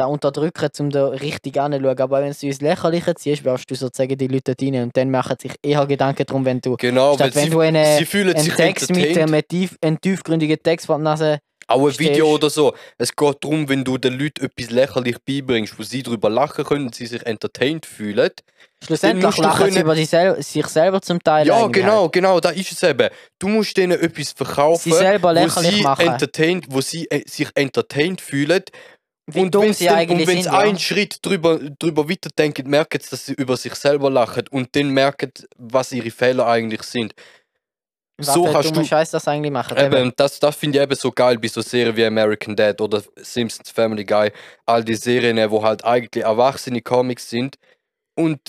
da 0.01 0.05
unterdrücken, 0.07 0.69
um 0.79 0.89
da 0.89 1.07
richtig 1.07 1.59
anzuschauen. 1.59 1.99
Aber 1.99 2.21
wenn 2.21 2.33
du 2.33 2.47
ins 2.47 2.61
Lächerliche 2.61 3.15
ziehst, 3.15 3.43
wirst 3.45 3.69
du 3.69 3.75
sozusagen 3.75 4.17
die 4.17 4.27
Leute 4.27 4.55
rein 4.59 4.83
und 4.83 4.97
dann 4.97 5.11
machen 5.11 5.35
sich 5.39 5.53
eher 5.61 5.85
Gedanken 5.85 6.25
darum, 6.25 6.43
wenn 6.45 6.59
du 6.59 6.75
Genau, 6.77 7.13
statt 7.15 7.35
wenn 7.35 7.43
sie, 7.45 7.49
du 7.49 7.59
eine, 7.59 7.97
sie 7.97 8.05
fühlen 8.05 8.33
einen 8.35 8.43
sich 8.43 8.53
Text 8.55 8.89
mit 8.95 9.17
einem, 9.17 9.41
tief, 9.47 9.77
einen 9.81 9.99
tiefgründigen 10.01 10.57
Text 10.61 10.87
von 10.87 11.03
der 11.03 11.11
Nase 11.11 11.39
Auch 11.67 11.87
ein 11.87 11.97
Video 11.99 12.27
oder 12.33 12.49
so. 12.49 12.73
Es 12.97 13.15
geht 13.15 13.37
darum, 13.41 13.69
wenn 13.69 13.83
du 13.83 13.97
den 13.97 14.19
Leuten 14.19 14.43
etwas 14.45 14.71
lächerlich 14.71 15.17
beibringst, 15.25 15.77
wo 15.79 15.83
sie 15.83 16.03
darüber 16.03 16.29
lachen 16.29 16.65
können 16.65 16.85
und 16.87 16.95
sie 16.95 17.05
sich 17.05 17.25
entertained 17.25 17.85
fühlen. 17.85 18.31
Schlussendlich 18.83 19.37
lachen 19.37 19.65
sie 19.67 19.71
können- 19.71 19.81
über 19.83 19.95
sich, 19.95 20.09
sel 20.09 20.41
sich 20.41 20.65
selber 20.67 21.01
zum 21.01 21.21
Teil. 21.23 21.47
Ja, 21.47 21.67
genau, 21.67 22.03
Halt. 22.03 22.13
genau, 22.13 22.39
da 22.39 22.49
ist 22.49 22.71
es 22.71 22.81
eben. 22.83 23.09
Du 23.39 23.47
musst 23.47 23.77
denen 23.77 23.99
etwas 24.01 24.31
verkaufen, 24.31 24.91
Sie 24.91 24.97
selber 24.97 25.29
wo 25.29 25.33
lächerlich 25.33 25.75
sie, 25.77 25.83
machen. 25.83 26.07
entertained, 26.07 26.65
wo 26.69 26.81
sie 26.81 27.05
äh, 27.09 27.21
sich 27.27 27.47
entertained 27.55 28.19
fühlen. 28.21 28.63
Wie 29.27 29.39
und 29.41 29.53
wenn's 29.55 29.77
sie 29.79 29.85
dann- 29.85 29.95
eigentlich 29.99 30.21
und 30.21 30.27
wenn 30.27 30.37
sie 30.37 30.43
sind. 30.43 30.53
Ja. 30.53 30.59
einen 30.59 30.79
Schritt 30.79 31.25
drüber, 31.25 31.59
drüber 31.79 32.09
weiterdenken, 32.09 32.69
merken 32.69 32.99
sie, 33.01 33.09
dass 33.11 33.25
sie 33.25 33.33
über 33.33 33.55
sich 33.57 33.75
selber 33.75 34.09
lachen 34.09 34.43
und 34.49 34.75
dann 34.75 34.89
merken, 34.89 35.31
was 35.57 35.91
ihre 35.91 36.11
Fehler 36.11 36.47
eigentlich 36.47 36.83
sind. 36.83 37.13
Was 38.17 38.33
so 38.35 38.43
kannst 38.45 38.75
du- 38.75 38.83
Scheiß 38.83 39.11
das 39.11 39.27
eigentlich 39.27 39.51
machen. 39.51 39.77
Eben. 39.77 40.11
Das, 40.15 40.39
das 40.39 40.55
finde 40.55 40.77
ich 40.79 40.83
eben 40.83 40.95
so 40.95 41.11
geil 41.11 41.37
bei 41.39 41.47
so 41.47 41.61
Serien 41.61 41.95
wie 41.95 42.05
American 42.05 42.55
Dad 42.55 42.79
oder 42.81 43.01
Simpsons 43.15 43.69
Family 43.71 44.03
Guy. 44.05 44.31
All 44.65 44.83
die 44.83 44.95
Serien, 44.95 45.49
wo 45.49 45.63
halt 45.63 45.83
eigentlich 45.85 46.23
erwachsene 46.23 46.81
Comics 46.81 47.29
sind 47.29 47.55
und 48.15 48.39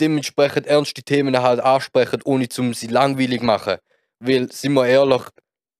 dementsprechend 0.00 0.66
ernste 0.66 1.02
Themen 1.02 1.40
halt 1.40 1.60
ansprechen, 1.60 2.20
ohne 2.24 2.48
zum 2.48 2.72
sie 2.74 2.86
langweilig 2.88 3.42
machen. 3.42 3.76
Weil, 4.18 4.50
sind 4.50 4.72
wir 4.72 4.86
ehrlich, 4.86 5.22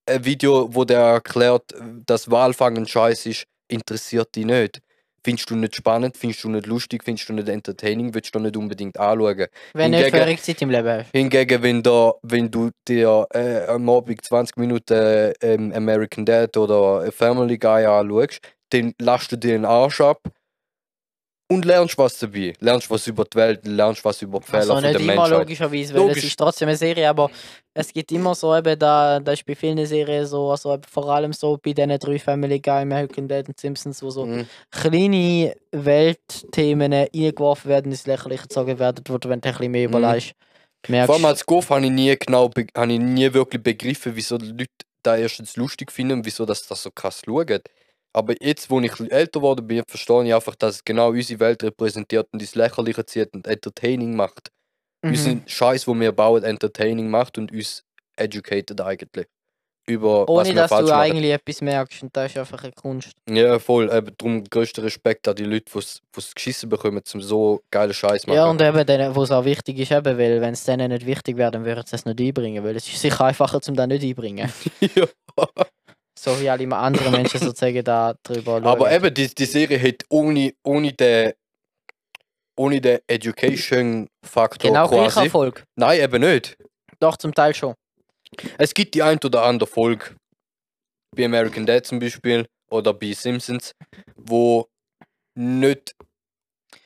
ein 0.06 0.24
Video, 0.24 0.72
wo 0.74 0.84
der 0.84 1.00
erklärt, 1.00 1.74
dass 2.06 2.30
Walfangen 2.30 2.86
scheiß 2.86 3.26
ist, 3.26 3.44
interessiert 3.70 4.34
dich 4.36 4.44
nicht. 4.44 4.80
Findest 5.22 5.50
du 5.50 5.54
nicht 5.56 5.76
spannend, 5.76 6.16
findest 6.16 6.44
du 6.44 6.48
nicht 6.48 6.66
lustig, 6.66 7.04
findest 7.04 7.28
du 7.28 7.34
nicht 7.34 7.46
entertaining, 7.48 8.14
willst 8.14 8.34
du 8.34 8.38
nicht 8.38 8.56
unbedingt 8.56 8.98
anschauen. 8.98 9.46
Wenn 9.74 9.92
du 9.92 9.98
nicht 9.98 10.06
hingegen- 10.06 10.24
völlig 10.24 10.42
Zeit 10.42 10.62
im 10.62 10.70
Leben 10.70 10.88
hast. 10.88 11.10
Hingegen, 11.12 11.62
wenn, 11.62 11.82
da, 11.82 12.14
wenn 12.22 12.50
du 12.50 12.70
dir 12.88 13.26
äh, 13.34 13.66
am 13.66 13.86
Abend 13.90 14.24
20 14.24 14.56
Minuten 14.56 15.32
ähm, 15.42 15.72
American 15.74 16.24
Dad 16.24 16.56
oder 16.56 17.12
Family 17.12 17.58
Guy 17.58 17.84
anschaust, 17.84 18.40
dann 18.70 18.94
lässt 18.98 19.30
du 19.32 19.36
dir 19.36 19.52
den 19.52 19.66
Arsch 19.66 20.00
ab 20.00 20.20
und 21.50 21.64
lernst 21.64 21.98
was 21.98 22.18
dabei. 22.18 22.52
Lernst 22.60 22.88
was 22.90 23.06
über 23.06 23.24
die 23.24 23.36
Welt, 23.36 23.66
lernst 23.66 24.04
was 24.04 24.22
über 24.22 24.38
die 24.38 24.46
Fehler 24.46 24.60
Also 24.60 24.74
von 24.74 24.82
nicht 24.84 24.92
der 24.94 25.00
immer 25.00 25.14
Menschheit. 25.16 25.40
logischerweise, 25.40 25.94
weil 25.94 26.00
Logisch. 26.00 26.18
es 26.18 26.24
ist 26.24 26.38
trotzdem 26.38 26.68
eine 26.68 26.76
Serie, 26.76 27.08
aber 27.08 27.30
es 27.74 27.92
gibt 27.92 28.12
immer 28.12 28.34
so 28.34 28.56
eben, 28.56 28.78
da, 28.78 29.18
da 29.20 29.32
ist 29.32 29.44
bei 29.44 29.54
vielen 29.56 29.84
Serien 29.84 30.26
so, 30.26 30.50
also 30.50 30.78
vor 30.88 31.08
allem 31.08 31.32
so 31.32 31.58
bei 31.62 31.72
diesen 31.72 31.98
drei 31.98 32.18
Family 32.18 32.60
Guy, 32.60 32.82
American 32.82 33.26
Dad 33.28 33.48
und 33.48 33.58
Simpsons, 33.58 34.02
wo 34.02 34.10
so 34.10 34.26
Mhm. 34.26 34.46
kleine 34.70 35.54
Weltthemen 35.72 36.92
eingeworfen 36.92 37.68
werden, 37.68 37.90
ins 37.92 38.06
Lächerliche 38.06 38.42
gezogen 38.44 38.78
werden, 38.78 39.04
wo 39.08 39.18
du, 39.18 39.28
wenn 39.28 39.40
du 39.40 39.48
ein 39.48 39.52
bisschen 39.54 39.72
mehr 39.72 39.88
Mhm. 39.88 39.94
überlegst, 39.96 40.32
merkst 40.88 41.06
Vor 41.06 41.14
allem 41.16 41.24
als 41.24 41.44
Golf 41.44 41.70
habe 41.70 41.84
ich 41.84 41.90
nie 41.90 42.16
genau, 42.16 42.48
be- 42.48 42.66
habe 42.76 42.92
ich 42.92 42.98
nie 43.00 43.32
wirklich 43.34 43.62
begriffen, 43.62 44.12
wieso 44.14 44.38
die 44.38 44.46
Leute 44.50 44.66
da 45.02 45.16
erstens 45.16 45.56
lustig 45.56 45.90
finden 45.92 46.18
und 46.18 46.26
wieso 46.26 46.46
das, 46.46 46.66
das 46.66 46.82
so 46.82 46.90
krass 46.90 47.22
schauen. 47.24 47.60
Aber 48.12 48.34
jetzt, 48.40 48.70
wo 48.70 48.80
ich 48.80 48.98
älter 48.98 49.40
geworden 49.40 49.66
bin, 49.66 49.82
verstehe 49.86 50.24
ich 50.24 50.34
einfach, 50.34 50.56
dass 50.56 50.76
es 50.76 50.84
genau 50.84 51.10
unsere 51.10 51.40
Welt 51.40 51.62
repräsentiert 51.62 52.28
und 52.32 52.42
ins 52.42 52.54
Lächerliche 52.54 53.06
zieht 53.06 53.32
und 53.34 53.46
entertaining 53.46 54.16
macht. 54.16 54.50
Mhm. 55.02 55.10
unseren 55.10 55.42
Scheiß, 55.46 55.86
wo 55.86 55.94
wir 55.94 56.12
bauen, 56.12 56.42
entertaining 56.42 57.08
macht 57.08 57.38
und 57.38 57.52
uns 57.52 57.84
educated 58.16 58.80
eigentlich. 58.80 59.26
Über 59.86 60.28
was 60.28 60.28
Ohne 60.28 60.48
wir 60.48 60.54
dass 60.54 60.68
falsch 60.68 60.88
du 60.88 60.92
machen. 60.92 61.10
eigentlich 61.10 61.32
etwas 61.32 61.60
merkst 61.62 62.02
und 62.02 62.14
das 62.14 62.30
ist 62.30 62.36
einfach 62.36 62.62
eine 62.62 62.72
Kunst. 62.72 63.12
Ja, 63.28 63.58
voll. 63.58 63.90
Eben, 63.90 64.14
darum 64.18 64.44
größter 64.44 64.82
Respekt 64.84 65.26
an 65.26 65.34
die 65.34 65.44
Leute, 65.44 65.72
die 65.72 65.78
es 65.78 66.34
geschissen 66.34 66.68
bekommen, 66.68 67.02
zum 67.04 67.22
so 67.22 67.62
geilen 67.70 67.94
Scheiß 67.94 68.26
machen. 68.26 68.36
Ja, 68.36 68.46
und 68.46 68.60
eben, 68.60 68.86
denen, 68.86 69.16
wo 69.16 69.22
es 69.22 69.30
auch 69.30 69.44
wichtig 69.44 69.78
ist, 69.78 69.90
eben, 69.90 70.18
weil 70.18 70.40
wenn 70.40 70.52
es 70.52 70.64
denen 70.64 70.92
nicht 70.92 71.06
wichtig 71.06 71.38
wäre, 71.38 71.50
dann 71.50 71.64
würden 71.64 71.82
sie 71.86 71.96
es 71.96 72.04
nicht 72.04 72.20
einbringen, 72.20 72.62
weil 72.62 72.76
es 72.76 72.86
ist 72.86 73.00
sicher 73.00 73.24
einfacher, 73.24 73.60
zum 73.62 73.74
das 73.74 73.86
nicht 73.88 74.04
einbringen. 74.04 74.52
Ja. 74.94 75.06
So 76.22 76.38
wie 76.38 76.50
alle 76.50 76.76
anderen 76.76 77.12
Menschen 77.12 77.40
sozusagen 77.40 77.82
da 77.82 78.14
drüber 78.22 78.60
schauen. 78.60 78.66
Aber 78.66 78.92
eben, 78.92 79.14
die, 79.14 79.34
die 79.34 79.46
Serie 79.46 79.80
hat 79.80 80.04
ohne, 80.10 80.52
ohne 80.62 80.92
den 80.92 81.32
ohne 82.58 82.78
den 82.78 82.98
Education-Faktor 83.06 84.70
genau 84.70 84.86
quasi. 84.86 85.20
Erfolg. 85.20 85.64
Nein, 85.76 86.00
eben 86.00 86.20
nicht. 86.20 86.58
Doch, 86.98 87.16
zum 87.16 87.32
Teil 87.32 87.54
schon. 87.54 87.74
Es 88.58 88.74
gibt 88.74 88.94
die 88.94 89.02
ein 89.02 89.18
oder 89.24 89.44
andere 89.44 89.66
Folge, 89.66 90.14
bei 91.16 91.24
American 91.24 91.64
Dad 91.64 91.86
zum 91.86 91.98
Beispiel 91.98 92.44
oder 92.70 92.92
bei 92.92 93.12
Simpsons, 93.14 93.72
wo 94.14 94.66
nicht, 95.34 95.94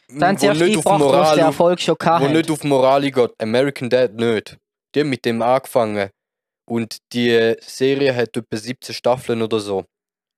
Dann 0.09 0.41
wo 0.41 0.53
nicht 0.53 0.77
auf 0.77 0.99
Moral 0.99 1.39
Erfolg 1.41 1.81
schon 1.81 1.97
wo 1.99 2.29
nicht 2.29 2.51
auf 2.53 2.63
Moral 2.63 3.11
geht. 3.11 3.33
American 3.41 3.91
Dad 3.91 4.15
nicht. 4.15 4.57
Die 4.95 5.01
haben 5.01 5.11
mit 5.11 5.25
dem 5.25 5.43
angefangen. 5.43 6.09
Und 6.67 6.99
die 7.13 7.55
Serie 7.61 8.15
hat 8.15 8.37
etwa 8.37 8.57
17 8.57 8.95
Staffeln 8.95 9.43
oder 9.43 9.61
so. 9.61 9.85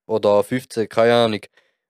Oder 0.08 0.42
15, 0.42 0.88
keine 0.88 1.14
Ahnung. 1.14 1.40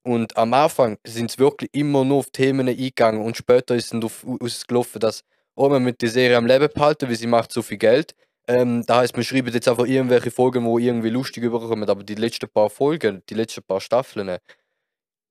Und 0.05 0.37
am 0.37 0.55
Anfang 0.55 0.99
sind 1.07 1.33
sie 1.33 1.39
wirklich 1.39 1.71
immer 1.73 2.05
nur 2.05 2.19
auf 2.19 2.31
Themen 2.31 2.69
eingegangen 2.69 3.23
und 3.23 3.37
später 3.37 3.75
ist 3.75 3.93
es 3.93 4.05
auf- 4.05 4.25
ausgelaufen, 4.41 5.01
dass 5.01 5.23
oh, 5.57 5.69
man 5.69 5.83
mit 5.83 6.01
der 6.01 6.11
Serie 6.11 6.37
am 6.37 6.47
Leben 6.47 6.69
behalten, 6.73 7.09
weil 7.09 7.17
sie 7.17 7.27
macht 7.27 7.51
so 7.53 7.63
viel 7.63 7.79
Geld. 7.79 8.15
Ähm, 8.49 8.85
da 8.87 8.99
heißt, 8.99 9.17
man 9.17 9.25
schreibt 9.25 9.53
jetzt 9.53 9.67
einfach 9.67 9.87
irgendwelche 9.87 10.31
Folgen, 10.31 10.65
wo 10.65 10.79
irgendwie 10.79 11.11
lustig 11.11 11.43
überkommen, 11.43 11.89
aber 11.89 12.05
die 12.05 12.15
letzten 12.15 12.49
paar 12.49 12.71
Folgen, 12.71 13.23
die 13.29 13.35
letzten 13.35 13.65
paar 13.65 13.81
Staffeln, 13.81 14.39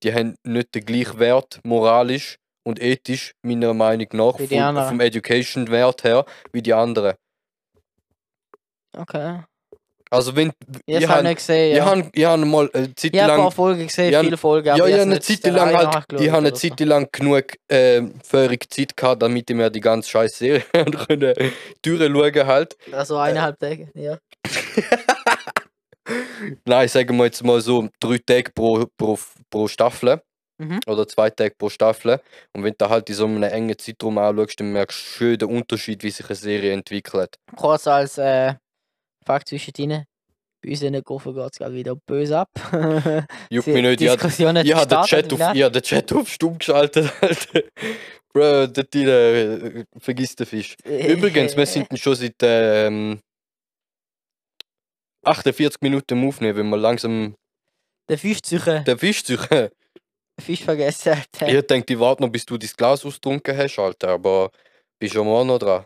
die 0.04 0.14
haben 0.14 0.36
nicht 0.44 0.76
den 0.76 0.84
gleichen 0.86 1.20
Wert 1.20 1.62
moralisch 1.64 2.38
und 2.64 2.82
ethisch, 2.82 3.34
meiner 3.44 3.74
Meinung 3.74 4.08
nach, 4.12 4.38
vom, 4.38 4.76
vom 4.90 5.00
Education-Wert 5.00 6.04
her, 6.04 6.26
wie 6.52 6.62
die 6.62 6.74
anderen. 6.74 7.16
Okay. 8.96 9.40
Also 10.12 10.36
wenn, 10.36 10.52
Ich 10.86 11.08
habe 11.08 11.24
nicht 11.24 11.38
gesehen, 11.38 11.76
ja. 11.76 11.86
hab, 11.86 12.16
ich 12.16 12.26
hab 12.26 12.40
mal 12.40 12.70
eine 12.74 12.94
Zeit 12.96 13.14
Ich 13.14 13.20
habe 13.20 13.34
ein 13.34 13.38
paar 13.38 13.46
lang, 13.46 13.52
Folgen 13.52 13.88
gesehen, 13.88 14.14
Ja, 14.14 14.22
viele 14.22 14.38
Folgen, 14.38 14.68
ja, 14.68 14.76
aber 14.76 14.88
ich 14.88 14.94
habe 14.94 15.02
eine 15.02 15.20
Zeit 15.20 15.44
lang 15.46 15.76
halt, 15.76 16.22
ich 16.22 16.30
habe 16.30 16.38
eine 16.38 16.54
Zeit 16.54 16.80
lang 16.80 17.10
genug 17.12 17.46
äh, 17.68 18.02
Zeit 18.22 18.96
gehabt, 18.96 19.24
damit 19.24 19.50
ich 19.50 19.56
mir 19.56 19.70
die 19.70 19.82
ganze 19.82 20.10
scheiß 20.10 20.38
Serie 20.38 20.64
können 21.08 21.34
durchschauen 21.82 22.48
halt. 22.48 22.78
Also 22.92 23.18
eineinhalb 23.18 23.60
Tage, 23.60 23.90
ja. 23.96 24.18
Nein, 26.66 26.88
sagen 26.88 27.18
wir 27.18 27.26
jetzt 27.26 27.44
mal 27.44 27.60
so 27.62 27.90
drei 28.00 28.20
Tage 28.20 28.52
pro, 28.54 28.86
pro, 28.98 29.18
pro 29.50 29.68
Staffel. 29.68 30.22
Mhm. 30.58 30.80
Oder 30.88 31.08
zwei 31.08 31.30
Tage 31.30 31.54
pro 31.58 31.70
Staffel. 31.70 32.22
Und 32.54 32.64
wenn 32.64 32.76
du 32.78 32.90
halt 32.90 33.10
in 33.10 33.16
so 33.16 33.26
einem 33.26 33.44
engen 33.44 33.78
Zeitraum 33.78 34.18
anschaust, 34.18 34.60
dann 34.60 34.72
merkst 34.72 34.98
du 34.98 35.04
schön 35.04 35.38
den 35.38 35.50
Unterschied, 35.50 36.04
wie 36.04 36.12
sich 36.12 36.26
eine 36.28 36.36
Serie 36.36 36.72
entwickelt. 36.72 37.36
Kurz 37.58 37.88
als 37.88 38.18
äh, 38.18 38.54
Fakt 39.26 39.50
zwischendrin. 39.50 40.06
Bei 40.62 40.70
uns 40.72 40.82
in 40.82 40.94
der 40.94 41.02
Gruppe 41.02 41.34
geht 41.34 41.52
es 41.52 41.58
gerade 41.58 41.76
wieder 41.76 41.96
böse 41.96 42.40
ab. 42.40 42.50
Juckt 43.50 43.68
mich 43.68 43.82
nicht, 43.84 44.02
ich 44.02 44.08
hab- 44.10 44.16
Diskussion 44.18 44.58
hat 44.58 44.66
ich 44.66 44.74
habe 44.74 44.88
den, 44.88 45.02
Chat 45.04 45.34
auf- 45.34 45.56
ich 45.56 45.64
hab 45.64 45.74
den 45.74 45.82
Chat 45.82 46.14
auf 46.14 46.30
stumm 46.30 46.58
geschaltet. 46.58 47.12
Alter. 47.22 47.64
Bro, 48.34 48.68
der 48.68 48.90
Tine, 48.90 49.12
äh, 49.12 50.00
vergiss 50.00 50.36
den 50.36 50.46
Fisch. 50.46 50.76
Übrigens, 50.84 51.56
wir 51.56 51.66
sind 51.66 51.88
schon 52.00 52.16
seit 52.16 52.36
ähm, 52.42 53.20
48 55.24 55.82
Minuten 55.82 56.14
am 56.14 56.28
Aufnehmen, 56.28 56.58
wenn 56.58 56.70
wir 56.70 56.78
langsam 56.78 57.36
Der 58.10 58.18
Fischzücher, 58.18 58.82
den 58.82 58.98
Fisch 58.98 59.24
suchen. 59.24 59.70
Fisch 60.40 60.64
vergessen 60.64 61.16
hat. 61.16 61.28
Ich 61.48 61.62
denke, 61.68 61.94
ich 61.94 62.00
warte 62.00 62.22
noch, 62.22 62.30
bis 62.30 62.46
du 62.46 62.58
dein 62.58 62.70
Glas 62.76 63.06
ausgetrunken 63.06 63.56
hast, 63.58 63.80
Alter, 63.80 64.10
aber 64.10 64.52
bist 65.00 65.14
schon 65.14 65.26
mal 65.28 65.46
noch 65.46 65.60
dran. 65.60 65.86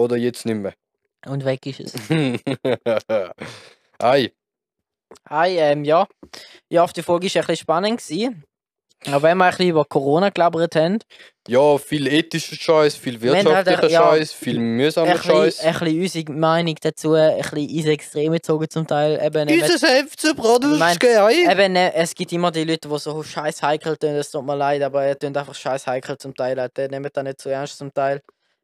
Oder 0.00 0.16
jetzt 0.16 0.46
nicht 0.46 0.56
mehr. 0.56 0.74
Und 1.26 1.44
weg 1.44 1.66
ist 1.66 1.80
es. 1.80 1.94
Ei, 3.98 4.32
Hi, 5.28 5.58
ähm, 5.58 5.84
ja. 5.84 6.06
Ja, 6.68 6.84
auf 6.84 6.92
die 6.92 7.02
Folge 7.02 7.26
war 7.26 7.42
ein 7.42 7.46
bisschen 7.46 7.56
spannend. 7.56 8.00
Gewesen. 8.00 8.44
Aber 9.06 9.22
wenn 9.22 9.38
wir 9.38 9.46
ein 9.46 9.50
bisschen 9.50 9.70
über 9.70 9.84
Corona 9.86 10.28
gelabert 10.28 10.76
haben, 10.76 10.98
ja, 11.48 11.78
viel 11.78 12.06
ethischer 12.06 12.54
Scheiß, 12.54 12.96
viel 12.96 13.14
halt, 13.14 13.22
wirtschaftlicher 13.22 13.88
ja, 13.88 14.02
Scheiß, 14.02 14.32
viel 14.32 14.58
mühsamer 14.58 15.16
Scheiß. 15.16 15.60
ein 15.60 15.72
bisschen 15.72 16.00
unsere 16.02 16.32
Meinung 16.32 16.74
dazu, 16.82 17.14
ein 17.14 17.38
bisschen 17.38 17.68
ins 17.70 17.86
Extreme 17.86 18.36
gezogen 18.36 18.68
zum 18.68 18.86
Teil. 18.86 19.18
Eben, 19.24 19.48
eben, 19.48 19.62
FC-Brot 19.62 20.64
Ich 20.64 20.78
mein, 20.78 20.98
Ei. 21.02 21.50
eben, 21.50 21.72
ne, 21.72 21.94
es 21.94 22.14
gibt 22.14 22.30
immer 22.32 22.50
die 22.50 22.64
Leute, 22.64 22.90
die 22.90 22.98
so 22.98 23.22
scheiß 23.22 23.62
heikel 23.62 23.96
tun, 23.96 24.10
es 24.10 24.30
tut 24.30 24.44
mir 24.44 24.54
leid, 24.54 24.82
aber 24.82 25.08
ihr 25.08 25.18
tun 25.18 25.34
einfach 25.34 25.54
scheiß 25.54 25.86
heikel 25.86 26.18
zum 26.18 26.34
Teil. 26.34 26.60
halt, 26.60 26.76
Die 26.76 26.86
nehmen 26.88 27.08
das 27.10 27.24
nicht 27.24 27.40
zu 27.40 27.48
ernst 27.48 27.78
zum 27.78 27.94
Teil. 27.94 28.20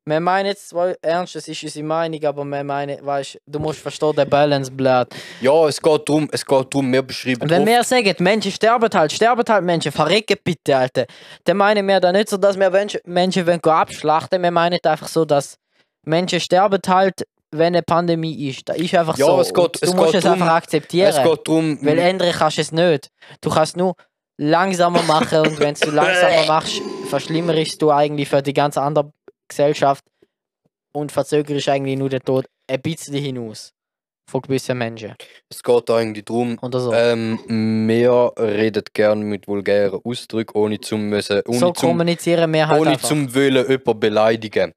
Wir 0.09 0.21
meinen 0.21 0.47
jetzt 0.47 0.69
zwar 0.69 0.95
ernst, 1.03 1.35
das 1.35 1.49
ist 1.49 1.65
unsere 1.65 1.85
Meinung, 1.85 2.25
aber 2.25 2.45
wir 2.45 2.63
meinen, 2.63 3.05
weißt 3.05 3.39
du, 3.45 3.59
musst 3.59 3.81
verstehen, 3.81 4.15
der 4.15 4.25
Balance 4.25 4.71
bleibt. 4.71 5.17
Ja, 5.41 5.67
es 5.67 5.83
geht 5.83 6.09
darum, 6.09 6.29
es 6.31 6.47
geht 6.47 6.73
darum, 6.73 6.93
wir 6.93 7.03
beschreiben 7.03 7.51
wenn 7.51 7.67
wir 7.67 7.83
sagen, 7.83 8.15
Menschen 8.21 8.53
sterben 8.53 8.89
halt, 8.95 9.11
sterben 9.11 9.43
halt 9.49 9.65
Menschen, 9.65 9.91
verrecken 9.91 10.37
bitte, 10.45 10.77
Alter. 10.77 11.07
Dann 11.43 11.57
meinen 11.57 11.85
wir 11.89 11.99
da 11.99 12.13
nicht 12.13 12.29
so, 12.29 12.37
dass 12.37 12.57
wir 12.57 12.71
Menschen, 12.71 13.01
Menschen 13.05 13.45
wollen 13.49 13.61
abschlachten, 13.65 14.41
wir 14.41 14.53
meinen 14.53 14.79
einfach 14.85 15.09
so, 15.09 15.25
dass 15.25 15.57
Menschen 16.05 16.39
sterben 16.39 16.81
halt, 16.87 17.27
wenn 17.51 17.75
eine 17.75 17.83
Pandemie 17.83 18.49
ist. 18.49 18.69
Das 18.69 18.77
ist 18.77 18.95
einfach 18.95 19.19
Ja, 19.19 19.27
so. 19.27 19.41
es 19.41 19.53
geht- 19.53 19.59
Und 19.65 19.83
es 19.83 19.91
du 19.91 19.97
musst 19.97 20.15
es 20.15 20.23
darum- 20.23 20.41
einfach 20.41 20.55
akzeptieren. 20.55 21.09
es 21.09 21.17
geht 21.21 21.49
darum, 21.49 21.79
Weil 21.85 21.99
ändern 21.99 22.31
kannst 22.33 22.59
du 22.59 22.61
es 22.63 22.71
nicht. 22.71 23.09
Du 23.41 23.51
kannst 23.51 23.77
nur 23.77 23.95
langsamer 24.39 25.03
machen 25.03 25.41
und 25.41 25.59
wenn 25.59 25.75
du 25.75 25.91
langsamer 25.91 26.47
machst, 26.47 26.81
verschlimmerst 27.09 27.83
du 27.83 27.91
eigentlich 27.91 28.29
für 28.29 28.41
die 28.41 28.55
ganze 28.55 28.81
andere 28.83 29.11
Gesellschaft 29.49 30.05
und 30.93 31.13
verzögerst 31.13 31.69
eigentlich 31.69 31.99
nur 31.99 32.09
den 32.09 32.21
Tod 32.21 32.47
ein 32.71 32.81
bisschen 32.81 33.15
hinaus. 33.15 33.73
Von 34.29 34.43
gewissen 34.43 34.77
Menschen. 34.77 35.15
es 35.49 35.63
geht 35.63 35.89
eigentlich 35.89 36.25
darum, 36.25 36.59
Oder 36.61 36.81
so. 36.81 36.93
ähm, 36.93 37.39
wir 37.87 38.33
reden 38.37 38.83
gern 38.93 39.21
mit 39.23 39.47
vulgären 39.47 40.01
Ausdrücken, 40.03 40.59
ohne 40.59 40.81
zum 40.81 41.09
müssen, 41.09 41.43
ohne 41.47 41.59
so 41.59 41.71
zum, 41.71 41.91
kommunizieren 41.91 42.53
wir 42.53 42.67
halt 42.67 42.81
ohne 42.81 42.91
einfach. 42.91 43.07
zum 43.07 43.33
Wollen 43.33 43.69
jemanden 43.69 44.01
beleidigen. 44.01 44.73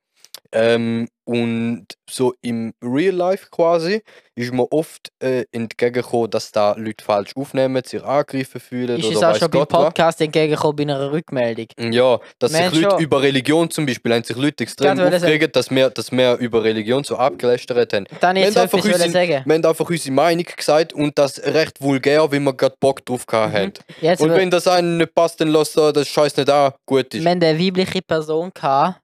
Ähm, 0.52 1.08
und 1.26 1.86
so 2.10 2.34
im 2.41 2.74
Real 2.84 3.14
Life 3.14 3.50
quasi 3.52 4.02
ist 4.36 4.52
mir 4.52 4.66
oft 4.72 5.10
äh, 5.22 5.43
entgegengekommen, 5.52 6.32
dass 6.32 6.52
da 6.52 6.74
Leute 6.76 7.06
falsch 7.06 7.36
aufnehmen, 7.36 7.84
sich 7.86 8.04
angegriffen 8.04 8.60
fühlen 8.60 8.97
Ist 8.97 9.06
oder 9.06 9.16
es 9.16 9.24
auch 9.24 9.36
schon 9.36 9.52
beim 9.52 9.60
Gott 9.60 9.74
was. 9.74 9.84
Podcast 9.84 10.22
entgegengekommen 10.22 10.76
bei 10.76 10.84
einer 10.84 11.12
Rückmeldung? 11.12 11.68
Ja, 11.91 12.20
dass 12.39 12.52
sich 12.52 12.62
Mensch, 12.62 12.76
Leute 12.78 12.89
schon. 12.95 13.00
über 13.02 13.22
Religion 13.22 13.70
zum 13.70 13.86
Beispiel, 13.86 14.16
haben 14.16 14.24
sich 14.24 14.38
Leute 14.38 14.64
extrem 14.64 14.97
wollte 14.97 15.18
aufgeregt, 15.18 15.56
dass 15.56 15.70
wir, 15.70 15.89
dass 15.91 16.12
wir 16.12 16.38
über 16.38 16.64
Religion 16.64 17.04
so 17.04 17.16
abgelästert 17.18 17.93
haben. 17.93 18.06
Dann 18.20 18.36
Wir 18.36 18.45
jetzt 18.45 18.56
haben, 18.56 18.64
einfach 18.64 18.78
unsere, 18.84 18.97
sagen. 19.12 19.30
wir 19.45 19.54
haben 19.56 19.66
einfach 19.66 19.89
unsere 19.89 20.16
Meinung 20.16 20.45
gesagt 20.45 20.93
und 20.93 21.16
das 21.20 21.43
recht 21.43 21.80
vulgär, 21.80 22.32
wie 22.32 22.39
wir 22.39 22.54
gerade 22.54 22.76
Bock 22.80 23.06
drauf 23.06 23.26
haben. 23.32 23.74
Jetzt, 24.02 24.22
Und 24.22 24.30
wir, 24.30 24.38
wenn 24.38 24.50
das 24.50 24.66
einen 24.68 24.97
nicht 24.97 25.14
passt, 25.14 25.39
dann 25.41 25.50
lass 25.50 25.76
er 25.76 25.93
das 25.93 26.08
Scheiß 26.08 26.38
nicht 26.38 26.50
an, 26.50 26.72
gut 26.88 27.14
ist. 27.14 27.24
wir 27.24 27.30
haben 27.30 27.43
eine 27.43 27.60
weibliche 27.60 28.02
Person 28.02 28.50
gehabt, 28.52 29.00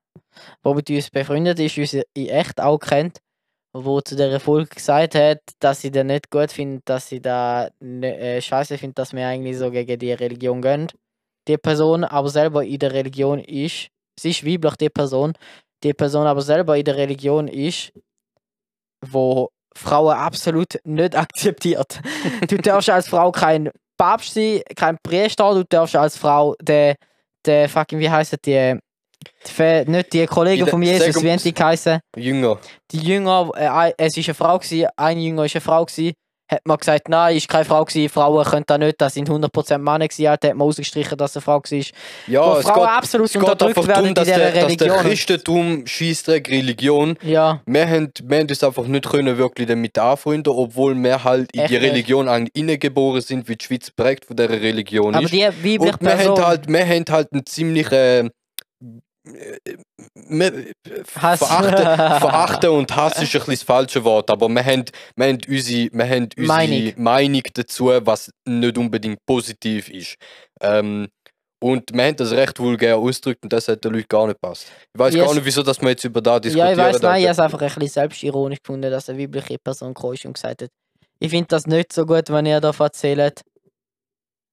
die 0.64 0.74
mit 0.74 0.90
uns 0.90 1.10
befreundet 1.10 1.60
ist, 1.60 1.78
uns 1.78 1.94
in 1.94 2.28
echt 2.28 2.60
auch 2.62 2.80
kennt, 2.80 3.20
wo 3.74 4.00
zu 4.02 4.16
der 4.16 4.40
Folge 4.40 4.76
gesagt 4.76 5.16
hat, 5.16 5.40
dass 5.60 5.82
sie 5.82 5.92
das 5.92 6.06
nicht 6.06 6.32
gut 6.32 6.52
findet, 6.52 6.88
dass 6.88 7.10
sie 7.10 7.22
da 7.22 7.70
ne, 7.80 8.18
äh, 8.18 8.42
scheiße 8.42 8.78
findet, 8.78 9.00
dass 9.00 9.14
wir 9.14 9.28
eigentlich 9.28 9.58
so 9.58 9.70
gegen 9.70 10.00
die 10.00 10.14
Religion 10.14 10.62
gehen. 10.62 10.88
Die 11.48 11.58
Person 11.58 12.04
aber 12.04 12.30
selber 12.30 12.64
in 12.64 12.80
der 12.80 12.94
Religion 12.94 13.40
ist, 13.40 13.90
sie 14.18 14.30
ist 14.30 14.46
weiblich, 14.46 14.76
die 14.76 14.90
Person, 14.90 15.34
die 15.84 15.94
Person 15.94 16.26
aber 16.26 16.42
selber 16.42 16.78
in 16.78 16.86
der 16.86 16.96
Religion 16.96 17.48
ist, 17.48 17.92
wo 19.06 19.50
Frauen 19.76 20.16
absolut 20.16 20.80
nicht 20.86 21.16
akzeptiert. 21.18 22.00
du 22.48 22.58
darfst 22.58 22.90
als 22.90 23.10
Frau 23.10 23.32
kein 23.32 23.70
Papst 23.98 24.34
sein, 24.34 24.62
kein 24.76 24.98
Priester, 25.04 25.54
du 25.54 25.64
darfst 25.66 25.96
als 25.96 26.18
Frau 26.18 26.56
der, 26.62 26.96
der 27.46 27.70
fucking, 27.70 28.00
wie 28.00 28.10
heißen 28.10 28.40
die, 28.46 28.80
die, 29.58 29.92
nicht 29.92 30.14
die 30.14 30.26
Kollegen 30.26 30.64
In 30.64 30.68
von 30.70 30.82
Jesus, 30.82 31.22
wie 31.24 31.32
haben 31.32 31.42
die 31.42 31.54
geheißen? 31.54 32.00
Jünger. 32.16 32.60
Die 32.92 33.00
Jünger, 33.00 33.50
äh, 33.56 33.94
es 33.98 34.18
ist 34.18 34.28
eine 34.28 34.36
Frau 34.36 34.58
gewesen, 34.60 34.88
ein 34.96 35.20
Jünger 35.20 35.46
ist 35.46 35.56
eine 35.56 35.62
Frau 35.62 35.86
gewesen, 35.86 36.14
hat 36.48 36.62
man 36.66 36.78
gesagt, 36.78 37.10
nein, 37.10 37.36
ist 37.36 37.48
keine 37.48 37.66
Frau 37.66 37.84
gewesen, 37.84 38.08
Frauen 38.08 38.46
können 38.46 38.64
das 38.68 38.78
nicht, 38.78 39.02
das 39.02 39.14
sind 39.16 39.28
100% 39.30 39.78
Männer 39.80 40.08
gewesen, 40.08 40.30
hat 40.30 40.44
man 40.44 40.62
ausgestrichen, 40.62 41.18
dass 41.18 41.32
es 41.32 41.38
eine 41.38 41.42
Frau 41.42 41.60
war. 41.60 41.80
Ja, 42.28 42.46
Wo 42.46 42.60
es 42.60 42.66
Frauen 42.66 42.80
geht, 42.82 42.90
absolut 42.90 43.26
es 43.28 43.34
geht 43.34 43.42
unterdrückt 43.42 43.78
einfach 43.78 43.88
werden 43.88 43.94
darum, 43.96 44.08
in 44.10 44.14
dass 44.14 44.26
dieser 44.26 44.38
der, 44.38 44.52
dass 44.52 44.54
der 44.54 44.66
Religion. 44.68 44.98
Christentum 45.00 45.88
Scheissdreck 45.88 46.50
Religion. 46.50 47.18
Ja, 47.24 47.62
Wir 47.66 47.88
haben, 47.90 48.12
wir 48.24 48.38
haben 48.38 48.48
uns 48.48 48.64
einfach 48.64 48.86
nicht 48.86 49.10
können 49.10 49.38
wirklich 49.38 49.68
damit 49.68 49.98
anfreunden, 49.98 50.54
obwohl 50.56 50.94
wir 50.96 51.24
halt 51.24 51.52
in 51.52 51.62
Echt 51.62 51.72
die? 51.72 51.78
Religion 51.78 52.30
eigentlich 52.30 52.68
reingeboren 52.68 53.22
sind, 53.22 53.50
wie 53.50 53.56
die 53.56 53.66
Schweiz 53.66 53.90
prägt 53.90 54.26
von 54.26 54.36
dieser 54.36 54.50
Religion 54.52 55.16
aber 55.16 55.26
ist. 55.26 55.34
die 55.34 55.42
weibliche 55.42 55.78
Und 55.80 55.84
wir 55.84 56.12
haben 56.12 56.18
Person, 56.18 56.46
halt, 56.46 56.68
wir 56.68 56.86
haben 56.86 57.06
halt 57.10 57.34
einen 57.34 57.46
ziemlich 57.48 57.92
äh, 57.92 58.30
Hass. 61.16 61.40
verachten, 61.40 62.20
verachten 62.20 62.70
und 62.70 62.92
Hass 62.96 63.14
ist 63.22 63.24
ein 63.36 63.40
bisschen 63.40 63.54
das 63.54 63.64
falsche 63.64 64.04
Wort, 64.04 64.30
aber 64.30 64.48
wir 64.50 64.64
haben, 64.64 64.86
wir 65.16 65.28
haben 65.28 65.40
unsere, 65.48 65.90
wir 65.92 66.06
haben 66.10 66.30
unsere 66.38 66.48
Meinung. 66.48 66.94
Meinung. 66.98 67.42
dazu, 67.54 67.86
was 68.02 68.32
nicht 68.48 68.78
unbedingt 68.78 69.20
positiv 69.26 69.90
ist. 69.90 70.16
Ähm, 70.62 71.08
und 71.64 71.92
wir 71.94 72.04
haben 72.04 72.16
das 72.16 72.32
recht 72.32 72.60
vulgär 72.60 72.98
ausgedrückt 72.98 73.44
und 73.44 73.52
das 73.54 73.68
hat 73.68 73.84
den 73.84 73.94
Leuten 73.94 74.08
gar 74.10 74.28
nicht 74.28 74.40
passt. 74.40 74.68
Ich 74.94 75.00
weiß 75.00 75.16
Yes. 75.16 75.26
gar 75.26 75.34
nicht, 75.34 75.46
wieso 75.46 75.64
dass 75.64 75.82
wir 75.82 75.90
jetzt 75.90 76.04
über 76.04 76.22
da 76.22 76.34
Ja, 76.34 76.40
diskutieren. 76.40 76.72
ich 76.74 76.78
weiß, 76.78 77.02
nein, 77.02 77.22
ich 77.22 77.28
habe 77.28 77.32
es 77.32 77.40
einfach 77.40 77.62
ein 77.62 77.68
bisschen 77.68 77.88
selbstironisch 77.90 78.60
gefunden, 78.62 78.92
dass 78.92 79.10
eine 79.10 79.20
weibliche 79.20 79.58
Person 79.58 79.94
gekommen 79.94 80.14
ist 80.14 80.26
und 80.26 80.34
gesagt 80.34 80.62
hat, 80.64 80.70
ich 81.20 81.30
finde 81.30 81.48
das 81.48 81.66
nicht 81.66 81.94
so 81.94 82.06
gut, 82.06 82.30
wenn 82.30 82.46
ihr 82.46 82.60
davon 82.62 82.88
erzählt. 82.88 83.42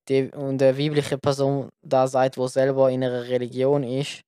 Die, 0.09 0.31
und 0.33 0.61
eine 0.63 0.77
weibliche 0.79 1.19
Person 1.19 1.69
da 1.85 2.07
sagt, 2.07 2.37
wo 2.37 2.47
selber 2.49 2.91
in 2.91 3.05
einer 3.05 3.23
Religion 3.29 3.85
ist, 3.85 4.21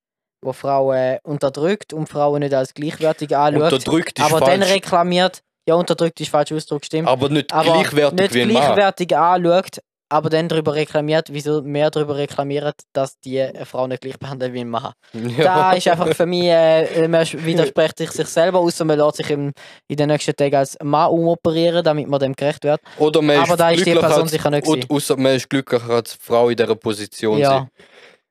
wo 0.45 0.53
Frauen 0.53 1.19
unterdrückt 1.23 1.93
und 1.93 2.09
Frauen 2.09 2.41
nicht 2.41 2.55
als 2.55 2.75
gleichwertig 2.75 3.37
anschaut, 3.37 3.73
Unterdrückt 3.73 4.19
ist 4.19 4.25
aber 4.25 4.41
dann 4.41 4.61
falsch, 4.61 4.75
reklamiert, 4.75 5.43
ja, 5.67 5.75
unterdrückt 5.75 6.21
ist 6.21 6.31
falsch 6.31 6.53
Ausdruck, 6.53 6.85
stimmt, 6.85 7.09
aber 7.09 7.29
nicht 7.29 7.53
aber 7.53 7.73
gleichwertig 7.73 8.21
nicht 8.21 8.35
wie 8.35 8.43
ein 8.43 8.53
Mann. 8.53 8.63
gleichwertig 8.63 9.17
anschaut, 9.17 9.79
aber 10.11 10.29
dann 10.31 10.49
darüber 10.49 10.75
reklamiert, 10.75 11.29
wieso 11.33 11.63
mehr 11.63 11.91
darüber 11.91 12.17
reklamiert, 12.17 12.75
dass 12.93 13.19
die 13.21 13.41
eine 13.41 13.65
Frau 13.65 13.87
nicht 13.87 14.03
gleich 14.03 14.19
behandeln 14.19 14.53
wie 14.53 14.61
ein 14.61 14.69
Mann. 14.69 14.93
Da 15.39 15.73
ist 15.73 15.89
einfach 15.89 16.15
für 16.15 16.27
mich, 16.27 16.45
äh, 16.45 17.09
man 17.09 17.27
widerspricht 17.27 17.99
sich, 17.99 18.11
sich 18.11 18.29
selber, 18.29 18.61
außer 18.61 18.85
man 18.85 18.99
lässt 18.99 19.17
sich 19.17 19.31
im, 19.31 19.53
in 19.89 19.97
den 19.97 20.09
nächsten 20.09 20.37
Tagen 20.37 20.57
als 20.57 20.77
Mann 20.83 21.11
umoperieren, 21.11 21.83
damit 21.83 22.07
man 22.07 22.21
dem 22.21 22.35
gerecht 22.35 22.65
wird. 22.65 22.81
Oder 22.99 23.23
man 23.23 23.39
Aber 23.39 23.55
ist 23.55 23.61
da 23.61 23.71
ist 23.71 23.87
die 23.87 23.95
Person 23.95 24.23
als, 24.23 24.31
sicher 24.31 24.51
nicht 24.51 24.91
ausser 24.91 25.17
man 25.17 25.35
ist 25.35 25.49
glücklicher 25.49 25.91
als 25.91 26.17
Frau 26.21 26.51
in 26.51 26.57
dieser 26.57 26.77
Position. 26.77 27.39
Ja, 27.39 27.51
sein. 27.51 27.69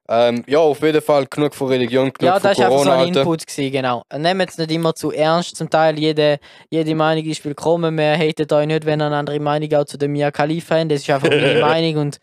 Ähm, 0.10 0.44
ja, 0.48 0.60
auf 0.60 0.82
jeden 0.82 1.02
Fall 1.02 1.26
genug 1.28 1.56
von 1.56 1.70
Religion, 1.70 2.12
genug 2.12 2.22
ja 2.22 2.40
von 2.40 2.50
das 2.50 2.58
war 2.58 2.66
einfach 2.66 2.80
so 2.80 2.84
Corona. 2.90 3.04
ein. 3.04 3.14
Input, 3.16 3.48
gewesen, 3.48 3.72
genau. 3.72 4.04
Nehmt 4.14 4.50
es 4.50 4.58
nicht 4.58 4.72
immer 4.72 4.94
zu 4.94 5.12
ernst, 5.12 5.56
zum 5.56 5.70
Teil 5.70 5.98
jede, 5.98 6.40
jede 6.70 6.94
Meinung 6.94 7.24
ist 7.26 7.44
willkommen, 7.46 7.98
wir 7.98 8.18
haten 8.18 8.54
euch 8.54 8.68
nicht, 8.68 8.86
wenn 8.86 9.02
ihr 9.02 9.06
eine 9.06 9.16
andere 9.16 9.40
Meinung 9.40 9.74
auch 9.76 9.86
zu 9.86 9.98
dem 9.98 10.12
Mia 10.12 10.30
Khalifa 10.30 10.76
habt, 10.76 10.92
das 10.92 11.02
ist 11.02 11.10
einfach 11.10 11.30
meine 11.30 11.60
Meinung 11.62 12.02
und 12.02 12.18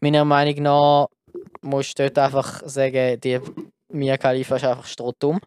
meiner 0.00 0.26
Meinung 0.26 0.62
nach 0.62 1.06
musst 1.62 1.98
du 1.98 2.02
dort 2.02 2.18
einfach 2.18 2.62
sagen, 2.66 3.18
die 3.20 3.40
Mia 3.88 4.18
Khalifa 4.18 4.56
ist 4.56 4.64
einfach 4.64 4.84
strohdumm. 4.84 5.40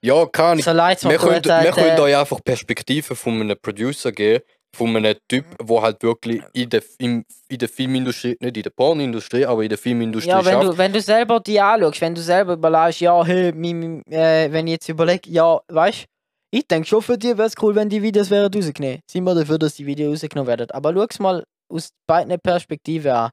Ja, 0.00 0.24
kann 0.26 0.58
ich. 0.58 0.64
So 0.64 0.72
leid 0.72 1.02
Wir 1.04 1.18
können, 1.18 1.44
wir 1.44 1.72
können 1.72 2.00
euch 2.00 2.16
einfach 2.16 2.42
Perspektiven 2.42 3.16
von 3.16 3.40
einem 3.40 3.58
Producer 3.60 4.12
geben, 4.12 4.44
von 4.74 4.96
einem 4.96 5.16
Typ, 5.28 5.44
der 5.58 5.82
halt 5.82 6.02
wirklich 6.02 6.42
in 6.52 6.70
der, 6.70 6.82
im, 6.98 7.24
in 7.48 7.58
der 7.58 7.68
Filmindustrie, 7.68 8.36
nicht 8.40 8.56
in 8.56 8.62
der 8.62 8.70
Pornindustrie, 8.70 9.44
aber 9.44 9.62
in 9.62 9.68
der 9.68 9.78
Filmindustrie 9.78 10.30
Ja, 10.30 10.44
wenn 10.44 10.52
schafft. 10.52 10.68
du, 10.68 10.78
wenn 10.78 10.92
du 10.92 11.00
selber 11.00 11.40
die 11.40 11.60
anschaust, 11.60 12.00
wenn 12.00 12.14
du 12.14 12.20
selber 12.20 12.54
überlegst, 12.54 13.00
ja, 13.00 13.24
hey, 13.24 13.52
mi, 13.52 13.74
mi, 13.74 14.02
äh, 14.10 14.50
wenn 14.52 14.66
ich 14.66 14.72
jetzt 14.72 14.88
überlege, 14.88 15.28
ja, 15.30 15.60
weißt 15.68 16.06
ich 16.52 16.66
denke 16.66 16.88
schon 16.88 17.02
für 17.02 17.16
dich 17.16 17.36
wäre 17.36 17.46
es 17.46 17.54
cool, 17.62 17.74
wenn 17.76 17.88
die 17.88 18.02
Videos 18.02 18.28
wären 18.30 18.52
rausgenommen. 18.52 19.00
Sind 19.08 19.24
wir 19.24 19.34
dafür, 19.34 19.58
dass 19.58 19.74
die 19.74 19.86
Videos 19.86 20.22
rausgenommen 20.22 20.48
werden. 20.48 20.70
Aber 20.72 20.92
schau 20.92 21.06
es 21.08 21.18
mal 21.20 21.44
aus 21.68 21.90
beiden 22.08 22.36
Perspektiven 22.40 23.12
an. 23.12 23.30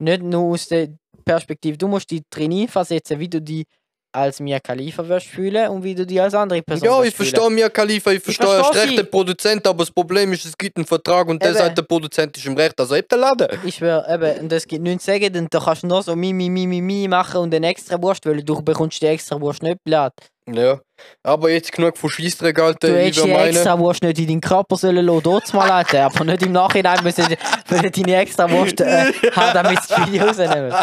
Nicht 0.00 0.22
nur 0.22 0.44
aus 0.54 0.68
der 0.68 0.88
Perspektive, 1.24 1.76
du 1.76 1.88
musst 1.88 2.10
dich 2.10 2.22
drin 2.30 2.66
versetzen, 2.68 3.18
wie 3.20 3.28
du 3.28 3.40
die 3.40 3.64
als 4.14 4.40
Mia 4.40 4.60
Khalifa 4.60 5.06
wirst 5.08 5.26
fühlen 5.26 5.68
und 5.70 5.82
wie 5.82 5.94
du 5.94 6.06
die 6.06 6.20
als 6.20 6.34
andere 6.34 6.62
Person 6.62 6.86
Ja, 6.86 7.02
ich 7.02 7.14
verstehe 7.14 7.50
Mia 7.50 7.68
Khalifa, 7.68 8.12
ich 8.12 8.22
verstehe 8.22 8.46
versteh 8.46 8.62
erst 8.62 8.74
recht 8.76 8.88
sie. 8.90 8.96
den 8.96 9.10
Produzent, 9.10 9.66
aber 9.66 9.78
das 9.84 9.90
Problem 9.90 10.32
ist, 10.32 10.44
es 10.44 10.56
gibt 10.56 10.76
einen 10.76 10.86
Vertrag 10.86 11.26
und 11.28 11.42
der 11.42 11.50
Eben. 11.50 11.58
sagt, 11.58 11.78
der 11.78 11.82
Produzent 11.82 12.36
ist 12.36 12.46
im 12.46 12.56
Recht, 12.56 12.78
also 12.78 12.94
hebt 12.94 13.10
den 13.10 13.20
Laden. 13.20 13.48
Ich 13.64 13.74
schwöre, 13.76 14.04
eben, 14.12 14.44
und 14.44 14.52
es 14.52 14.66
gibt 14.66 14.82
nichts 14.82 15.04
zu 15.04 15.10
sagen, 15.12 15.32
dann 15.32 15.48
da 15.50 15.58
kannst 15.60 15.82
du 15.82 15.86
nur 15.88 16.02
so 16.02 16.14
mi, 16.14 16.32
mi, 16.32 16.48
mi, 16.48 16.66
mi, 16.66 16.80
mi 16.80 17.08
machen 17.08 17.40
und 17.40 17.54
eine 17.54 17.68
extra 17.68 18.00
Wurst, 18.00 18.24
weil 18.26 18.42
du 18.42 18.62
bekommst 18.62 19.02
die 19.02 19.06
extra 19.06 19.40
Wurst 19.40 19.62
nicht 19.62 19.82
blatt. 19.84 20.14
Ja, 20.46 20.78
aber 21.22 21.50
jetzt 21.50 21.72
genug 21.72 21.96
von 21.96 22.10
Scheissdreck, 22.10 22.58
Alter. 22.58 22.88
Du 22.88 22.98
ich 22.98 23.06
hättest 23.06 23.24
die 23.24 23.30
meinen, 23.32 23.48
extra 23.56 23.78
Wurst 23.78 24.02
nicht 24.02 24.18
in 24.18 24.26
deinen 24.26 24.40
Körper 24.42 24.76
sollen 24.76 25.06
lassen, 25.06 25.22
dort 25.22 25.54
mal 25.54 25.70
Alter, 25.70 26.04
aber 26.04 26.22
nicht 26.24 26.42
im 26.42 26.52
Nachhinein 26.52 27.02
müssen 27.02 27.24
müssen 27.70 27.90
deine 27.92 28.16
extra 28.16 28.50
Wurst 28.50 28.78
äh, 28.82 29.06
haben, 29.34 29.54
damit 29.54 29.82
sie 29.82 29.88
das 29.94 30.06
Video 30.06 30.26
rausnehmen. 30.26 30.74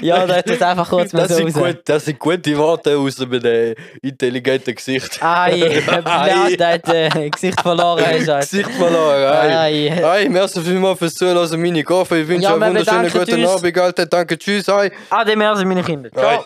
ja, 0.00 0.26
da 0.26 0.36
hat 0.36 0.48
jetzt 0.48 0.62
einfach 0.62 0.88
kurz 0.88 1.12
mal 1.12 1.22
das 1.22 1.30
so 1.30 1.36
sind, 1.38 1.56
raus. 1.56 1.64
gut, 1.74 1.80
das 1.86 2.04
sind 2.04 2.18
gute 2.20 2.56
Worte 2.56 2.96
aus 2.96 3.20
einem 3.20 3.74
intelligenten 4.00 4.76
Gesicht. 4.76 5.20
Ei, 5.20 5.82
Ei. 6.04 6.54
der 6.56 6.74
hat 6.74 6.88
äh, 6.88 7.30
Gesicht 7.30 7.60
verloren. 7.60 8.04
hast 8.06 8.28
Alter. 8.28 8.38
Gesicht 8.40 8.70
verloren, 8.70 9.24
ei. 9.24 9.90
Ei. 9.90 10.04
Ei, 10.04 10.28
merci 10.28 10.60
vielmals 10.60 11.00
fürs 11.00 11.14
Zuhören, 11.14 11.60
meine 11.60 11.82
Goffe. 11.82 12.18
Ich 12.18 12.28
wünsche 12.28 12.44
Ja, 12.44 12.54
euch 12.54 12.60
wir 12.60 12.66
einen 12.66 12.76
wunderschönen 12.76 13.10
guten 13.10 13.44
uns. 13.44 13.50
Abend, 13.50 13.78
Alter. 13.78 14.06
Danke, 14.06 14.38
tschüss, 14.38 14.68
ei. 14.68 14.92
Ade, 15.10 15.34
merci, 15.36 15.64
meine 15.64 15.82
Kinder. 15.82 16.10
Ciao. 16.12 16.28
Ei. 16.28 16.40